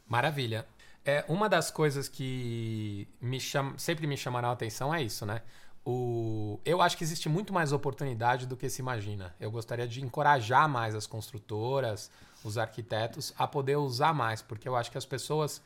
Maravilha. 0.08 0.66
É, 1.04 1.24
uma 1.28 1.48
das 1.48 1.70
coisas 1.70 2.08
que 2.08 3.08
me 3.22 3.40
cham... 3.40 3.78
sempre 3.78 4.08
me 4.08 4.18
chamaram 4.18 4.50
a 4.50 4.54
atenção 4.54 4.94
é 4.94 5.04
isso, 5.04 5.26
né? 5.26 5.42
O... 5.86 6.60
eu 6.66 6.82
acho 6.82 6.98
que 6.98 7.04
existe 7.04 7.30
muito 7.30 7.54
mais 7.54 7.72
oportunidade 7.72 8.46
do 8.46 8.58
que 8.58 8.70
se 8.70 8.82
imagina. 8.82 9.36
Eu 9.40 9.52
gostaria 9.52 9.88
de 9.88 10.04
encorajar 10.04 10.68
mais 10.68 10.96
as 10.96 11.06
construtoras, 11.06 12.10
os 12.44 12.58
arquitetos 12.58 13.34
a 13.38 13.48
poder 13.48 13.76
usar 13.76 14.14
mais, 14.14 14.42
porque 14.42 14.68
eu 14.68 14.76
acho 14.76 14.92
que 14.92 14.98
as 14.98 15.06
pessoas 15.06 15.62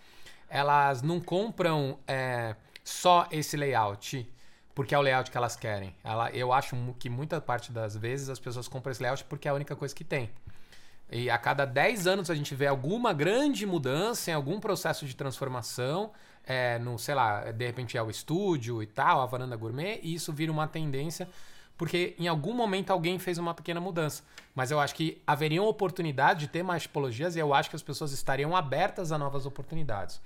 elas 0.50 1.02
não 1.02 1.20
compram 1.20 2.00
é, 2.08 2.56
só 2.84 3.28
esse 3.32 3.56
layout 3.56 4.28
porque 4.80 4.96
é 4.96 4.98
o 4.98 5.02
layout 5.02 5.30
que 5.30 5.36
elas 5.36 5.58
querem. 5.58 5.94
Ela, 6.02 6.32
eu 6.32 6.54
acho 6.54 6.74
que 6.98 7.10
muita 7.10 7.42
parte 7.42 7.70
das 7.70 7.98
vezes 7.98 8.30
as 8.30 8.40
pessoas 8.40 8.66
compram 8.66 8.94
esse 8.94 9.02
layout 9.02 9.26
porque 9.26 9.46
é 9.46 9.52
a 9.52 9.54
única 9.54 9.76
coisa 9.76 9.94
que 9.94 10.06
tem. 10.06 10.30
E 11.12 11.30
a 11.30 11.38
cada 11.38 11.66
10 11.66 12.08
anos 12.08 12.30
a 12.30 12.36
gente 12.36 12.56
vê 12.56 12.66
alguma 12.66 13.12
grande 13.12 13.66
mudança 13.66 14.32
em 14.32 14.34
algum 14.34 14.58
processo 14.58 15.06
de 15.06 15.18
transformação 15.18 16.12
é, 16.46 16.80
no, 16.80 16.98
sei 16.98 17.16
lá, 17.16 17.52
de 17.52 17.66
repente 17.66 17.98
é 17.98 18.02
o 18.02 18.10
estúdio 18.10 18.82
e 18.82 18.88
tal, 18.88 19.22
a 19.22 19.26
varanda 19.26 19.56
gourmet, 19.56 20.00
e 20.02 20.14
isso 20.14 20.34
vira 20.34 20.52
uma 20.52 20.68
tendência, 20.68 21.30
porque 21.78 22.16
em 22.20 22.28
algum 22.28 22.54
momento 22.54 22.92
alguém 22.92 23.18
fez 23.18 23.38
uma 23.38 23.54
pequena 23.54 23.80
mudança. 23.80 24.24
Mas 24.54 24.72
eu 24.72 24.80
acho 24.80 24.94
que 24.96 25.22
haveriam 25.26 25.66
oportunidade 25.66 26.42
de 26.42 26.48
ter 26.48 26.64
mais 26.64 26.84
tipologias 26.84 27.36
e 27.36 27.40
eu 27.40 27.54
acho 27.54 27.70
que 27.70 27.76
as 27.76 27.84
pessoas 27.84 28.12
estariam 28.12 28.56
abertas 28.56 29.12
a 29.12 29.18
novas 29.18 29.46
oportunidades. 29.46 30.20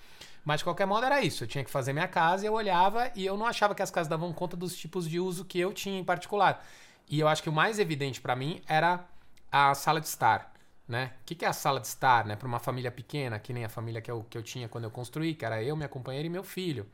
Mas 0.43 0.59
de 0.59 0.63
qualquer 0.63 0.87
modo 0.87 1.05
era 1.05 1.21
isso. 1.21 1.43
Eu 1.43 1.47
tinha 1.47 1.63
que 1.63 1.69
fazer 1.69 1.93
minha 1.93 2.07
casa 2.07 2.45
eu 2.45 2.53
olhava 2.53 3.11
e 3.15 3.25
eu 3.25 3.37
não 3.37 3.45
achava 3.45 3.75
que 3.75 3.81
as 3.81 3.91
casas 3.91 4.07
davam 4.07 4.33
conta 4.33 4.57
dos 4.57 4.75
tipos 4.75 5.07
de 5.07 5.19
uso 5.19 5.45
que 5.45 5.59
eu 5.59 5.71
tinha 5.71 5.99
em 5.99 6.03
particular. 6.03 6.65
E 7.09 7.19
eu 7.19 7.27
acho 7.27 7.43
que 7.43 7.49
o 7.49 7.53
mais 7.53 7.79
evidente 7.79 8.19
para 8.19 8.35
mim 8.35 8.61
era 8.67 9.05
a 9.51 9.75
sala 9.75 10.01
de 10.01 10.07
estar 10.07 10.52
né? 10.87 11.13
O 11.21 11.25
que, 11.25 11.35
que 11.35 11.45
é 11.45 11.47
a 11.47 11.53
sala 11.53 11.79
de 11.79 11.87
estar, 11.87 12.25
né? 12.25 12.35
Para 12.35 12.47
uma 12.47 12.59
família 12.59 12.91
pequena, 12.91 13.39
que 13.39 13.53
nem 13.53 13.65
a 13.65 13.69
família 13.69 14.01
que 14.01 14.11
eu, 14.11 14.25
que 14.29 14.37
eu 14.37 14.43
tinha 14.43 14.67
quando 14.67 14.83
eu 14.85 14.91
construí, 14.91 15.33
que 15.33 15.45
era 15.45 15.61
eu, 15.63 15.75
minha 15.75 15.89
companheira 15.89 16.25
e 16.25 16.29
meu 16.29 16.43
filho. 16.43 16.87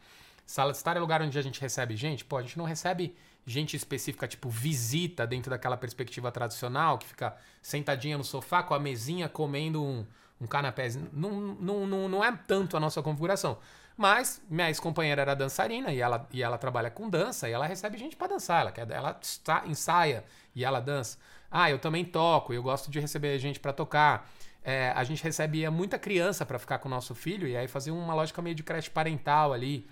Sala 0.46 0.72
de 0.72 0.78
estar 0.78 0.98
é 0.98 1.00
lugar 1.00 1.22
onde 1.22 1.38
a 1.38 1.42
gente 1.42 1.62
recebe 1.62 1.96
gente. 1.96 2.26
Pô, 2.26 2.38
a 2.38 2.42
gente 2.42 2.58
não 2.58 2.66
recebe 2.66 3.16
gente 3.46 3.76
específica, 3.76 4.28
tipo 4.28 4.50
visita, 4.50 5.26
dentro 5.26 5.50
daquela 5.50 5.78
perspectiva 5.78 6.32
tradicional, 6.32 6.98
que 6.98 7.08
fica 7.08 7.36
sentadinha 7.62 8.18
no 8.18 8.24
sofá 8.24 8.64
com 8.64 8.74
a 8.74 8.80
mesinha 8.80 9.30
comendo 9.30 9.84
um, 9.84 10.06
um 10.40 10.48
canapé. 10.48 10.90
Não, 11.12 11.32
não, 11.32 11.88
não, 11.88 12.10
não 12.10 12.24
é 12.24 12.32
tanto 12.48 12.78
a 12.78 12.80
nossa 12.80 13.02
configuração. 13.02 13.58
Mas 13.98 14.42
minha 14.50 14.70
ex-companheira 14.70 15.22
era 15.22 15.36
dançarina 15.36 15.92
e 15.92 16.00
ela, 16.00 16.26
e 16.32 16.42
ela 16.42 16.58
trabalha 16.58 16.90
com 16.90 17.10
dança 17.10 17.50
e 17.50 17.52
ela 17.52 17.68
recebe 17.68 17.98
gente 17.98 18.16
para 18.16 18.28
dançar. 18.28 18.62
Ela, 18.62 18.94
ela 18.94 19.20
está, 19.22 19.64
ensaia 19.68 20.24
e 20.56 20.64
ela 20.64 20.80
dança. 20.80 21.18
Ah, 21.52 21.70
eu 21.70 21.80
também 21.80 22.06
toco, 22.06 22.54
eu 22.54 22.62
gosto 22.62 22.92
de 22.92 23.00
receber 23.00 23.38
gente 23.40 23.60
para 23.60 23.74
tocar. 23.74 24.30
É, 24.64 24.92
a 24.96 25.04
gente 25.04 25.24
recebia 25.24 25.72
muita 25.72 25.98
criança 25.98 26.46
para 26.46 26.60
ficar 26.60 26.80
com 26.80 26.88
o 26.88 26.92
nosso 26.92 27.16
filho 27.16 27.48
e 27.48 27.56
aí 27.56 27.68
fazia 27.68 27.94
uma 27.94 28.14
lógica 28.14 28.42
meio 28.42 28.56
de 28.56 28.64
creche 28.64 28.90
parental 28.90 29.54
ali. 29.54 29.88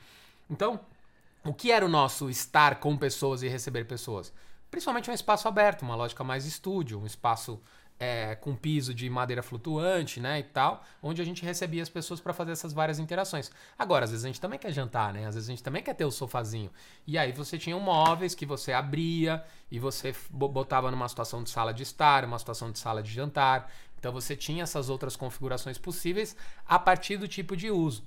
Então, 0.50 0.80
o 1.44 1.54
que 1.54 1.72
era 1.72 1.86
o 1.86 1.90
nosso 1.90 2.30
estar 2.30 2.80
com 2.80 2.98
pessoas 2.98 3.42
e 3.42 3.48
receber 3.48 3.86
pessoas? 3.86 4.34
Principalmente 4.70 5.10
um 5.10 5.14
espaço 5.14 5.48
aberto, 5.48 5.84
uma 5.84 5.96
lógica 5.96 6.24
mais 6.24 6.46
estúdio, 6.46 7.00
um 7.00 7.06
espaço 7.06 7.62
é, 8.00 8.36
com 8.36 8.56
piso 8.56 8.94
de 8.94 9.10
madeira 9.10 9.42
flutuante, 9.42 10.20
né, 10.20 10.40
e 10.40 10.44
tal, 10.44 10.84
onde 11.02 11.22
a 11.22 11.26
gente 11.26 11.44
recebia 11.44 11.82
as 11.82 11.90
pessoas 11.90 12.20
para 12.20 12.34
fazer 12.34 12.52
essas 12.52 12.74
várias 12.74 13.00
interações. 13.00 13.52
Agora, 13.78 14.06
às 14.06 14.12
vezes 14.12 14.24
a 14.24 14.28
gente 14.28 14.42
também 14.42 14.60
quer 14.60 14.72
jantar, 14.72 15.14
né? 15.14 15.26
Às 15.26 15.36
vezes 15.36 15.50
a 15.50 15.52
gente 15.52 15.64
também 15.64 15.82
quer 15.82 15.96
ter 15.96 16.06
o 16.06 16.12
sofazinho. 16.12 16.72
E 17.06 17.18
aí 17.18 17.32
você 17.32 17.58
tinha 17.58 17.76
um 17.76 17.80
móveis 17.80 18.36
que 18.36 18.46
você 18.46 18.72
abria 18.72 19.44
e 19.72 19.80
você 19.80 20.16
botava 20.30 20.92
numa 20.92 21.10
situação 21.10 21.44
de 21.44 21.50
sala 21.50 21.74
de 21.74 21.84
estar, 21.84 22.24
uma 22.26 22.38
situação 22.38 22.72
de 22.72 22.80
sala 22.80 23.02
de 23.02 23.12
jantar. 23.12 23.72
Então 23.98 24.12
você 24.12 24.36
tinha 24.36 24.64
essas 24.64 24.90
outras 24.90 25.16
configurações 25.16 25.78
possíveis 25.78 26.36
a 26.68 26.78
partir 26.78 27.18
do 27.18 27.28
tipo 27.28 27.58
de 27.58 27.72
uso. 27.72 28.04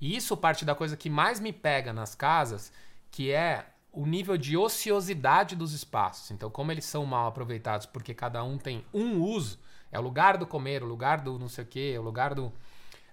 E 0.00 0.16
isso 0.16 0.36
parte 0.36 0.64
da 0.64 0.74
coisa 0.74 0.96
que 0.96 1.10
mais 1.10 1.40
me 1.40 1.52
pega 1.52 1.92
nas 1.92 2.14
casas, 2.14 2.72
que 3.10 3.30
é 3.30 3.66
o 3.92 4.06
nível 4.06 4.38
de 4.38 4.56
ociosidade 4.56 5.54
dos 5.54 5.72
espaços. 5.72 6.30
Então, 6.30 6.50
como 6.50 6.72
eles 6.72 6.84
são 6.84 7.04
mal 7.04 7.26
aproveitados 7.28 7.86
porque 7.86 8.14
cada 8.14 8.42
um 8.42 8.56
tem 8.56 8.84
um 8.92 9.20
uso, 9.20 9.58
é 9.90 9.98
o 9.98 10.02
lugar 10.02 10.38
do 10.38 10.46
comer, 10.46 10.82
o 10.82 10.86
lugar 10.86 11.20
do 11.20 11.38
não 11.38 11.48
sei 11.48 11.64
o 11.64 11.66
quê, 11.66 11.96
o 11.98 12.02
lugar 12.02 12.34
do. 12.34 12.52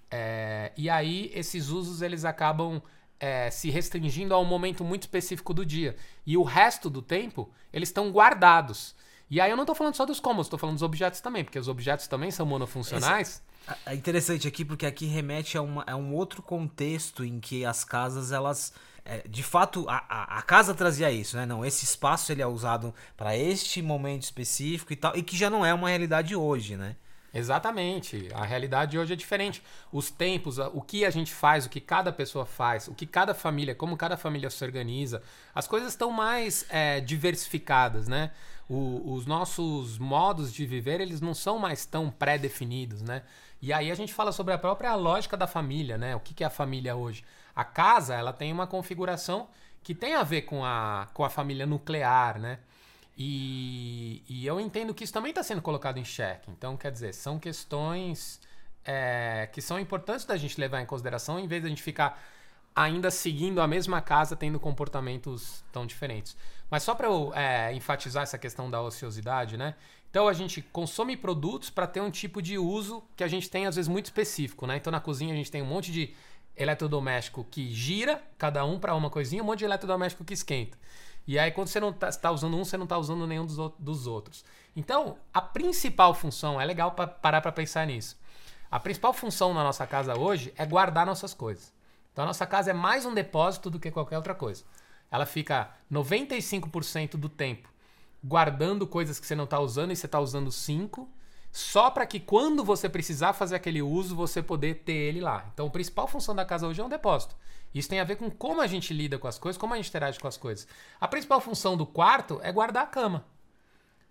É, 0.09 0.71
e 0.77 0.89
aí, 0.89 1.29
esses 1.35 1.67
usos 1.67 2.01
eles 2.01 2.23
acabam 2.23 2.81
é, 3.19 3.51
se 3.51 3.69
restringindo 3.69 4.33
a 4.33 4.39
um 4.39 4.45
momento 4.45 4.83
muito 4.83 5.03
específico 5.03 5.53
do 5.53 5.65
dia. 5.65 5.95
E 6.25 6.37
o 6.37 6.43
resto 6.43 6.89
do 6.89 7.01
tempo, 7.01 7.49
eles 7.73 7.89
estão 7.89 8.09
guardados. 8.09 8.95
E 9.29 9.39
aí 9.39 9.51
eu 9.51 9.57
não 9.57 9.63
estou 9.63 9.75
falando 9.75 9.95
só 9.95 10.05
dos 10.05 10.19
cômodos, 10.19 10.47
estou 10.47 10.57
falando 10.57 10.75
dos 10.75 10.83
objetos 10.83 11.21
também, 11.21 11.43
porque 11.43 11.59
os 11.59 11.67
objetos 11.67 12.07
também 12.07 12.31
são 12.31 12.45
monofuncionais. 12.45 13.43
É 13.85 13.93
interessante 13.93 14.47
aqui 14.47 14.65
porque 14.65 14.85
aqui 14.85 15.05
remete 15.05 15.57
a, 15.57 15.61
uma, 15.61 15.83
a 15.85 15.95
um 15.95 16.15
outro 16.15 16.41
contexto 16.41 17.23
em 17.23 17.39
que 17.39 17.63
as 17.63 17.83
casas 17.83 18.31
elas 18.31 18.73
é, 19.09 19.27
de 19.27 19.41
fato, 19.41 19.89
a, 19.89 20.03
a, 20.07 20.37
a, 20.37 20.41
casa 20.43 20.73
trazia 20.73 21.11
isso, 21.11 21.35
né? 21.35 21.45
Não, 21.45 21.65
esse 21.65 21.83
espaço 21.83 22.31
ele 22.31 22.43
é 22.43 22.47
usado 22.47 22.93
para 23.17 23.35
este 23.35 23.81
momento 23.81 24.23
específico 24.23 24.93
e 24.93 24.95
tal, 24.95 25.15
e 25.15 25.23
que 25.23 25.35
já 25.35 25.49
não 25.49 25.65
é 25.65 25.73
uma 25.73 25.89
realidade 25.89 26.35
hoje, 26.35 26.77
né? 26.77 26.95
Exatamente. 27.33 28.29
A 28.33 28.43
realidade 28.43 28.97
hoje 28.97 29.13
é 29.13 29.15
diferente. 29.15 29.63
Os 29.91 30.09
tempos, 30.09 30.57
o 30.57 30.81
que 30.81 31.05
a 31.05 31.09
gente 31.09 31.33
faz, 31.33 31.65
o 31.65 31.69
que 31.69 31.79
cada 31.79 32.11
pessoa 32.11 32.45
faz, 32.45 32.87
o 32.87 32.93
que 32.93 33.05
cada 33.05 33.33
família, 33.33 33.75
como 33.75 33.97
cada 33.97 34.17
família 34.17 34.49
se 34.49 34.63
organiza, 34.63 35.21
as 35.53 35.67
coisas 35.67 35.89
estão 35.89 36.11
mais 36.11 36.65
é, 36.69 36.99
diversificadas, 36.99 38.07
né? 38.07 38.31
O, 38.67 39.13
os 39.13 39.25
nossos 39.25 39.97
modos 39.97 40.53
de 40.53 40.65
viver, 40.65 41.01
eles 41.01 41.21
não 41.21 41.33
são 41.33 41.57
mais 41.57 41.85
tão 41.85 42.09
pré-definidos, 42.11 43.01
né? 43.01 43.23
E 43.61 43.73
aí 43.73 43.91
a 43.91 43.95
gente 43.95 44.13
fala 44.13 44.31
sobre 44.31 44.53
a 44.53 44.57
própria 44.57 44.95
lógica 44.95 45.35
da 45.35 45.47
família, 45.47 45.97
né? 45.97 46.15
O 46.15 46.19
que, 46.19 46.33
que 46.33 46.43
é 46.43 46.47
a 46.47 46.51
família 46.51 46.95
hoje? 46.95 47.23
A 47.59 47.65
casa, 47.65 48.15
ela 48.15 48.31
tem 48.31 48.53
uma 48.53 48.65
configuração 48.65 49.49
que 49.83 49.93
tem 49.93 50.15
a 50.15 50.23
ver 50.23 50.43
com 50.43 50.63
a, 50.63 51.09
com 51.13 51.25
a 51.25 51.29
família 51.29 51.65
nuclear, 51.65 52.39
né? 52.39 52.59
E, 53.17 54.23
e 54.29 54.47
eu 54.47 54.61
entendo 54.61 54.93
que 54.93 55.03
isso 55.03 55.11
também 55.11 55.31
está 55.31 55.43
sendo 55.43 55.61
colocado 55.61 55.97
em 55.97 56.05
xeque. 56.05 56.49
Então, 56.49 56.77
quer 56.77 56.89
dizer, 56.89 57.13
são 57.13 57.37
questões 57.37 58.39
é, 58.85 59.49
que 59.51 59.61
são 59.61 59.77
importantes 59.77 60.23
da 60.23 60.37
gente 60.37 60.57
levar 60.57 60.79
em 60.79 60.85
consideração, 60.85 61.37
em 61.37 61.47
vez 61.47 61.61
de 61.61 61.65
a 61.65 61.69
gente 61.69 61.83
ficar 61.83 62.23
ainda 62.73 63.11
seguindo 63.11 63.59
a 63.59 63.67
mesma 63.67 63.99
casa, 63.99 64.37
tendo 64.37 64.57
comportamentos 64.57 65.61
tão 65.69 65.85
diferentes. 65.85 66.37
Mas 66.71 66.83
só 66.83 66.95
para 66.95 67.07
eu 67.07 67.33
é, 67.35 67.73
enfatizar 67.73 68.23
essa 68.23 68.37
questão 68.37 68.71
da 68.71 68.81
ociosidade, 68.81 69.57
né? 69.57 69.75
Então 70.09 70.29
a 70.29 70.33
gente 70.33 70.61
consome 70.61 71.17
produtos 71.17 71.69
para 71.69 71.85
ter 71.85 71.99
um 71.99 72.09
tipo 72.09 72.41
de 72.41 72.57
uso 72.57 73.03
que 73.17 73.23
a 73.23 73.27
gente 73.27 73.49
tem 73.49 73.67
às 73.67 73.75
vezes 73.75 73.89
muito 73.89 74.05
específico, 74.05 74.65
né? 74.65 74.77
Então 74.77 74.91
na 74.91 75.01
cozinha 75.01 75.33
a 75.33 75.37
gente 75.37 75.51
tem 75.51 75.61
um 75.61 75.65
monte 75.65 75.91
de 75.91 76.15
eletrodoméstico 76.59 77.43
que 77.49 77.73
gira, 77.73 78.21
cada 78.37 78.65
um 78.65 78.79
para 78.79 78.93
uma 78.93 79.09
coisinha, 79.09 79.41
um 79.41 79.45
monte 79.45 79.59
de 79.59 79.65
eletrodoméstico 79.65 80.25
que 80.25 80.33
esquenta. 80.33 80.77
E 81.25 81.39
aí 81.39 81.51
quando 81.51 81.67
você 81.67 81.79
não 81.79 81.89
está 81.89 82.11
tá 82.11 82.31
usando 82.31 82.57
um, 82.57 82.65
você 82.65 82.77
não 82.77 82.83
está 82.83 82.97
usando 82.97 83.25
nenhum 83.25 83.45
dos, 83.45 83.71
dos 83.79 84.05
outros. 84.05 84.43
Então 84.75 85.17
a 85.33 85.41
principal 85.41 86.13
função, 86.13 86.59
é 86.59 86.65
legal 86.65 86.91
pra, 86.91 87.07
parar 87.07 87.41
para 87.41 87.51
pensar 87.51 87.87
nisso. 87.87 88.19
A 88.69 88.79
principal 88.79 89.13
função 89.13 89.53
na 89.53 89.63
nossa 89.63 89.87
casa 89.87 90.17
hoje 90.17 90.53
é 90.57 90.65
guardar 90.65 91.05
nossas 91.05 91.33
coisas. 91.33 91.73
Então 92.11 92.23
a 92.23 92.27
nossa 92.27 92.45
casa 92.45 92.71
é 92.71 92.73
mais 92.73 93.05
um 93.05 93.13
depósito 93.13 93.69
do 93.69 93.79
que 93.79 93.89
qualquer 93.89 94.17
outra 94.17 94.35
coisa. 94.35 94.63
Ela 95.09 95.25
fica 95.25 95.71
95% 95.91 97.11
do 97.17 97.29
tempo 97.29 97.69
guardando 98.23 98.85
coisas 98.85 99.19
que 99.19 99.25
você 99.25 99.35
não 99.35 99.45
está 99.45 99.59
usando 99.59 99.91
e 99.91 99.95
você 99.95 100.05
está 100.05 100.19
usando 100.19 100.51
5, 100.51 101.09
só 101.59 101.91
para 101.91 102.05
que 102.05 102.19
quando 102.19 102.63
você 102.63 102.87
precisar 102.87 103.33
fazer 103.33 103.55
aquele 103.55 103.81
uso, 103.81 104.15
você 104.15 104.41
poder 104.41 104.75
ter 104.75 104.93
ele 104.93 105.19
lá. 105.19 105.45
Então, 105.53 105.67
a 105.67 105.69
principal 105.69 106.07
função 106.07 106.33
da 106.33 106.45
casa 106.45 106.67
hoje 106.67 106.79
é 106.79 106.83
um 106.83 106.89
depósito. 106.89 107.35
Isso 107.73 107.89
tem 107.89 107.99
a 107.99 108.03
ver 108.03 108.15
com 108.15 108.31
como 108.31 108.61
a 108.61 108.67
gente 108.67 108.93
lida 108.93 109.19
com 109.19 109.27
as 109.27 109.37
coisas, 109.37 109.59
como 109.59 109.73
a 109.73 109.77
gente 109.77 109.89
interage 109.89 110.19
com 110.19 110.27
as 110.27 110.37
coisas. 110.37 110.67
A 110.99 111.07
principal 111.07 111.39
função 111.41 111.77
do 111.77 111.85
quarto 111.85 112.39
é 112.41 112.51
guardar 112.51 112.83
a 112.83 112.87
cama. 112.87 113.25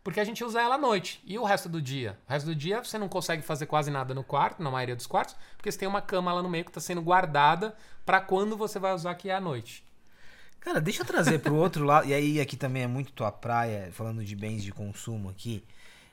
Porque 0.04 0.20
a 0.20 0.24
gente 0.24 0.44
usa 0.44 0.60
ela 0.60 0.76
à 0.76 0.78
noite. 0.78 1.20
E 1.24 1.38
o 1.38 1.44
resto 1.44 1.68
do 1.68 1.82
dia? 1.82 2.18
O 2.28 2.32
resto 2.32 2.46
do 2.46 2.54
dia 2.54 2.84
você 2.84 2.98
não 2.98 3.08
consegue 3.08 3.42
fazer 3.42 3.66
quase 3.66 3.90
nada 3.90 4.14
no 4.14 4.22
quarto, 4.22 4.62
na 4.62 4.70
maioria 4.70 4.94
dos 4.94 5.06
quartos, 5.06 5.34
porque 5.56 5.72
você 5.72 5.78
tem 5.78 5.88
uma 5.88 6.02
cama 6.02 6.32
lá 6.32 6.42
no 6.42 6.48
meio 6.48 6.64
que 6.64 6.70
está 6.70 6.80
sendo 6.80 7.02
guardada 7.02 7.74
para 8.06 8.20
quando 8.20 8.56
você 8.56 8.78
vai 8.78 8.94
usar 8.94 9.18
é 9.24 9.32
à 9.32 9.40
noite. 9.40 9.84
Cara, 10.60 10.80
deixa 10.80 11.02
eu 11.02 11.06
trazer 11.06 11.40
pro 11.40 11.54
outro 11.54 11.84
lado. 11.86 12.06
E 12.06 12.14
aí, 12.14 12.40
aqui 12.40 12.56
também 12.56 12.82
é 12.82 12.86
muito 12.86 13.12
tua 13.12 13.32
praia, 13.32 13.90
falando 13.92 14.24
de 14.24 14.36
bens 14.36 14.62
de 14.62 14.70
consumo 14.70 15.30
aqui. 15.30 15.64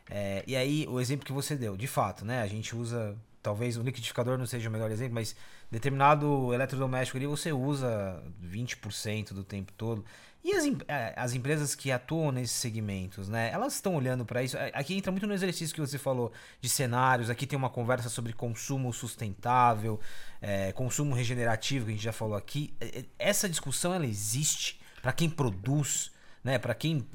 É, 0.09 0.43
e 0.45 0.55
aí, 0.55 0.87
o 0.87 0.99
exemplo 0.99 1.25
que 1.25 1.33
você 1.33 1.55
deu, 1.55 1.75
de 1.75 1.87
fato, 1.87 2.25
né? 2.25 2.41
A 2.41 2.47
gente 2.47 2.75
usa. 2.75 3.15
Talvez 3.41 3.77
o 3.77 3.83
liquidificador 3.83 4.39
não 4.39 4.47
seja 4.47 4.67
o 4.69 4.71
melhor 4.71 4.89
exemplo, 4.89 5.13
mas 5.13 5.35
determinado 5.69 6.51
eletrodoméstico 6.51 7.17
ali 7.17 7.27
você 7.27 7.53
usa 7.53 8.23
20% 8.43 9.33
do 9.33 9.43
tempo 9.43 9.71
todo. 9.73 10.03
E 10.43 10.53
as, 10.53 10.63
é, 10.87 11.13
as 11.15 11.33
empresas 11.33 11.73
que 11.73 11.91
atuam 11.91 12.31
nesses 12.31 12.55
segmentos, 12.55 13.27
né? 13.27 13.49
Elas 13.51 13.73
estão 13.73 13.95
olhando 13.95 14.23
para 14.23 14.43
isso. 14.43 14.55
É, 14.57 14.71
aqui 14.75 14.95
entra 14.95 15.11
muito 15.11 15.25
no 15.25 15.33
exercício 15.33 15.73
que 15.73 15.81
você 15.81 15.97
falou 15.97 16.31
de 16.61 16.69
cenários. 16.69 17.31
Aqui 17.31 17.47
tem 17.47 17.57
uma 17.57 17.69
conversa 17.69 18.09
sobre 18.09 18.31
consumo 18.31 18.93
sustentável, 18.93 19.99
é, 20.39 20.71
consumo 20.71 21.15
regenerativo, 21.15 21.85
que 21.85 21.91
a 21.91 21.95
gente 21.95 22.03
já 22.03 22.13
falou 22.13 22.35
aqui. 22.35 22.75
Essa 23.17 23.49
discussão 23.49 23.91
ela 23.91 24.05
existe 24.05 24.79
para 25.01 25.11
quem 25.11 25.29
produz, 25.29 26.11
né? 26.45 26.59
Para 26.59 26.75
quem 26.75 27.05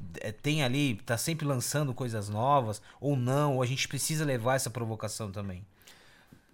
tem 0.43 0.65
ali, 0.65 0.95
está 0.95 1.17
sempre 1.17 1.47
lançando 1.47 1.95
coisas 1.95 2.29
novas 2.29 2.83
ou 3.01 3.15
não. 3.15 3.55
Ou 3.55 3.63
a 3.63 3.67
gente 3.67 3.87
precisa 3.87 4.25
levar 4.25 4.57
essa 4.57 4.69
provocação 4.69 5.31
também. 5.31 5.65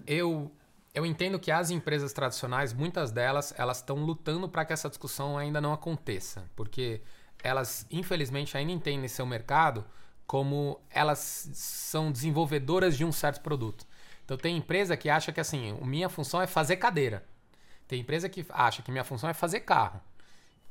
Eu 0.06 0.52
eu 0.94 1.04
entendo 1.04 1.38
que 1.38 1.50
as 1.50 1.70
empresas 1.70 2.12
tradicionais, 2.12 2.72
muitas 2.72 3.10
delas, 3.10 3.52
elas 3.58 3.78
estão 3.78 3.96
lutando 3.96 4.48
para 4.48 4.64
que 4.64 4.72
essa 4.72 4.88
discussão 4.88 5.36
ainda 5.36 5.60
não 5.60 5.72
aconteça, 5.72 6.44
porque 6.56 7.02
elas, 7.42 7.86
infelizmente, 7.90 8.56
ainda 8.56 8.72
entendem 8.72 9.06
seu 9.06 9.26
mercado 9.26 9.84
como 10.26 10.80
elas 10.90 11.50
são 11.52 12.10
desenvolvedoras 12.10 12.96
de 12.96 13.04
um 13.04 13.12
certo 13.12 13.42
produto. 13.42 13.86
Então 14.24 14.36
tem 14.36 14.56
empresa 14.56 14.96
que 14.96 15.08
acha 15.08 15.32
que 15.32 15.40
assim, 15.40 15.78
minha 15.82 16.08
função 16.08 16.42
é 16.42 16.46
fazer 16.46 16.76
cadeira. 16.76 17.24
Tem 17.86 18.00
empresa 18.00 18.28
que 18.28 18.44
acha 18.50 18.82
que 18.82 18.90
minha 18.90 19.04
função 19.04 19.30
é 19.30 19.34
fazer 19.34 19.60
carro. 19.60 20.00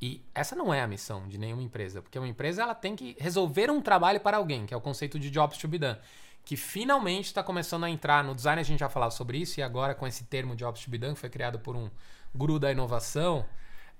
E 0.05 0.21
essa 0.35 0.55
não 0.55 0.71
é 0.71 0.83
a 0.83 0.87
missão 0.87 1.27
de 1.27 1.35
nenhuma 1.35 1.63
empresa, 1.63 1.99
porque 1.99 2.19
uma 2.19 2.27
empresa 2.27 2.61
ela 2.61 2.75
tem 2.75 2.95
que 2.95 3.15
resolver 3.19 3.71
um 3.71 3.81
trabalho 3.81 4.19
para 4.19 4.37
alguém, 4.37 4.67
que 4.67 4.71
é 4.71 4.77
o 4.77 4.81
conceito 4.81 5.17
de 5.17 5.31
jobs 5.31 5.57
to 5.57 5.67
be 5.67 5.79
done 5.79 5.97
que 6.45 6.55
finalmente 6.55 7.25
está 7.25 7.41
começando 7.41 7.85
a 7.85 7.89
entrar 7.89 8.23
no 8.23 8.35
design. 8.35 8.61
A 8.61 8.63
gente 8.63 8.79
já 8.79 8.87
falava 8.87 9.09
sobre 9.09 9.39
isso 9.39 9.59
e 9.59 9.63
agora 9.63 9.95
com 9.95 10.05
esse 10.05 10.25
termo 10.25 10.53
Ops 10.53 10.83
to 10.83 10.91
be 10.91 10.99
done, 10.99 11.15
que 11.15 11.19
foi 11.19 11.29
criado 11.29 11.57
por 11.57 11.75
um 11.75 11.89
guru 12.35 12.59
da 12.59 12.71
inovação, 12.71 13.43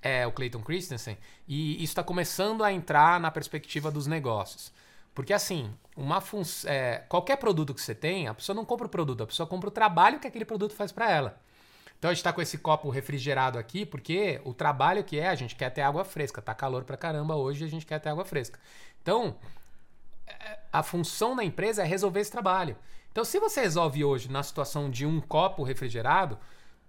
é 0.00 0.24
o 0.24 0.30
Clayton 0.30 0.62
Christensen, 0.62 1.18
e 1.48 1.74
isso 1.74 1.90
está 1.90 2.04
começando 2.04 2.62
a 2.62 2.72
entrar 2.72 3.18
na 3.18 3.32
perspectiva 3.32 3.90
dos 3.90 4.06
negócios. 4.06 4.72
Porque 5.12 5.32
assim, 5.32 5.74
uma 5.96 6.22
é, 6.66 7.02
qualquer 7.08 7.36
produto 7.36 7.74
que 7.74 7.80
você 7.80 7.96
tem, 7.96 8.28
a 8.28 8.34
pessoa 8.34 8.54
não 8.54 8.64
compra 8.64 8.86
o 8.86 8.90
produto, 8.90 9.24
a 9.24 9.26
pessoa 9.26 9.46
compra 9.46 9.68
o 9.68 9.72
trabalho 9.72 10.20
que 10.20 10.28
aquele 10.28 10.44
produto 10.44 10.72
faz 10.72 10.92
para 10.92 11.10
ela. 11.10 11.40
Então 11.98 12.10
a 12.10 12.14
gente 12.14 12.20
está 12.20 12.32
com 12.32 12.42
esse 12.42 12.58
copo 12.58 12.90
refrigerado 12.90 13.58
aqui, 13.58 13.86
porque 13.86 14.40
o 14.44 14.52
trabalho 14.52 15.02
que 15.02 15.18
é, 15.18 15.28
a 15.28 15.34
gente 15.34 15.56
quer 15.56 15.70
ter 15.70 15.82
água 15.82 16.04
fresca. 16.04 16.42
Tá 16.42 16.54
calor 16.54 16.84
pra 16.84 16.96
caramba 16.96 17.34
hoje, 17.34 17.64
a 17.64 17.68
gente 17.68 17.86
quer 17.86 17.98
ter 17.98 18.10
água 18.10 18.24
fresca. 18.24 18.58
Então, 19.02 19.36
a 20.72 20.82
função 20.82 21.34
da 21.34 21.44
empresa 21.44 21.82
é 21.82 21.86
resolver 21.86 22.20
esse 22.20 22.30
trabalho. 22.30 22.76
Então, 23.10 23.24
se 23.24 23.38
você 23.38 23.62
resolve 23.62 24.04
hoje 24.04 24.30
na 24.30 24.42
situação 24.42 24.90
de 24.90 25.06
um 25.06 25.20
copo 25.20 25.62
refrigerado, 25.62 26.38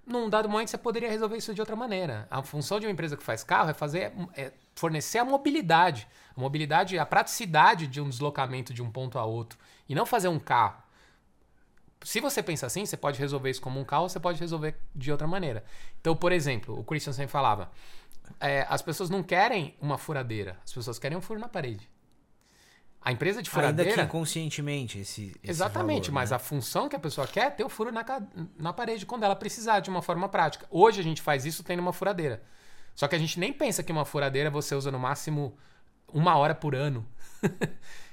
num 0.06 0.30
dado 0.30 0.50
momento 0.50 0.70
você 0.70 0.78
poderia 0.78 1.10
resolver 1.10 1.38
isso 1.38 1.54
de 1.54 1.62
outra 1.62 1.76
maneira. 1.76 2.28
A 2.30 2.42
função 2.42 2.80
de 2.80 2.86
uma 2.86 2.92
empresa 2.92 3.16
que 3.16 3.24
faz 3.24 3.44
carro 3.44 3.70
é 3.70 3.74
fazer 3.74 4.12
é 4.36 4.52
fornecer 4.76 5.18
a 5.20 5.26
mobilidade, 5.26 6.08
a 6.36 6.40
mobilidade, 6.40 7.00
a 7.00 7.06
praticidade 7.06 7.88
de 7.88 8.00
um 8.00 8.10
deslocamento 8.10 8.74
de 8.74 8.82
um 8.82 8.92
ponto 8.92 9.18
a 9.18 9.26
outro 9.26 9.58
e 9.88 9.96
não 9.96 10.06
fazer 10.06 10.28
um 10.28 10.40
carro. 10.40 10.82
Se 12.08 12.22
você 12.22 12.42
pensa 12.42 12.66
assim, 12.66 12.86
você 12.86 12.96
pode 12.96 13.20
resolver 13.20 13.50
isso 13.50 13.60
como 13.60 13.82
um 13.82 13.84
carro, 13.84 14.08
você 14.08 14.18
pode 14.18 14.40
resolver 14.40 14.78
de 14.96 15.12
outra 15.12 15.28
maneira. 15.28 15.62
Então, 16.00 16.16
por 16.16 16.32
exemplo, 16.32 16.80
o 16.80 16.82
Christian 16.82 17.12
sempre 17.12 17.34
falava: 17.34 17.70
é, 18.40 18.66
as 18.70 18.82
pessoas 18.82 19.10
não 19.10 19.22
querem 19.22 19.76
uma 19.82 19.98
furadeira, 19.98 20.58
as 20.64 20.72
pessoas 20.72 20.98
querem 20.98 21.18
um 21.18 21.22
furo 21.22 21.38
na 21.38 21.50
parede. 21.50 21.90
A 23.02 23.12
empresa 23.12 23.44
de 23.44 23.50
furadeira. 23.50 23.92
Ainda 23.92 24.04
que 24.04 24.08
inconscientemente 24.08 25.00
esse. 25.00 25.36
esse 25.44 25.52
exatamente, 25.52 26.10
valor, 26.10 26.14
mas 26.14 26.30
né? 26.30 26.38
a 26.38 26.40
função 26.40 26.88
que 26.88 26.96
a 26.96 27.00
pessoa 27.00 27.28
quer 27.28 27.48
é 27.48 27.50
ter 27.50 27.66
o 27.66 27.70
furo 27.70 27.92
na, 27.92 28.06
na 28.58 28.72
parede 28.72 29.06
quando 29.06 29.24
ela 29.24 29.36
precisar, 29.36 29.82
de 29.82 29.90
uma 29.90 30.02
forma 30.02 30.30
prática. 30.30 30.66
Hoje 30.72 31.02
a 31.02 31.04
gente 31.04 31.22
faz 31.22 31.46
isso 31.46 31.62
tendo 31.62 31.82
uma 31.82 31.92
furadeira. 31.92 32.42
Só 32.96 33.10
que 33.10 33.18
a 33.18 33.20
gente 33.20 33.38
nem 33.38 33.52
pensa 33.52 33.84
que 33.84 33.92
uma 33.92 34.06
furadeira 34.06 34.50
você 34.50 34.74
usa 34.74 34.90
no 34.90 34.98
máximo 34.98 35.58
uma 36.08 36.38
hora 36.38 36.56
por 36.56 36.74
ano. 36.74 37.06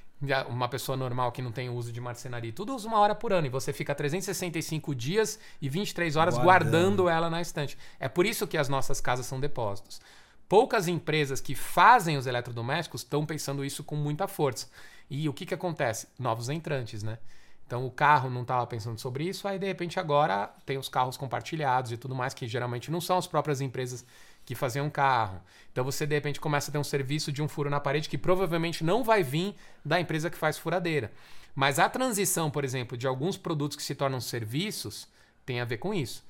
uma 0.49 0.69
pessoa 0.69 0.97
normal 0.97 1.33
que 1.33 1.43
não 1.43 1.53
tem 1.53 1.69
uso 1.69 1.93
de 1.93 2.01
marcenaria, 2.01 2.53
tudo 2.53 2.75
usa 2.75 2.89
uma 2.89 2.99
hora 2.99 3.15
por 3.15 3.33
ano 3.33 3.47
e 3.47 3.51
você 3.51 3.73
fica 3.73 3.95
365 3.95 4.95
dias 4.95 5.39
e 5.61 5.69
23 5.69 6.17
horas 6.17 6.35
guardando. 6.35 7.07
guardando 7.07 7.09
ela 7.09 7.31
na 7.31 7.41
estante. 7.41 7.77
É 7.99 8.09
por 8.09 8.27
isso 8.27 8.47
que 8.47 8.57
as 8.57 8.69
nossas 8.69 9.01
casas 9.01 9.27
são 9.27 9.41
depósitos 9.41 10.01
poucas 10.49 10.89
empresas 10.89 11.41
que 11.41 11.55
fazem 11.55 12.17
os 12.17 12.27
eletrodomésticos 12.27 13.03
estão 13.03 13.25
pensando 13.25 13.65
isso 13.65 13.83
com 13.83 13.97
muita 13.97 14.29
força. 14.29 14.69
E 15.09 15.29
o 15.29 15.33
que, 15.33 15.47
que 15.47 15.55
acontece? 15.55 16.09
Novos 16.19 16.49
entrantes, 16.49 17.03
né? 17.03 17.19
Então 17.67 17.87
o 17.87 17.91
carro 17.91 18.29
não 18.29 18.43
estava 18.43 18.67
pensando 18.67 19.01
sobre 19.01 19.25
isso, 19.25 19.49
aí 19.49 19.59
de 19.59 19.67
repente 19.67 19.99
agora 19.99 20.55
tem 20.67 20.77
os 20.77 20.89
carros 20.89 21.17
compartilhados 21.17 21.93
e 21.93 21.97
tudo 21.97 22.15
mais, 22.15 22.35
que 22.35 22.47
geralmente 22.47 22.91
não 22.91 23.01
são 23.01 23.17
as 23.17 23.27
próprias 23.27 23.61
empresas 23.61 24.05
que 24.45 24.55
faziam 24.55 24.91
carro. 24.91 25.41
Então 25.73 25.85
você 25.85 26.07
de 26.07 26.15
repente 26.15 26.41
começa 26.41 26.71
a 26.71 26.73
ter 26.73 26.79
um 26.79 26.85
serviço 26.85 27.33
de 27.33 27.43
um 27.43 27.49
furo 27.49 27.71
na 27.71 27.81
parede 27.81 28.09
que 28.09 28.19
provavelmente 28.19 28.85
não 28.85 29.03
vai 29.03 29.23
vir 29.23 29.55
da 29.85 30.01
empresa 30.01 30.31
que 30.31 30.37
faz 30.37 30.59
furadeira. 30.59 31.13
Mas 31.55 31.79
a 31.79 31.89
transição, 31.89 32.51
por 32.51 32.65
exemplo, 32.65 32.97
de 32.97 33.07
alguns 33.07 33.37
produtos 33.37 33.77
que 33.77 33.83
se 33.83 33.95
tornam 33.95 34.21
serviços 34.21 35.09
tem 35.47 35.61
a 35.61 35.65
ver 35.65 35.79
com 35.79 35.95
isso 35.95 36.25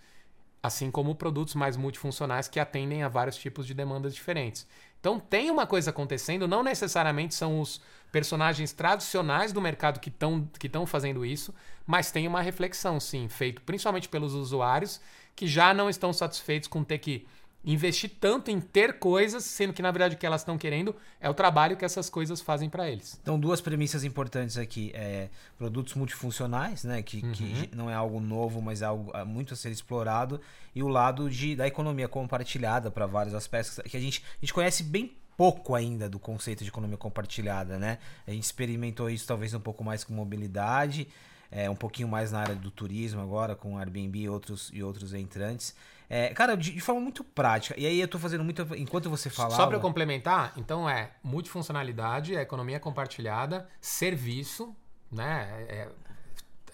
assim 0.64 0.90
como 0.90 1.14
produtos 1.14 1.54
mais 1.54 1.76
multifuncionais 1.76 2.48
que 2.48 2.58
atendem 2.58 3.02
a 3.02 3.08
vários 3.08 3.36
tipos 3.36 3.66
de 3.66 3.74
demandas 3.74 4.14
diferentes. 4.14 4.66
Então 4.98 5.20
tem 5.20 5.50
uma 5.50 5.66
coisa 5.66 5.90
acontecendo, 5.90 6.48
não 6.48 6.62
necessariamente 6.62 7.34
são 7.34 7.60
os 7.60 7.82
personagens 8.10 8.72
tradicionais 8.72 9.52
do 9.52 9.60
mercado 9.60 10.00
que 10.00 10.08
estão 10.08 10.48
que 10.58 10.70
fazendo 10.86 11.22
isso, 11.22 11.54
mas 11.86 12.10
tem 12.10 12.26
uma 12.26 12.40
reflexão, 12.40 12.98
sim, 12.98 13.28
feito 13.28 13.60
principalmente 13.60 14.08
pelos 14.08 14.32
usuários 14.32 15.02
que 15.36 15.46
já 15.46 15.74
não 15.74 15.90
estão 15.90 16.14
satisfeitos 16.14 16.66
com 16.66 16.82
ter 16.82 16.96
que 16.96 17.26
investir 17.64 18.10
tanto 18.20 18.50
em 18.50 18.60
ter 18.60 18.98
coisas, 18.98 19.44
sendo 19.44 19.72
que 19.72 19.80
na 19.80 19.90
verdade 19.90 20.14
o 20.14 20.18
que 20.18 20.26
elas 20.26 20.42
estão 20.42 20.58
querendo 20.58 20.94
é 21.20 21.28
o 21.30 21.34
trabalho 21.34 21.76
que 21.76 21.84
essas 21.84 22.10
coisas 22.10 22.40
fazem 22.40 22.68
para 22.68 22.90
eles. 22.90 23.18
Então, 23.22 23.38
duas 23.38 23.60
premissas 23.60 24.04
importantes 24.04 24.58
aqui: 24.58 24.92
é, 24.94 25.30
produtos 25.56 25.94
multifuncionais, 25.94 26.84
né, 26.84 27.02
que, 27.02 27.24
uhum. 27.24 27.32
que 27.32 27.70
não 27.74 27.90
é 27.90 27.94
algo 27.94 28.20
novo, 28.20 28.60
mas 28.60 28.82
é 28.82 28.86
algo 28.86 29.10
é 29.16 29.24
muito 29.24 29.54
a 29.54 29.56
ser 29.56 29.70
explorado, 29.70 30.40
e 30.74 30.82
o 30.82 30.88
lado 30.88 31.30
de, 31.30 31.56
da 31.56 31.66
economia 31.66 32.08
compartilhada 32.08 32.90
para 32.90 33.06
vários 33.06 33.34
aspectos 33.34 33.80
que 33.84 33.96
a 33.96 34.00
gente, 34.00 34.22
a 34.38 34.40
gente 34.40 34.52
conhece 34.52 34.82
bem 34.82 35.16
pouco 35.36 35.74
ainda 35.74 36.08
do 36.08 36.18
conceito 36.18 36.62
de 36.62 36.70
economia 36.70 36.96
compartilhada, 36.96 37.78
né? 37.78 37.98
A 38.26 38.30
gente 38.30 38.44
experimentou 38.44 39.10
isso 39.10 39.26
talvez 39.26 39.52
um 39.54 39.60
pouco 39.60 39.82
mais 39.82 40.04
com 40.04 40.12
mobilidade, 40.12 41.08
é, 41.50 41.68
um 41.68 41.74
pouquinho 41.74 42.08
mais 42.08 42.32
na 42.32 42.40
área 42.40 42.54
do 42.54 42.70
turismo 42.70 43.20
agora, 43.20 43.54
com 43.54 43.78
Airbnb 43.78 44.18
e 44.18 44.28
outros, 44.28 44.70
e 44.72 44.82
outros 44.82 45.14
entrantes. 45.14 45.74
É, 46.08 46.34
cara, 46.34 46.56
de, 46.56 46.72
de, 46.72 46.80
forma 46.80 47.00
muito 47.00 47.24
prática. 47.24 47.78
E 47.78 47.86
aí 47.86 48.00
eu 48.00 48.08
tô 48.08 48.18
fazendo 48.18 48.44
muito. 48.44 48.62
Enquanto 48.76 49.08
você 49.08 49.30
falava. 49.30 49.56
Só 49.56 49.66
para 49.66 49.78
complementar, 49.78 50.52
então 50.56 50.88
é 50.88 51.12
multifuncionalidade, 51.22 52.36
é 52.36 52.42
economia 52.42 52.78
compartilhada, 52.78 53.68
serviço, 53.80 54.74
né? 55.10 55.66
É, 55.68 55.88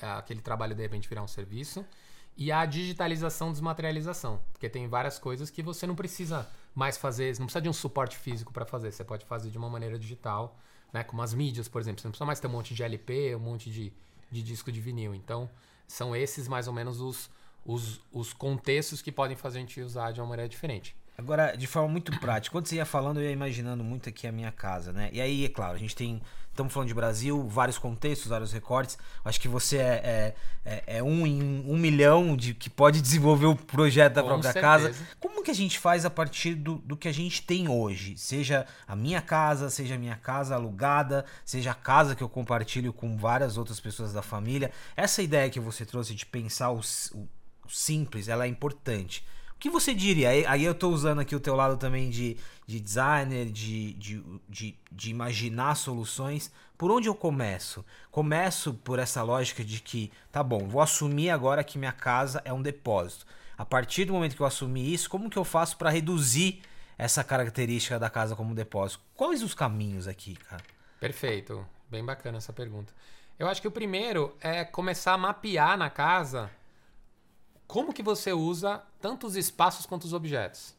é 0.02 0.06
aquele 0.12 0.40
trabalho 0.40 0.74
de 0.74 0.82
repente 0.82 1.08
virar 1.08 1.22
um 1.22 1.28
serviço. 1.28 1.84
E 2.36 2.50
a 2.50 2.64
digitalização, 2.64 3.52
desmaterialização. 3.52 4.40
Porque 4.52 4.68
tem 4.68 4.88
várias 4.88 5.18
coisas 5.18 5.50
que 5.50 5.62
você 5.62 5.86
não 5.86 5.94
precisa 5.94 6.48
mais 6.74 6.96
fazer, 6.96 7.38
não 7.38 7.46
precisa 7.46 7.60
de 7.60 7.68
um 7.68 7.72
suporte 7.72 8.16
físico 8.16 8.52
para 8.52 8.64
fazer. 8.64 8.92
Você 8.92 9.04
pode 9.04 9.24
fazer 9.26 9.50
de 9.50 9.58
uma 9.58 9.68
maneira 9.68 9.98
digital 9.98 10.56
né? 10.92 11.04
Como 11.04 11.22
as 11.22 11.32
mídias, 11.34 11.68
por 11.68 11.80
exemplo. 11.80 12.00
Você 12.00 12.06
não 12.06 12.12
precisa 12.12 12.26
mais 12.26 12.40
ter 12.40 12.46
um 12.46 12.50
monte 12.50 12.74
de 12.74 12.82
LP, 12.82 13.34
um 13.34 13.40
monte 13.40 13.70
de, 13.70 13.92
de 14.30 14.42
disco 14.42 14.70
de 14.70 14.80
vinil. 14.80 15.14
Então, 15.14 15.48
são 15.86 16.14
esses 16.14 16.48
mais 16.48 16.66
ou 16.66 16.74
menos 16.74 17.00
os, 17.00 17.30
os, 17.64 18.00
os 18.12 18.32
contextos 18.32 19.02
que 19.02 19.12
podem 19.12 19.36
fazer 19.36 19.58
a 19.58 19.60
gente 19.60 19.80
usar 19.80 20.12
de 20.12 20.20
uma 20.20 20.26
maneira 20.28 20.48
diferente. 20.48 20.96
Agora, 21.18 21.54
de 21.54 21.66
forma 21.66 21.88
muito 21.88 22.18
prática, 22.18 22.50
quando 22.50 22.66
você 22.66 22.76
ia 22.76 22.86
falando, 22.86 23.18
eu 23.20 23.24
ia 23.24 23.30
imaginando 23.30 23.84
muito 23.84 24.08
aqui 24.08 24.26
a 24.26 24.32
minha 24.32 24.50
casa, 24.50 24.90
né? 24.90 25.10
E 25.12 25.20
aí, 25.20 25.44
é 25.44 25.48
claro, 25.50 25.74
a 25.74 25.78
gente 25.78 25.94
tem. 25.94 26.20
Estamos 26.48 26.72
falando 26.72 26.88
de 26.88 26.94
Brasil, 26.94 27.46
vários 27.46 27.76
contextos, 27.78 28.28
vários 28.28 28.52
recortes. 28.52 28.96
Acho 29.24 29.38
que 29.40 29.46
você 29.46 29.76
é, 29.76 30.34
é, 30.64 30.72
é, 30.86 30.96
é 30.98 31.02
um 31.02 31.26
em 31.26 31.62
um 31.66 31.76
milhão 31.76 32.34
de 32.36 32.54
que 32.54 32.68
pode 32.70 33.00
desenvolver 33.02 33.46
o 33.46 33.54
projeto 33.54 34.14
da 34.14 34.22
Com 34.22 34.28
própria 34.28 34.52
certeza. 34.52 34.88
casa. 34.90 35.06
Como 35.20 35.42
que 35.44 35.50
a 35.50 35.54
gente 35.54 35.78
faz 35.78 36.04
a 36.06 36.10
partir 36.10 36.54
do, 36.54 36.76
do 36.78 36.96
que 36.96 37.06
a 37.06 37.12
gente 37.12 37.42
tem 37.42 37.68
hoje? 37.68 38.16
Seja 38.16 38.66
a 38.88 38.96
minha 38.96 39.20
casa, 39.20 39.68
seja 39.70 39.94
a 39.94 39.98
minha 39.98 40.16
casa 40.16 40.54
alugada, 40.54 41.24
seja 41.44 41.70
a 41.72 41.74
casa 41.74 42.16
que 42.16 42.22
eu 42.22 42.28
compartilho 42.30 42.92
com 42.94 43.16
várias 43.16 43.56
outras 43.58 43.78
pessoas 43.78 44.12
da 44.12 44.22
família. 44.22 44.70
Essa 44.96 45.22
ideia 45.22 45.48
que 45.50 45.60
você 45.60 45.84
trouxe 45.86 46.14
de 46.14 46.24
pensar 46.26 46.70
o, 46.70 46.80
s- 46.80 47.14
o- 47.14 47.18
o 47.20 47.39
simples, 47.70 48.28
ela 48.28 48.44
é 48.44 48.48
importante. 48.48 49.24
O 49.54 49.58
que 49.60 49.68
você 49.68 49.94
diria? 49.94 50.30
Aí, 50.30 50.46
aí 50.46 50.64
eu 50.64 50.74
tô 50.74 50.88
usando 50.88 51.20
aqui 51.20 51.36
o 51.36 51.40
teu 51.40 51.54
lado 51.54 51.76
também 51.76 52.08
de, 52.08 52.36
de 52.66 52.80
designer, 52.80 53.46
de, 53.46 53.92
de, 53.94 54.24
de, 54.48 54.78
de 54.90 55.10
imaginar 55.10 55.74
soluções. 55.74 56.50
Por 56.78 56.90
onde 56.90 57.08
eu 57.08 57.14
começo? 57.14 57.84
Começo 58.10 58.72
por 58.72 58.98
essa 58.98 59.22
lógica 59.22 59.62
de 59.62 59.80
que, 59.80 60.10
tá 60.32 60.42
bom, 60.42 60.66
vou 60.66 60.80
assumir 60.80 61.28
agora 61.28 61.62
que 61.62 61.78
minha 61.78 61.92
casa 61.92 62.40
é 62.44 62.52
um 62.52 62.62
depósito. 62.62 63.26
A 63.58 63.64
partir 63.66 64.06
do 64.06 64.14
momento 64.14 64.34
que 64.34 64.40
eu 64.40 64.46
assumir 64.46 64.90
isso, 64.90 65.10
como 65.10 65.28
que 65.28 65.36
eu 65.36 65.44
faço 65.44 65.76
para 65.76 65.90
reduzir 65.90 66.62
essa 66.96 67.22
característica 67.22 67.98
da 67.98 68.08
casa 68.08 68.34
como 68.34 68.54
depósito? 68.54 69.02
Quais 69.14 69.42
os 69.42 69.52
caminhos 69.52 70.08
aqui, 70.08 70.36
cara? 70.36 70.62
Perfeito. 70.98 71.66
Bem 71.90 72.02
bacana 72.02 72.38
essa 72.38 72.52
pergunta. 72.52 72.94
Eu 73.38 73.48
acho 73.48 73.60
que 73.60 73.68
o 73.68 73.70
primeiro 73.70 74.34
é 74.40 74.64
começar 74.64 75.12
a 75.12 75.18
mapear 75.18 75.76
na 75.76 75.90
casa 75.90 76.50
como 77.70 77.92
que 77.92 78.02
você 78.02 78.32
usa 78.32 78.82
tanto 79.00 79.26
os 79.28 79.36
espaços 79.36 79.86
quanto 79.86 80.02
os 80.04 80.12
objetos. 80.12 80.74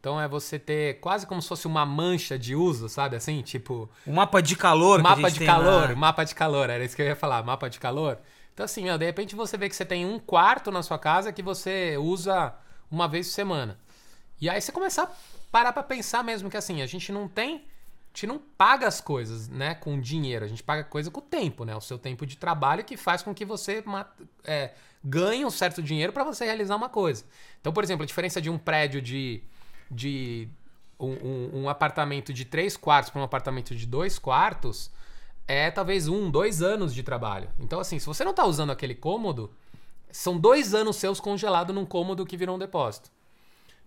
Então 0.00 0.18
é 0.20 0.26
você 0.26 0.58
ter 0.58 0.98
quase 1.00 1.26
como 1.26 1.42
se 1.42 1.46
fosse 1.48 1.66
uma 1.66 1.84
mancha 1.84 2.38
de 2.38 2.56
uso, 2.56 2.88
sabe? 2.88 3.16
Assim, 3.16 3.42
tipo, 3.42 3.88
O 4.06 4.12
mapa 4.12 4.40
de 4.40 4.56
calor 4.56 5.02
mapa 5.02 5.30
de 5.30 5.44
calor, 5.44 5.88
na- 5.90 5.94
mapa 5.94 6.24
de 6.24 6.34
calor, 6.34 6.70
era 6.70 6.82
isso 6.84 6.96
que 6.96 7.02
eu 7.02 7.06
ia 7.06 7.14
falar, 7.14 7.42
mapa 7.44 7.68
de 7.68 7.78
calor. 7.78 8.18
Então 8.54 8.64
assim, 8.64 8.88
ó, 8.90 8.96
de 8.96 9.04
repente 9.04 9.36
você 9.36 9.56
vê 9.58 9.68
que 9.68 9.76
você 9.76 9.84
tem 9.84 10.06
um 10.06 10.18
quarto 10.18 10.70
na 10.72 10.82
sua 10.82 10.98
casa 10.98 11.32
que 11.32 11.42
você 11.42 11.96
usa 11.98 12.54
uma 12.90 13.06
vez 13.06 13.28
por 13.28 13.34
semana. 13.34 13.78
E 14.40 14.48
aí 14.48 14.60
você 14.60 14.72
começa 14.72 15.02
a 15.04 15.08
parar 15.52 15.72
pra 15.72 15.82
pensar 15.82 16.24
mesmo 16.24 16.48
que 16.50 16.56
assim, 16.56 16.80
a 16.82 16.86
gente 16.86 17.12
não 17.12 17.28
tem, 17.28 17.64
gente 18.14 18.26
não 18.26 18.38
paga 18.38 18.86
as 18.86 19.00
coisas, 19.00 19.48
né, 19.48 19.74
com 19.74 19.98
dinheiro, 20.00 20.44
a 20.44 20.48
gente 20.48 20.62
paga 20.62 20.84
coisa 20.84 21.10
com 21.10 21.20
o 21.20 21.22
tempo, 21.22 21.64
né? 21.64 21.74
O 21.74 21.80
seu 21.80 21.98
tempo 21.98 22.26
de 22.26 22.36
trabalho 22.36 22.84
que 22.84 22.96
faz 22.96 23.22
com 23.22 23.34
que 23.34 23.44
você 23.44 23.82
é, 24.44 24.72
ganhe 25.02 25.44
um 25.44 25.50
certo 25.50 25.82
dinheiro 25.82 26.12
pra 26.12 26.22
você 26.24 26.44
realizar 26.44 26.76
uma 26.76 26.88
coisa. 26.88 27.24
Então, 27.60 27.72
por 27.72 27.82
exemplo, 27.82 28.02
a 28.02 28.06
diferença 28.06 28.40
de 28.40 28.50
um 28.50 28.58
prédio 28.58 29.00
de, 29.00 29.42
de 29.90 30.48
um, 31.00 31.12
um- 31.12 31.62
um 31.62 31.68
apartamento 31.68 32.32
de 32.32 32.44
três 32.44 32.76
quartos 32.76 33.10
para 33.10 33.20
um 33.20 33.24
apartamento 33.24 33.74
de 33.74 33.86
dois 33.86 34.18
quartos 34.18 34.90
é 35.48 35.70
talvez 35.70 36.06
um, 36.06 36.30
dois 36.30 36.62
anos 36.62 36.94
de 36.94 37.02
trabalho. 37.02 37.48
Então, 37.58 37.80
assim, 37.80 37.98
se 37.98 38.06
você 38.06 38.24
não 38.24 38.34
tá 38.34 38.44
usando 38.44 38.70
aquele 38.70 38.94
cômodo, 38.94 39.50
são 40.10 40.36
dois 40.38 40.74
anos 40.74 40.96
seus 40.96 41.18
congelados 41.18 41.74
num 41.74 41.86
cômodo 41.86 42.26
que 42.26 42.36
virou 42.36 42.56
um 42.56 42.58
depósito. 42.58 43.10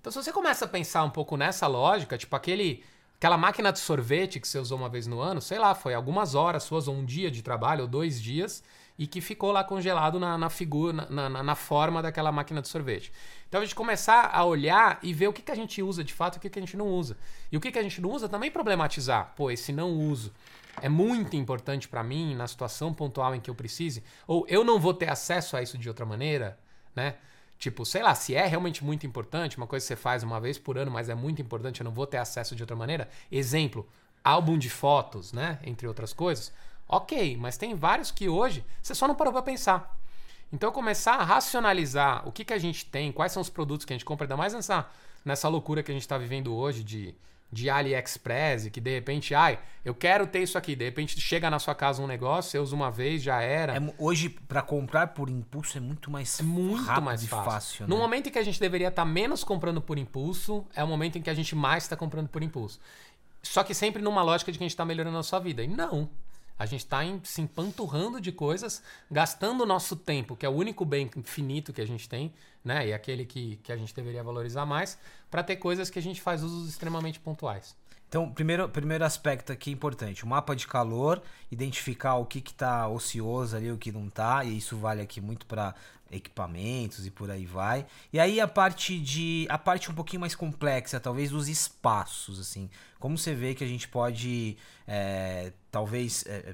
Então, 0.01 0.11
se 0.11 0.21
você 0.21 0.31
começa 0.33 0.65
a 0.65 0.67
pensar 0.67 1.03
um 1.03 1.09
pouco 1.09 1.37
nessa 1.37 1.65
lógica, 1.67 2.17
tipo 2.17 2.35
aquele, 2.35 2.83
aquela 3.17 3.37
máquina 3.37 3.71
de 3.71 3.79
sorvete 3.79 4.39
que 4.39 4.47
você 4.47 4.59
usou 4.59 4.77
uma 4.77 4.89
vez 4.89 5.07
no 5.07 5.19
ano, 5.19 5.41
sei 5.41 5.57
lá, 5.57 5.73
foi 5.73 5.93
algumas 5.93 6.35
horas 6.35 6.63
suas, 6.63 6.87
ou 6.87 6.95
um 6.95 7.05
dia 7.05 7.31
de 7.31 7.41
trabalho, 7.41 7.83
ou 7.83 7.87
dois 7.87 8.21
dias, 8.21 8.63
e 8.97 9.07
que 9.07 9.19
ficou 9.21 9.51
lá 9.51 9.63
congelado 9.63 10.19
na, 10.19 10.37
na 10.37 10.49
figura, 10.49 11.07
na, 11.09 11.29
na, 11.29 11.43
na 11.43 11.55
forma 11.55 12.01
daquela 12.01 12.31
máquina 12.31 12.61
de 12.61 12.67
sorvete. 12.67 13.11
Então, 13.47 13.61
a 13.61 13.63
gente 13.63 13.75
começar 13.75 14.29
a 14.33 14.43
olhar 14.43 14.99
e 15.03 15.13
ver 15.13 15.27
o 15.27 15.33
que, 15.33 15.41
que 15.41 15.51
a 15.51 15.55
gente 15.55 15.81
usa 15.81 16.03
de 16.03 16.13
fato 16.13 16.35
e 16.35 16.37
o 16.37 16.41
que, 16.41 16.49
que 16.49 16.59
a 16.59 16.61
gente 16.61 16.77
não 16.77 16.87
usa. 16.87 17.17
E 17.51 17.57
o 17.57 17.59
que, 17.59 17.71
que 17.71 17.79
a 17.79 17.83
gente 17.83 18.01
não 18.01 18.11
usa 18.11 18.29
também 18.29 18.51
problematizar. 18.51 19.33
Pô, 19.35 19.51
esse 19.51 19.71
não 19.71 19.91
uso 19.91 20.33
é 20.81 20.89
muito 20.89 21.35
importante 21.35 21.87
para 21.87 22.03
mim 22.03 22.35
na 22.35 22.47
situação 22.47 22.93
pontual 22.93 23.33
em 23.35 23.39
que 23.39 23.49
eu 23.49 23.55
precise, 23.55 24.03
ou 24.27 24.45
eu 24.49 24.63
não 24.63 24.79
vou 24.79 24.93
ter 24.93 25.09
acesso 25.09 25.55
a 25.55 25.61
isso 25.61 25.77
de 25.77 25.87
outra 25.87 26.05
maneira, 26.05 26.57
né? 26.95 27.15
Tipo, 27.65 27.83
sei 27.83 28.03
lá, 28.03 28.13
se 28.13 28.35
é 28.35 28.45
realmente 28.45 28.85
muito 28.85 29.07
importante, 29.07 29.57
uma 29.57 29.65
coisa 29.65 29.83
que 29.83 29.87
você 29.87 29.95
faz 29.95 30.21
uma 30.21 30.39
vez 30.39 30.55
por 30.55 30.77
ano, 30.77 30.91
mas 30.91 31.09
é 31.09 31.15
muito 31.15 31.41
importante, 31.41 31.81
eu 31.81 31.83
não 31.83 31.91
vou 31.91 32.05
ter 32.05 32.17
acesso 32.17 32.55
de 32.55 32.61
outra 32.61 32.75
maneira. 32.75 33.09
Exemplo, 33.31 33.89
álbum 34.23 34.55
de 34.55 34.69
fotos, 34.69 35.33
né? 35.33 35.57
Entre 35.63 35.87
outras 35.87 36.13
coisas. 36.13 36.53
Ok, 36.87 37.35
mas 37.37 37.57
tem 37.57 37.73
vários 37.73 38.11
que 38.11 38.29
hoje 38.29 38.63
você 38.83 38.93
só 38.93 39.07
não 39.07 39.15
parou 39.15 39.33
pra 39.33 39.41
pensar. 39.41 39.97
Então, 40.53 40.71
começar 40.71 41.15
a 41.15 41.23
racionalizar 41.23 42.27
o 42.27 42.31
que, 42.31 42.45
que 42.45 42.53
a 42.53 42.59
gente 42.59 42.85
tem, 42.85 43.11
quais 43.11 43.31
são 43.31 43.41
os 43.41 43.49
produtos 43.49 43.83
que 43.83 43.93
a 43.93 43.95
gente 43.95 44.05
compra, 44.05 44.25
ainda 44.25 44.37
mais 44.37 44.53
nessa, 44.53 44.87
nessa 45.25 45.47
loucura 45.47 45.81
que 45.81 45.89
a 45.89 45.93
gente 45.95 46.03
está 46.03 46.19
vivendo 46.19 46.55
hoje 46.55 46.83
de, 46.83 47.15
de 47.55 47.69
AliExpress, 47.69 48.67
que 48.67 48.81
de 48.81 48.91
repente, 48.93 49.33
ai, 49.33 49.57
eu 49.85 49.95
quero 49.95 50.27
ter 50.27 50.39
isso 50.43 50.57
aqui. 50.57 50.75
De 50.75 50.83
repente 50.83 51.19
chega 51.21 51.49
na 51.49 51.57
sua 51.57 51.73
casa 51.73 52.01
um 52.03 52.07
negócio, 52.07 52.51
você 52.51 52.59
usa 52.59 52.75
uma 52.75 52.91
vez, 52.91 53.23
já 53.23 53.41
era. 53.41 53.77
É 53.77 53.93
hoje, 53.97 54.27
para 54.27 54.61
comprar 54.61 55.07
por 55.07 55.29
impulso, 55.29 55.77
é 55.77 55.81
muito 55.81 56.11
mais 56.11 56.37
É 56.41 56.43
muito 56.43 56.83
rápido 56.83 57.03
mais 57.05 57.25
fácil. 57.25 57.45
fácil 57.45 57.87
no 57.87 57.95
né? 57.95 58.01
momento 58.01 58.27
em 58.27 58.31
que 58.31 58.37
a 58.37 58.43
gente 58.43 58.59
deveria 58.59 58.89
estar 58.89 59.05
menos 59.05 59.41
comprando 59.41 59.81
por 59.81 59.97
impulso, 59.97 60.65
é 60.75 60.83
o 60.83 60.87
momento 60.87 61.17
em 61.17 61.21
que 61.21 61.29
a 61.29 61.33
gente 61.33 61.55
mais 61.55 61.83
está 61.83 61.95
comprando 61.95 62.27
por 62.27 62.43
impulso. 62.43 62.77
Só 63.41 63.63
que 63.63 63.73
sempre 63.73 64.01
numa 64.01 64.21
lógica 64.21 64.51
de 64.51 64.57
que 64.57 64.63
a 64.63 64.65
gente 64.65 64.73
está 64.73 64.83
melhorando 64.83 65.17
a 65.17 65.23
sua 65.23 65.39
vida. 65.39 65.63
E 65.63 65.67
não. 65.67 66.09
A 66.57 66.65
gente 66.65 66.81
está 66.81 66.99
se 67.23 67.41
empanturrando 67.41 68.21
de 68.21 68.31
coisas, 68.31 68.81
gastando 69.11 69.61
o 69.61 69.65
nosso 69.65 69.95
tempo, 69.95 70.35
que 70.35 70.45
é 70.45 70.49
o 70.49 70.53
único 70.53 70.85
bem 70.85 71.09
finito 71.23 71.73
que 71.73 71.81
a 71.81 71.87
gente 71.87 72.07
tem, 72.07 72.33
né? 72.63 72.87
E 72.87 72.93
aquele 72.93 73.25
que, 73.25 73.57
que 73.57 73.71
a 73.71 73.77
gente 73.77 73.93
deveria 73.93 74.23
valorizar 74.23 74.65
mais, 74.65 74.97
para 75.29 75.43
ter 75.43 75.57
coisas 75.57 75.89
que 75.89 75.99
a 75.99 76.01
gente 76.01 76.21
faz 76.21 76.43
usos 76.43 76.69
extremamente 76.69 77.19
pontuais. 77.19 77.75
Então, 78.07 78.31
primeiro, 78.31 78.69
primeiro 78.69 79.03
aspecto 79.03 79.51
aqui 79.51 79.71
importante, 79.71 80.23
o 80.23 80.27
mapa 80.27 80.55
de 80.55 80.67
calor, 80.67 81.21
identificar 81.51 82.15
o 82.15 82.25
que 82.25 82.39
que 82.39 82.53
tá 82.53 82.87
ocioso 82.87 83.57
ali, 83.57 83.71
o 83.71 83.77
que 83.77 83.91
não 83.91 84.09
tá, 84.09 84.45
e 84.45 84.57
isso 84.57 84.77
vale 84.77 85.01
aqui 85.01 85.19
muito 85.19 85.45
para 85.45 85.75
equipamentos 86.11 87.05
e 87.05 87.11
por 87.11 87.29
aí 87.31 87.45
vai. 87.45 87.85
E 88.11 88.19
aí 88.19 88.39
a 88.39 88.47
parte 88.47 88.99
de 88.99 89.45
a 89.49 89.57
parte 89.57 89.89
um 89.91 89.93
pouquinho 89.93 90.19
mais 90.21 90.35
complexa, 90.35 90.99
talvez 90.99 91.31
dos 91.31 91.47
espaços, 91.47 92.39
assim, 92.39 92.69
como 92.99 93.17
você 93.17 93.33
vê 93.33 93.53
que 93.55 93.63
a 93.63 93.67
gente 93.67 93.87
pode 93.87 94.57
é, 94.87 95.51
talvez 95.71 96.23
é, 96.27 96.53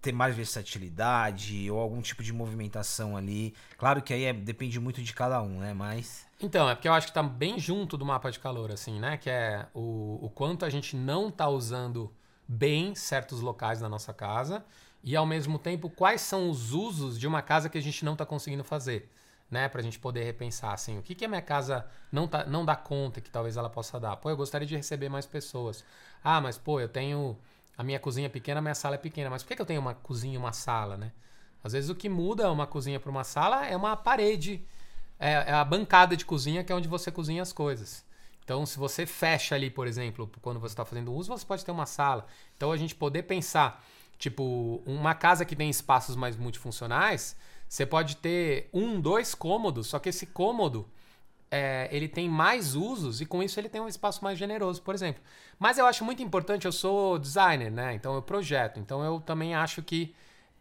ter 0.00 0.12
mais 0.12 0.34
versatilidade 0.34 1.70
ou 1.70 1.78
algum 1.78 2.00
tipo 2.00 2.22
de 2.22 2.32
movimentação 2.32 3.16
ali. 3.16 3.54
Claro 3.76 4.02
que 4.02 4.12
aí 4.14 4.24
é- 4.24 4.32
depende 4.32 4.78
muito 4.80 5.02
de 5.02 5.12
cada 5.12 5.42
um, 5.42 5.58
né? 5.60 5.74
Mas 5.74 6.26
Então, 6.40 6.68
é 6.68 6.74
porque 6.74 6.88
eu 6.88 6.92
acho 6.94 7.06
que 7.08 7.12
tá 7.12 7.22
bem 7.22 7.58
junto 7.58 7.96
do 7.96 8.04
mapa 8.04 8.30
de 8.30 8.38
calor, 8.38 8.70
assim, 8.72 8.98
né? 8.98 9.16
Que 9.18 9.28
é 9.28 9.66
o, 9.74 10.18
o 10.22 10.30
quanto 10.30 10.64
a 10.64 10.70
gente 10.70 10.96
não 10.96 11.30
tá 11.30 11.48
usando 11.48 12.10
bem 12.48 12.94
certos 12.94 13.40
locais 13.40 13.80
na 13.80 13.88
nossa 13.88 14.12
casa 14.12 14.64
e, 15.02 15.16
ao 15.16 15.26
mesmo 15.26 15.58
tempo, 15.58 15.88
quais 15.88 16.20
são 16.20 16.50
os 16.50 16.72
usos 16.72 17.18
de 17.18 17.26
uma 17.26 17.42
casa 17.42 17.68
que 17.68 17.78
a 17.78 17.82
gente 17.82 18.04
não 18.04 18.16
tá 18.16 18.26
conseguindo 18.26 18.62
fazer, 18.62 19.10
né? 19.50 19.68
Pra 19.68 19.82
gente 19.82 19.98
poder 19.98 20.24
repensar, 20.24 20.72
assim, 20.72 20.98
o 20.98 21.02
que, 21.02 21.14
que 21.14 21.24
a 21.24 21.28
minha 21.28 21.42
casa 21.42 21.86
não, 22.12 22.28
tá, 22.28 22.44
não 22.44 22.64
dá 22.64 22.76
conta 22.76 23.20
que 23.20 23.30
talvez 23.30 23.56
ela 23.56 23.70
possa 23.70 23.98
dar? 23.98 24.16
Pô, 24.16 24.30
eu 24.30 24.36
gostaria 24.36 24.66
de 24.66 24.76
receber 24.76 25.08
mais 25.08 25.26
pessoas. 25.26 25.84
Ah, 26.22 26.40
mas, 26.40 26.58
pô, 26.58 26.80
eu 26.80 26.88
tenho... 26.88 27.36
A 27.76 27.82
minha 27.82 27.98
cozinha 27.98 28.26
é 28.26 28.28
pequena, 28.28 28.58
a 28.58 28.62
minha 28.62 28.74
sala 28.74 28.96
é 28.96 28.98
pequena. 28.98 29.30
Mas 29.30 29.42
por 29.42 29.48
que, 29.48 29.56
que 29.56 29.62
eu 29.62 29.66
tenho 29.66 29.80
uma 29.80 29.94
cozinha 29.94 30.34
e 30.34 30.38
uma 30.38 30.52
sala, 30.52 30.98
né? 30.98 31.12
Às 31.64 31.72
vezes 31.72 31.88
o 31.88 31.94
que 31.94 32.08
muda 32.08 32.50
uma 32.50 32.66
cozinha 32.66 33.00
para 33.00 33.10
uma 33.10 33.24
sala 33.24 33.66
é 33.66 33.76
uma 33.76 33.96
parede 33.96 34.62
é, 35.18 35.32
é 35.32 35.52
a 35.52 35.64
bancada 35.64 36.16
de 36.16 36.24
cozinha 36.24 36.64
que 36.64 36.72
é 36.72 36.74
onde 36.74 36.88
você 36.88 37.10
cozinha 37.10 37.42
as 37.42 37.52
coisas. 37.52 38.04
Então, 38.42 38.66
se 38.66 38.78
você 38.78 39.06
fecha 39.06 39.54
ali, 39.54 39.70
por 39.70 39.86
exemplo, 39.86 40.28
quando 40.42 40.58
você 40.58 40.72
está 40.72 40.84
fazendo 40.84 41.12
uso, 41.12 41.28
você 41.28 41.46
pode 41.46 41.64
ter 41.64 41.70
uma 41.70 41.86
sala. 41.86 42.26
Então, 42.56 42.72
a 42.72 42.76
gente 42.76 42.94
poder 42.94 43.22
pensar, 43.22 43.84
tipo, 44.20 44.82
uma 44.84 45.14
casa 45.14 45.46
que 45.46 45.56
tem 45.56 45.70
espaços 45.70 46.14
mais 46.14 46.36
multifuncionais, 46.36 47.34
você 47.66 47.86
pode 47.86 48.16
ter 48.18 48.68
um, 48.72 49.00
dois 49.00 49.34
cômodos, 49.34 49.86
só 49.86 49.98
que 49.98 50.10
esse 50.10 50.26
cômodo 50.26 50.86
é, 51.50 51.88
ele 51.90 52.06
tem 52.06 52.28
mais 52.28 52.74
usos 52.76 53.22
e 53.22 53.26
com 53.26 53.42
isso 53.42 53.58
ele 53.58 53.70
tem 53.70 53.80
um 53.80 53.88
espaço 53.88 54.22
mais 54.22 54.38
generoso, 54.38 54.82
por 54.82 54.94
exemplo. 54.94 55.22
Mas 55.58 55.78
eu 55.78 55.86
acho 55.86 56.04
muito 56.04 56.22
importante, 56.22 56.66
eu 56.66 56.72
sou 56.72 57.18
designer, 57.18 57.72
né? 57.72 57.94
Então 57.94 58.14
eu 58.14 58.20
projeto. 58.22 58.78
Então 58.78 59.02
eu 59.02 59.20
também 59.20 59.54
acho 59.54 59.82
que 59.82 60.14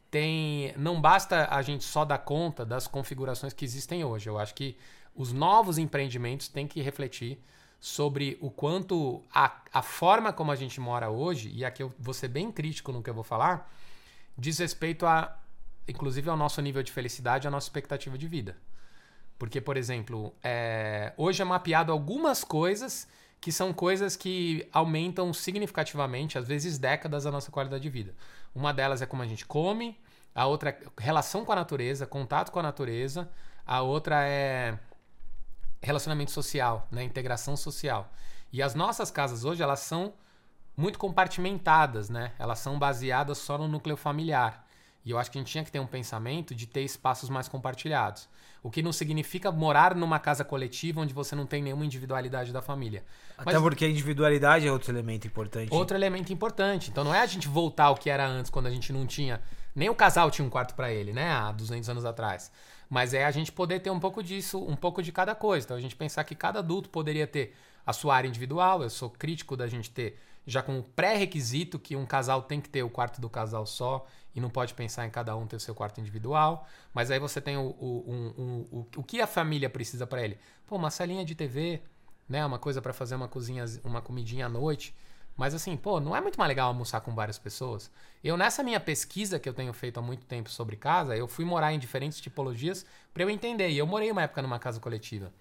tem. 0.10 0.74
Não 0.78 1.00
basta 1.00 1.48
a 1.52 1.62
gente 1.62 1.84
só 1.84 2.06
dar 2.06 2.20
conta 2.20 2.66
das 2.66 2.88
configurações 2.88 3.54
que 3.54 3.66
existem 3.66 4.04
hoje. 4.06 4.30
Eu 4.30 4.40
acho 4.40 4.56
que 4.56 4.78
os 5.14 5.34
novos 5.34 5.78
empreendimentos 5.78 6.48
têm 6.48 6.66
que 6.68 6.82
refletir 6.82 7.44
sobre 7.80 8.38
o 8.42 8.52
quanto 8.52 9.24
a, 9.34 9.62
a 9.74 9.82
forma 9.82 10.34
como 10.34 10.52
a 10.52 10.56
gente 10.56 10.80
mora 10.80 11.10
hoje, 11.10 11.50
e 11.54 11.64
aqui 11.64 11.82
eu 11.82 11.94
vou 11.98 12.14
ser 12.14 12.28
bem 12.28 12.52
crítico 12.52 12.92
no 12.92 13.02
que 13.02 13.10
eu 13.10 13.14
vou 13.14 13.24
falar, 13.24 13.72
diz 14.38 14.60
respeito 14.60 15.06
a, 15.06 15.38
inclusive, 15.88 16.30
ao 16.30 16.36
nosso 16.36 16.62
nível 16.62 16.84
de 16.84 16.92
felicidade, 16.92 17.48
à 17.48 17.52
nossa 17.52 17.68
expectativa 17.68 18.18
de 18.18 18.28
vida. 18.28 18.58
Porque, 19.38 19.62
por 19.62 19.78
exemplo, 19.78 20.34
é, 20.44 21.14
hoje 21.16 21.42
é 21.42 21.46
mapeado 21.46 21.92
algumas 21.94 22.44
coisas 22.44 23.08
que 23.40 23.54
são 23.54 23.72
coisas 23.72 24.18
que 24.18 24.68
aumentam 24.74 25.34
significativamente, 25.34 26.38
às 26.38 26.46
vezes 26.46 26.78
décadas, 26.78 27.26
a 27.26 27.32
nossa 27.32 27.50
qualidade 27.50 27.82
de 27.82 27.90
vida. 27.90 28.14
Uma 28.54 28.74
delas 28.74 29.02
é 29.02 29.06
como 29.06 29.24
a 29.24 29.26
gente 29.26 29.46
come, 29.46 29.98
a 30.36 30.46
outra 30.46 30.72
é 30.72 30.82
relação 30.98 31.46
com 31.46 31.54
a 31.54 31.56
natureza, 31.56 32.06
contato 32.06 32.52
com 32.52 32.60
a 32.60 32.64
natureza, 32.64 33.30
a 33.66 33.82
outra 33.82 34.28
é 34.28 34.78
relacionamento 35.82 36.32
social, 36.32 36.88
né? 36.92 37.04
integração 37.04 37.56
social. 37.56 38.12
E 38.52 38.62
as 38.62 38.76
nossas 38.76 39.12
casas 39.12 39.46
hoje, 39.46 39.62
elas 39.62 39.80
são 39.80 40.14
muito 40.76 40.98
compartimentadas, 40.98 42.10
né? 42.10 42.32
Elas 42.40 42.60
são 42.60 42.80
baseadas 42.80 43.38
só 43.38 43.58
no 43.58 43.68
núcleo 43.68 43.98
familiar. 43.98 44.66
E 45.06 45.12
eu 45.12 45.18
acho 45.18 45.32
que 45.32 45.38
a 45.38 45.42
gente 45.42 45.52
tinha 45.52 45.64
que 45.64 45.72
ter 45.72 45.80
um 45.80 45.88
pensamento 45.88 46.54
de 46.54 46.66
ter 46.66 46.82
espaços 46.82 47.30
mais 47.30 47.48
compartilhados. 47.48 48.30
O 48.62 48.70
que 48.70 48.82
não 48.82 48.92
significa 48.92 49.52
morar 49.52 49.96
numa 49.96 50.20
casa 50.20 50.44
coletiva 50.44 51.02
onde 51.02 51.14
você 51.14 51.36
não 51.36 51.46
tem 51.46 51.64
nenhuma 51.64 51.86
individualidade 51.86 52.52
da 52.52 52.62
família. 52.62 53.04
Até 53.38 53.54
Mas, 53.54 53.62
porque 53.62 53.86
a 53.86 53.90
individualidade 53.90 54.68
é 54.68 54.72
outro 54.72 54.92
elemento 54.92 55.28
importante. 55.28 55.74
Outro 55.74 55.96
elemento 55.96 56.34
importante. 56.34 56.90
Então 56.90 57.04
não 57.04 57.14
é 57.14 57.22
a 57.22 57.26
gente 57.26 57.48
voltar 57.48 57.86
ao 57.86 57.96
que 57.96 58.10
era 58.10 58.28
antes, 58.28 58.52
quando 58.52 58.68
a 58.68 58.72
gente 58.72 58.92
não 58.92 59.06
tinha. 59.06 59.42
Nem 59.74 59.90
o 59.90 59.96
casal 59.96 60.30
tinha 60.30 60.46
um 60.46 60.50
quarto 60.50 60.76
para 60.76 60.92
ele, 60.92 61.14
né? 61.14 61.32
Há 61.32 61.52
200 61.54 61.90
anos 61.90 62.04
atrás. 62.04 62.52
Mas 62.90 63.14
é 63.14 63.24
a 63.24 63.32
gente 63.32 63.52
poder 63.52 63.80
ter 63.80 63.92
um 63.92 64.00
pouco 64.00 64.24
disso, 64.24 64.58
um 64.66 64.76
pouco 64.76 65.04
de 65.04 65.12
cada 65.12 65.36
coisa. 65.36 65.66
Então 65.66 65.78
a 65.78 65.82
gente 65.82 65.96
pensar 65.96 66.24
que 66.24 66.34
cada 66.34 66.60
adulto 66.60 66.90
poderia 66.90 67.28
ter 67.28 67.56
a 67.86 67.94
sua 67.94 68.16
área 68.16 68.28
individual. 68.28 68.82
Eu 68.82 68.90
sou 68.90 69.10
crítico 69.10 69.56
da 69.56 69.68
gente 69.68 69.92
ter 69.92 70.18
já 70.46 70.64
com 70.64 70.82
pré-requisito 70.82 71.78
que 71.78 71.96
um 71.96 72.06
casal 72.06 72.42
tem 72.42 72.60
que 72.60 72.70
ter 72.70 72.82
o 72.82 72.90
quarto 72.90 73.22
do 73.22 73.30
casal 73.30 73.66
só 73.68 74.08
e 74.34 74.42
não 74.42 74.50
pode 74.50 74.74
pensar 74.74 75.06
em 75.06 75.10
cada 75.12 75.36
um 75.36 75.46
ter 75.46 75.56
o 75.56 75.60
seu 75.60 75.76
quarto 75.76 76.02
individual. 76.02 76.68
Mas 76.92 77.12
aí 77.12 77.20
você 77.20 77.40
tem 77.40 77.56
o, 77.58 77.76
o, 77.80 78.06
um, 78.08 78.66
o, 78.72 78.88
o 78.98 79.04
que 79.04 79.22
a 79.22 79.28
família 79.28 79.70
precisa 79.70 80.08
para 80.08 80.24
ele. 80.24 80.40
Pô, 80.66 80.76
uma 80.76 80.90
salinha 80.90 81.24
de 81.24 81.36
TV, 81.36 81.82
né? 82.28 82.44
Uma 82.46 82.58
coisa 82.58 82.82
para 82.82 82.94
fazer 82.94 83.16
uma 83.16 83.28
cozinha, 83.28 83.66
uma 83.84 84.02
comidinha 84.02 84.48
à 84.48 84.50
noite. 84.50 84.96
Mas 85.40 85.54
assim, 85.54 85.78
pô, 85.78 86.02
não 86.02 86.14
é 86.14 86.20
muito 86.20 86.38
mais 86.38 86.50
legal 86.50 86.68
almoçar 86.68 87.00
com 87.00 87.16
várias 87.16 87.40
pessoas? 87.40 87.90
Eu, 88.22 88.36
nessa 88.36 88.62
minha 88.62 88.78
pesquisa 88.78 89.40
que 89.40 89.48
eu 89.48 89.54
tenho 89.54 89.72
feito 89.72 89.98
há 89.98 90.02
muito 90.02 90.26
tempo 90.26 90.50
sobre 90.50 90.76
casa, 90.76 91.16
eu 91.16 91.30
fui 91.30 91.46
morar 91.46 91.72
em 91.72 91.80
diferentes 91.80 92.20
tipologias 92.20 92.86
para 93.14 93.24
eu 93.24 93.30
entender. 93.30 93.70
E 93.70 93.78
eu 93.78 93.88
morei 93.88 94.12
uma 94.12 94.22
época 94.24 94.42
numa 94.42 94.60
casa 94.60 94.82
coletiva. 94.82 95.32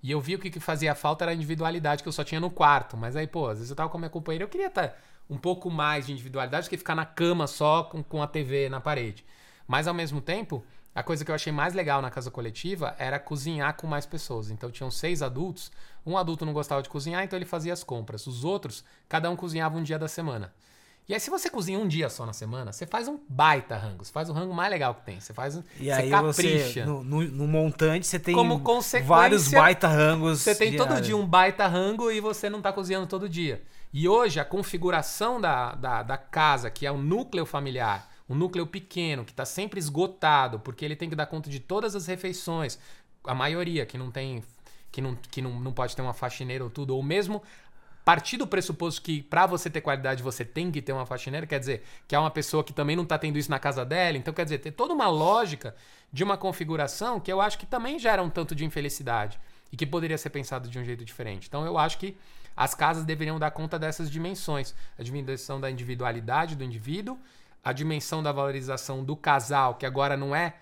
E 0.00 0.08
eu 0.08 0.20
vi 0.20 0.36
o 0.36 0.38
que, 0.38 0.50
que 0.50 0.60
fazia 0.60 0.94
falta 0.94 1.24
era 1.24 1.32
a 1.32 1.34
individualidade 1.34 2.00
que 2.00 2.08
eu 2.08 2.12
só 2.12 2.22
tinha 2.22 2.40
no 2.40 2.48
quarto. 2.48 2.96
Mas 2.96 3.16
aí, 3.16 3.26
pô, 3.26 3.48
às 3.48 3.58
vezes 3.58 3.70
eu 3.70 3.74
tava 3.74 3.88
com 3.88 3.96
a 3.96 4.00
minha 4.00 4.08
companheira, 4.08 4.44
eu 4.44 4.48
queria 4.48 4.68
estar 4.68 4.86
tá 4.86 4.96
um 5.28 5.36
pouco 5.36 5.68
mais 5.68 6.06
de 6.06 6.12
individualidade 6.12 6.68
do 6.68 6.70
que 6.70 6.76
ficar 6.76 6.94
na 6.94 7.04
cama 7.04 7.48
só 7.48 7.82
com, 7.82 8.04
com 8.04 8.22
a 8.22 8.28
TV 8.28 8.68
na 8.68 8.80
parede. 8.80 9.26
Mas 9.66 9.88
ao 9.88 9.94
mesmo 9.94 10.20
tempo, 10.20 10.64
a 10.94 11.02
coisa 11.02 11.24
que 11.24 11.30
eu 11.30 11.34
achei 11.34 11.52
mais 11.52 11.74
legal 11.74 12.00
na 12.00 12.10
casa 12.10 12.30
coletiva 12.30 12.94
era 12.98 13.18
cozinhar 13.18 13.74
com 13.74 13.88
mais 13.88 14.06
pessoas. 14.06 14.48
Então 14.48 14.70
tinham 14.70 14.92
seis 14.92 15.22
adultos. 15.22 15.72
Um 16.04 16.16
adulto 16.16 16.46
não 16.46 16.52
gostava 16.52 16.82
de 16.82 16.88
cozinhar, 16.88 17.22
então 17.24 17.36
ele 17.36 17.46
fazia 17.46 17.72
as 17.72 17.84
compras. 17.84 18.26
Os 18.26 18.44
outros, 18.44 18.84
cada 19.08 19.30
um 19.30 19.36
cozinhava 19.36 19.76
um 19.76 19.82
dia 19.82 19.98
da 19.98 20.08
semana. 20.08 20.52
E 21.08 21.14
aí, 21.14 21.18
se 21.18 21.28
você 21.28 21.50
cozinha 21.50 21.76
um 21.76 21.88
dia 21.88 22.08
só 22.08 22.24
na 22.24 22.32
semana, 22.32 22.72
você 22.72 22.86
faz 22.86 23.08
um 23.08 23.18
baita 23.28 23.76
rango. 23.76 24.04
Você 24.04 24.12
faz 24.12 24.30
o 24.30 24.32
rango 24.32 24.54
mais 24.54 24.70
legal 24.70 24.94
que 24.94 25.04
tem. 25.04 25.18
Você 25.18 25.34
faz 25.34 25.56
E 25.56 25.86
você 25.86 25.90
aí 25.90 26.08
capricha. 26.08 26.84
Você, 26.84 26.84
no, 26.84 27.02
no, 27.02 27.22
no, 27.22 27.48
montante, 27.48 28.06
você 28.06 28.18
tem 28.18 28.32
Como 28.32 28.62
vários 29.04 29.48
baita 29.48 29.88
rangos. 29.88 30.40
Você 30.40 30.54
tem 30.54 30.70
diário. 30.70 30.94
todo 30.94 31.02
dia 31.02 31.16
um 31.16 31.26
baita 31.26 31.66
rango 31.66 32.12
e 32.12 32.20
você 32.20 32.48
não 32.48 32.58
está 32.58 32.72
cozinhando 32.72 33.08
todo 33.08 33.28
dia. 33.28 33.60
E 33.92 34.08
hoje, 34.08 34.38
a 34.38 34.44
configuração 34.44 35.40
da, 35.40 35.74
da, 35.74 36.02
da 36.04 36.16
casa, 36.16 36.70
que 36.70 36.86
é 36.86 36.92
o 36.92 36.96
núcleo 36.96 37.44
familiar, 37.44 38.08
um 38.28 38.34
núcleo 38.36 38.64
pequeno, 38.64 39.24
que 39.24 39.32
está 39.32 39.44
sempre 39.44 39.80
esgotado, 39.80 40.60
porque 40.60 40.84
ele 40.84 40.94
tem 40.94 41.10
que 41.10 41.16
dar 41.16 41.26
conta 41.26 41.50
de 41.50 41.58
todas 41.58 41.96
as 41.96 42.06
refeições, 42.06 42.78
a 43.24 43.34
maioria 43.34 43.84
que 43.84 43.98
não 43.98 44.12
tem 44.12 44.44
que 44.90 45.00
não, 45.00 45.14
que 45.14 45.40
não, 45.40 45.58
não 45.60 45.72
pode 45.72 45.94
ter 45.94 46.02
uma 46.02 46.14
faxineira 46.14 46.64
ou 46.64 46.70
tudo, 46.70 46.94
ou 46.94 47.02
mesmo 47.02 47.42
partir 48.04 48.36
do 48.36 48.46
pressuposto 48.46 49.02
que 49.02 49.22
para 49.22 49.46
você 49.46 49.68
ter 49.68 49.80
qualidade 49.80 50.22
você 50.22 50.44
tem 50.44 50.70
que 50.70 50.82
ter 50.82 50.92
uma 50.92 51.06
faxineira, 51.06 51.46
quer 51.46 51.60
dizer, 51.60 51.84
que 52.08 52.14
é 52.14 52.18
uma 52.18 52.30
pessoa 52.30 52.64
que 52.64 52.72
também 52.72 52.96
não 52.96 53.04
está 53.04 53.18
tendo 53.18 53.38
isso 53.38 53.50
na 53.50 53.58
casa 53.58 53.84
dela, 53.84 54.16
então 54.16 54.32
quer 54.32 54.44
dizer, 54.44 54.58
ter 54.58 54.72
toda 54.72 54.92
uma 54.92 55.08
lógica 55.08 55.74
de 56.12 56.24
uma 56.24 56.36
configuração 56.36 57.20
que 57.20 57.32
eu 57.32 57.40
acho 57.40 57.58
que 57.58 57.66
também 57.66 57.98
gera 57.98 58.22
um 58.22 58.30
tanto 58.30 58.54
de 58.54 58.64
infelicidade 58.64 59.38
e 59.70 59.76
que 59.76 59.86
poderia 59.86 60.18
ser 60.18 60.30
pensado 60.30 60.68
de 60.68 60.78
um 60.78 60.84
jeito 60.84 61.04
diferente. 61.04 61.46
Então 61.46 61.64
eu 61.64 61.78
acho 61.78 61.98
que 61.98 62.16
as 62.56 62.74
casas 62.74 63.04
deveriam 63.04 63.38
dar 63.38 63.52
conta 63.52 63.78
dessas 63.78 64.10
dimensões, 64.10 64.74
a 64.98 65.02
dimensão 65.02 65.60
da 65.60 65.70
individualidade 65.70 66.56
do 66.56 66.64
indivíduo, 66.64 67.18
a 67.62 67.72
dimensão 67.72 68.22
da 68.22 68.32
valorização 68.32 69.04
do 69.04 69.14
casal, 69.14 69.74
que 69.74 69.86
agora 69.86 70.16
não 70.16 70.34
é 70.34 70.54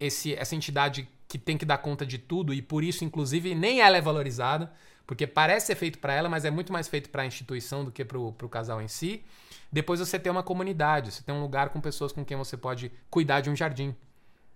esse, 0.00 0.34
essa 0.34 0.54
entidade 0.54 1.08
que 1.28 1.38
tem 1.38 1.58
que 1.58 1.64
dar 1.64 1.78
conta 1.78 2.06
de 2.06 2.18
tudo 2.18 2.54
e 2.54 2.62
por 2.62 2.84
isso 2.84 3.04
inclusive 3.04 3.54
nem 3.54 3.80
ela 3.80 3.96
é 3.96 4.00
valorizada. 4.00 4.72
Porque 5.06 5.26
parece 5.26 5.66
ser 5.66 5.76
feito 5.76 6.00
para 6.00 6.12
ela, 6.12 6.28
mas 6.28 6.44
é 6.44 6.50
muito 6.50 6.72
mais 6.72 6.88
feito 6.88 7.10
para 7.10 7.22
a 7.22 7.26
instituição 7.26 7.84
do 7.84 7.92
que 7.92 8.04
para 8.04 8.18
o 8.18 8.48
casal 8.50 8.82
em 8.82 8.88
si. 8.88 9.24
Depois 9.70 10.00
você 10.00 10.18
tem 10.18 10.32
uma 10.32 10.42
comunidade, 10.42 11.12
você 11.12 11.22
tem 11.22 11.34
um 11.34 11.40
lugar 11.40 11.68
com 11.68 11.80
pessoas 11.80 12.12
com 12.12 12.24
quem 12.24 12.36
você 12.36 12.56
pode 12.56 12.90
cuidar 13.08 13.40
de 13.40 13.48
um 13.48 13.54
jardim. 13.54 13.94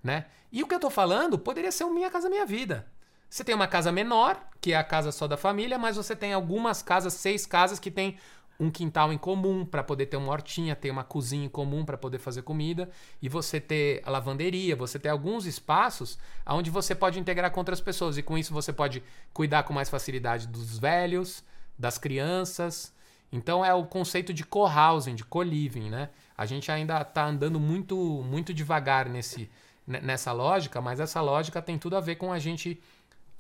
Né? 0.03 0.27
E 0.51 0.63
o 0.63 0.67
que 0.67 0.75
eu 0.75 0.79
estou 0.79 0.91
falando 0.91 1.39
poderia 1.39 1.71
ser 1.71 1.85
o 1.85 1.95
Minha 1.95 2.11
Casa 2.11 2.29
Minha 2.29 2.45
Vida. 2.45 2.87
Você 3.29 3.45
tem 3.45 3.55
uma 3.55 3.69
casa 3.69 3.93
menor, 3.93 4.45
que 4.61 4.73
é 4.73 4.77
a 4.77 4.83
casa 4.83 5.13
só 5.13 5.29
da 5.29 5.37
família, 5.37 5.79
mas 5.79 5.97
você 5.97 6.17
tem 6.17 6.33
algumas 6.33 6.83
casas, 6.83 7.15
seis 7.15 7.47
casas, 7.47 7.79
que 7.79 7.91
tem 7.91 8.19
um 8.61 8.71
quintal 8.71 9.11
em 9.11 9.17
comum 9.17 9.65
para 9.65 9.83
poder 9.83 10.07
ter 10.07 10.19
uma 10.19 10.31
hortinha, 10.31 10.77
ter 10.77 10.91
uma 10.91 11.03
cozinha 11.03 11.47
em 11.47 11.49
comum 11.49 11.83
para 11.83 11.97
poder 11.97 12.19
fazer 12.19 12.43
comida, 12.43 12.91
e 13.23 13.29
você 13.29 13.59
ter 13.59 14.03
a 14.05 14.11
lavanderia, 14.11 14.77
você 14.77 14.99
ter 14.99 15.09
alguns 15.09 15.47
espaços 15.47 16.19
onde 16.47 16.71
você 16.71 16.95
pode 16.95 17.19
integrar 17.19 17.51
com 17.51 17.59
outras 17.59 17.81
pessoas, 17.81 18.19
e 18.19 18.23
com 18.23 18.37
isso 18.37 18.53
você 18.53 18.71
pode 18.71 19.03
cuidar 19.33 19.63
com 19.63 19.73
mais 19.73 19.89
facilidade 19.89 20.47
dos 20.47 20.79
velhos, 20.79 21.43
das 21.79 21.97
crianças. 21.97 22.93
Então 23.33 23.65
é 23.65 23.73
o 23.73 23.87
conceito 23.87 24.35
de 24.35 24.45
co-housing, 24.45 25.15
de 25.15 25.25
co-living, 25.25 25.89
né? 25.89 26.11
A 26.37 26.45
gente 26.45 26.71
ainda 26.71 27.01
está 27.01 27.27
andando 27.27 27.59
muito, 27.59 27.97
muito 27.97 28.53
devagar 28.53 29.09
nesse, 29.09 29.49
nessa 29.87 30.33
lógica, 30.33 30.81
mas 30.81 31.01
essa 31.01 31.21
lógica 31.23 31.63
tem 31.63 31.79
tudo 31.79 31.97
a 31.97 32.01
ver 32.01 32.17
com 32.17 32.31
a 32.31 32.39
gente 32.39 32.79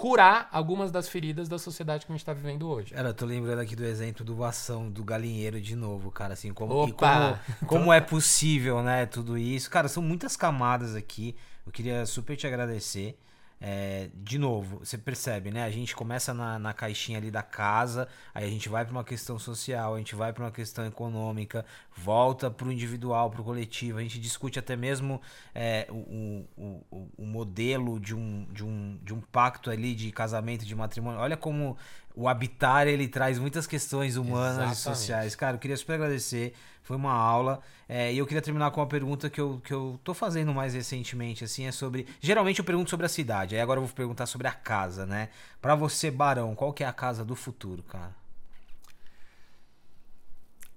curar 0.00 0.48
algumas 0.50 0.90
das 0.90 1.10
feridas 1.10 1.46
da 1.46 1.58
sociedade 1.58 2.06
que 2.06 2.10
a 2.10 2.14
gente 2.14 2.22
está 2.22 2.32
vivendo 2.32 2.66
hoje. 2.66 2.94
Cara, 2.94 3.10
eu 3.10 3.14
tô 3.14 3.26
lembrando 3.26 3.58
aqui 3.58 3.76
do 3.76 3.84
exemplo 3.84 4.24
do 4.24 4.42
ação 4.42 4.90
do 4.90 5.04
galinheiro 5.04 5.60
de 5.60 5.76
novo, 5.76 6.10
cara, 6.10 6.32
assim, 6.32 6.54
como, 6.54 6.90
como, 6.94 7.38
como 7.68 7.92
é 7.92 8.00
possível, 8.00 8.82
né, 8.82 9.04
tudo 9.04 9.36
isso. 9.36 9.68
Cara, 9.68 9.88
são 9.88 10.02
muitas 10.02 10.38
camadas 10.38 10.96
aqui. 10.96 11.36
Eu 11.66 11.70
queria 11.70 12.06
super 12.06 12.34
te 12.34 12.46
agradecer. 12.46 13.14
É, 13.62 14.08
de 14.14 14.38
novo, 14.38 14.78
você 14.78 14.96
percebe, 14.96 15.50
né? 15.50 15.64
A 15.64 15.70
gente 15.70 15.94
começa 15.94 16.32
na, 16.32 16.58
na 16.58 16.72
caixinha 16.72 17.18
ali 17.18 17.30
da 17.30 17.42
casa, 17.42 18.08
aí 18.34 18.46
a 18.46 18.48
gente 18.48 18.70
vai 18.70 18.86
para 18.86 18.92
uma 18.92 19.04
questão 19.04 19.38
social, 19.38 19.94
a 19.94 19.98
gente 19.98 20.14
vai 20.14 20.32
para 20.32 20.44
uma 20.44 20.50
questão 20.50 20.86
econômica, 20.86 21.66
volta 21.94 22.50
para 22.50 22.68
o 22.68 22.72
individual, 22.72 23.30
para 23.30 23.42
o 23.42 23.44
coletivo, 23.44 23.98
a 23.98 24.02
gente 24.02 24.18
discute 24.18 24.58
até 24.58 24.76
mesmo 24.76 25.20
é, 25.54 25.86
o, 25.90 26.46
o, 26.56 26.84
o, 26.90 27.08
o, 27.18 27.26
modelo 27.26 28.00
de 28.00 28.14
um, 28.14 28.46
de, 28.50 28.64
um, 28.64 28.98
de 29.02 29.12
um 29.12 29.20
pacto 29.20 29.70
ali 29.70 29.94
de 29.94 30.10
casamento, 30.10 30.64
de 30.64 30.74
matrimônio. 30.74 31.20
Olha 31.20 31.36
como 31.36 31.76
o 32.14 32.28
habitar 32.28 32.86
ele 32.86 33.08
traz 33.08 33.38
muitas 33.38 33.66
questões 33.66 34.16
humanas 34.16 34.56
Exatamente. 34.56 34.78
e 34.78 34.82
sociais. 34.82 35.36
Cara, 35.36 35.56
eu 35.56 35.60
queria 35.60 35.76
super 35.76 35.94
agradecer. 35.94 36.54
Foi 36.90 36.96
uma 36.96 37.12
aula. 37.12 37.60
É, 37.88 38.12
e 38.12 38.18
eu 38.18 38.26
queria 38.26 38.42
terminar 38.42 38.72
com 38.72 38.80
uma 38.80 38.86
pergunta 38.88 39.30
que 39.30 39.40
eu, 39.40 39.60
que 39.64 39.72
eu 39.72 40.00
tô 40.02 40.12
fazendo 40.12 40.52
mais 40.52 40.74
recentemente, 40.74 41.44
assim, 41.44 41.64
é 41.66 41.70
sobre. 41.70 42.04
Geralmente 42.20 42.58
eu 42.58 42.64
pergunto 42.64 42.90
sobre 42.90 43.06
a 43.06 43.08
cidade, 43.08 43.54
aí 43.54 43.60
agora 43.60 43.78
eu 43.78 43.84
vou 43.84 43.94
perguntar 43.94 44.26
sobre 44.26 44.48
a 44.48 44.52
casa, 44.52 45.06
né? 45.06 45.28
Para 45.62 45.76
você, 45.76 46.10
Barão, 46.10 46.52
qual 46.52 46.72
que 46.72 46.82
é 46.82 46.88
a 46.88 46.92
casa 46.92 47.24
do 47.24 47.36
futuro, 47.36 47.84
cara? 47.84 48.12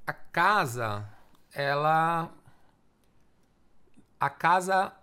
A 0.06 0.14
casa, 0.14 1.04
ela. 1.52 2.30
A 4.20 4.30
casa, 4.30 4.94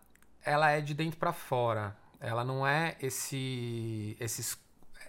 ela 0.44 0.70
é 0.70 0.80
de 0.80 0.94
dentro 0.94 1.18
para 1.18 1.32
fora. 1.32 1.96
Ela 2.20 2.44
não 2.44 2.64
é 2.64 2.96
esse, 3.02 4.16
esses 4.20 4.56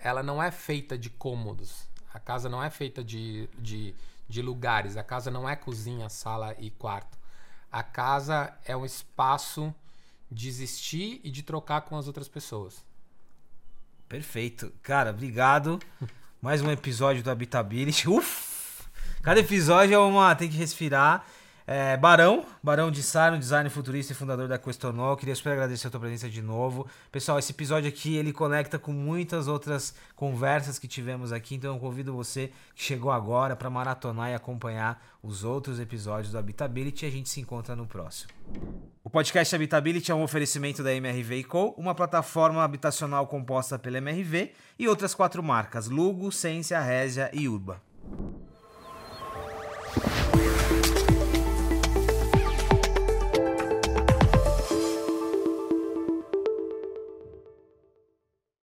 ela 0.02 0.24
não 0.24 0.42
é 0.42 0.50
feita 0.50 0.98
de 0.98 1.12
cômodos. 1.12 1.88
A 2.12 2.20
casa 2.20 2.50
não 2.50 2.64
é 2.64 2.72
feita 2.72 3.04
de, 3.04 3.48
de, 3.60 3.94
de 4.32 4.42
lugares. 4.42 4.98
A 4.98 5.04
casa 5.04 5.30
não 5.30 5.48
é 5.48 5.56
cozinha, 5.56 6.10
sala 6.10 6.56
e 6.58 6.72
quarto. 6.72 7.20
A 7.72 7.84
casa 7.84 8.58
é 8.66 8.76
um 8.76 8.86
espaço 8.86 9.74
de 10.32 10.48
existir 10.48 11.20
e 11.24 11.30
de 11.30 11.44
trocar 11.44 11.82
com 11.82 11.98
as 11.98 12.08
outras 12.08 12.28
pessoas. 12.28 12.84
Perfeito. 14.08 14.74
Cara, 14.82 15.12
obrigado. 15.12 15.80
Mais 16.42 16.62
um 16.62 16.72
episódio 16.72 17.22
do 17.22 17.30
Habitability. 17.30 18.10
Uf! 18.10 18.84
Cada 19.22 19.40
episódio 19.40 19.94
é 19.94 20.00
uma. 20.00 20.34
Tem 20.34 20.50
que 20.50 20.58
respirar. 20.58 21.26
É, 21.74 21.96
Barão, 21.96 22.44
Barão 22.62 22.92
de 22.92 23.00
um 23.00 23.40
design 23.40 23.70
futurista 23.70 24.12
e 24.12 24.16
fundador 24.16 24.46
da 24.46 24.58
Questonol. 24.58 25.16
Queria 25.16 25.34
super 25.34 25.54
agradecer 25.54 25.88
a 25.88 25.90
tua 25.90 26.02
presença 26.02 26.30
de 26.30 26.42
novo. 26.42 26.86
Pessoal, 27.10 27.40
esse 27.40 27.54
episódio 27.54 27.88
aqui 27.88 28.18
ele 28.18 28.34
conecta 28.34 28.78
com 28.78 28.92
muitas 28.92 29.48
outras 29.48 29.96
conversas 30.14 30.78
que 30.78 30.86
tivemos 30.86 31.32
aqui, 31.32 31.56
então 31.56 31.74
eu 31.74 31.80
convido 31.80 32.14
você 32.14 32.52
que 32.76 32.84
chegou 32.84 33.10
agora 33.10 33.56
para 33.56 33.70
maratonar 33.70 34.32
e 34.32 34.34
acompanhar 34.34 35.02
os 35.24 35.46
outros 35.46 35.80
episódios 35.80 36.34
do 36.34 36.38
Habitability 36.38 37.06
e 37.06 37.08
a 37.08 37.12
gente 37.12 37.30
se 37.30 37.40
encontra 37.40 37.74
no 37.74 37.88
próximo. 37.88 38.34
O 39.02 39.10
podcast 39.10 39.56
Habitability 39.56 40.12
é 40.12 40.16
um 40.16 40.24
oferecimento 40.24 40.84
da 40.84 40.94
MRV 40.94 41.46
Co, 41.46 41.74
uma 41.78 41.96
plataforma 41.96 42.66
habitacional 42.66 43.28
composta 43.28 43.80
pela 43.80 44.00
MRV 44.00 44.52
e 44.78 44.90
outras 44.90 45.16
quatro 45.16 45.42
marcas: 45.42 45.88
Lugo, 45.88 46.34
Ciência, 46.34 46.82
Régia 46.82 47.32
e 47.32 47.48
Urba. 47.48 47.82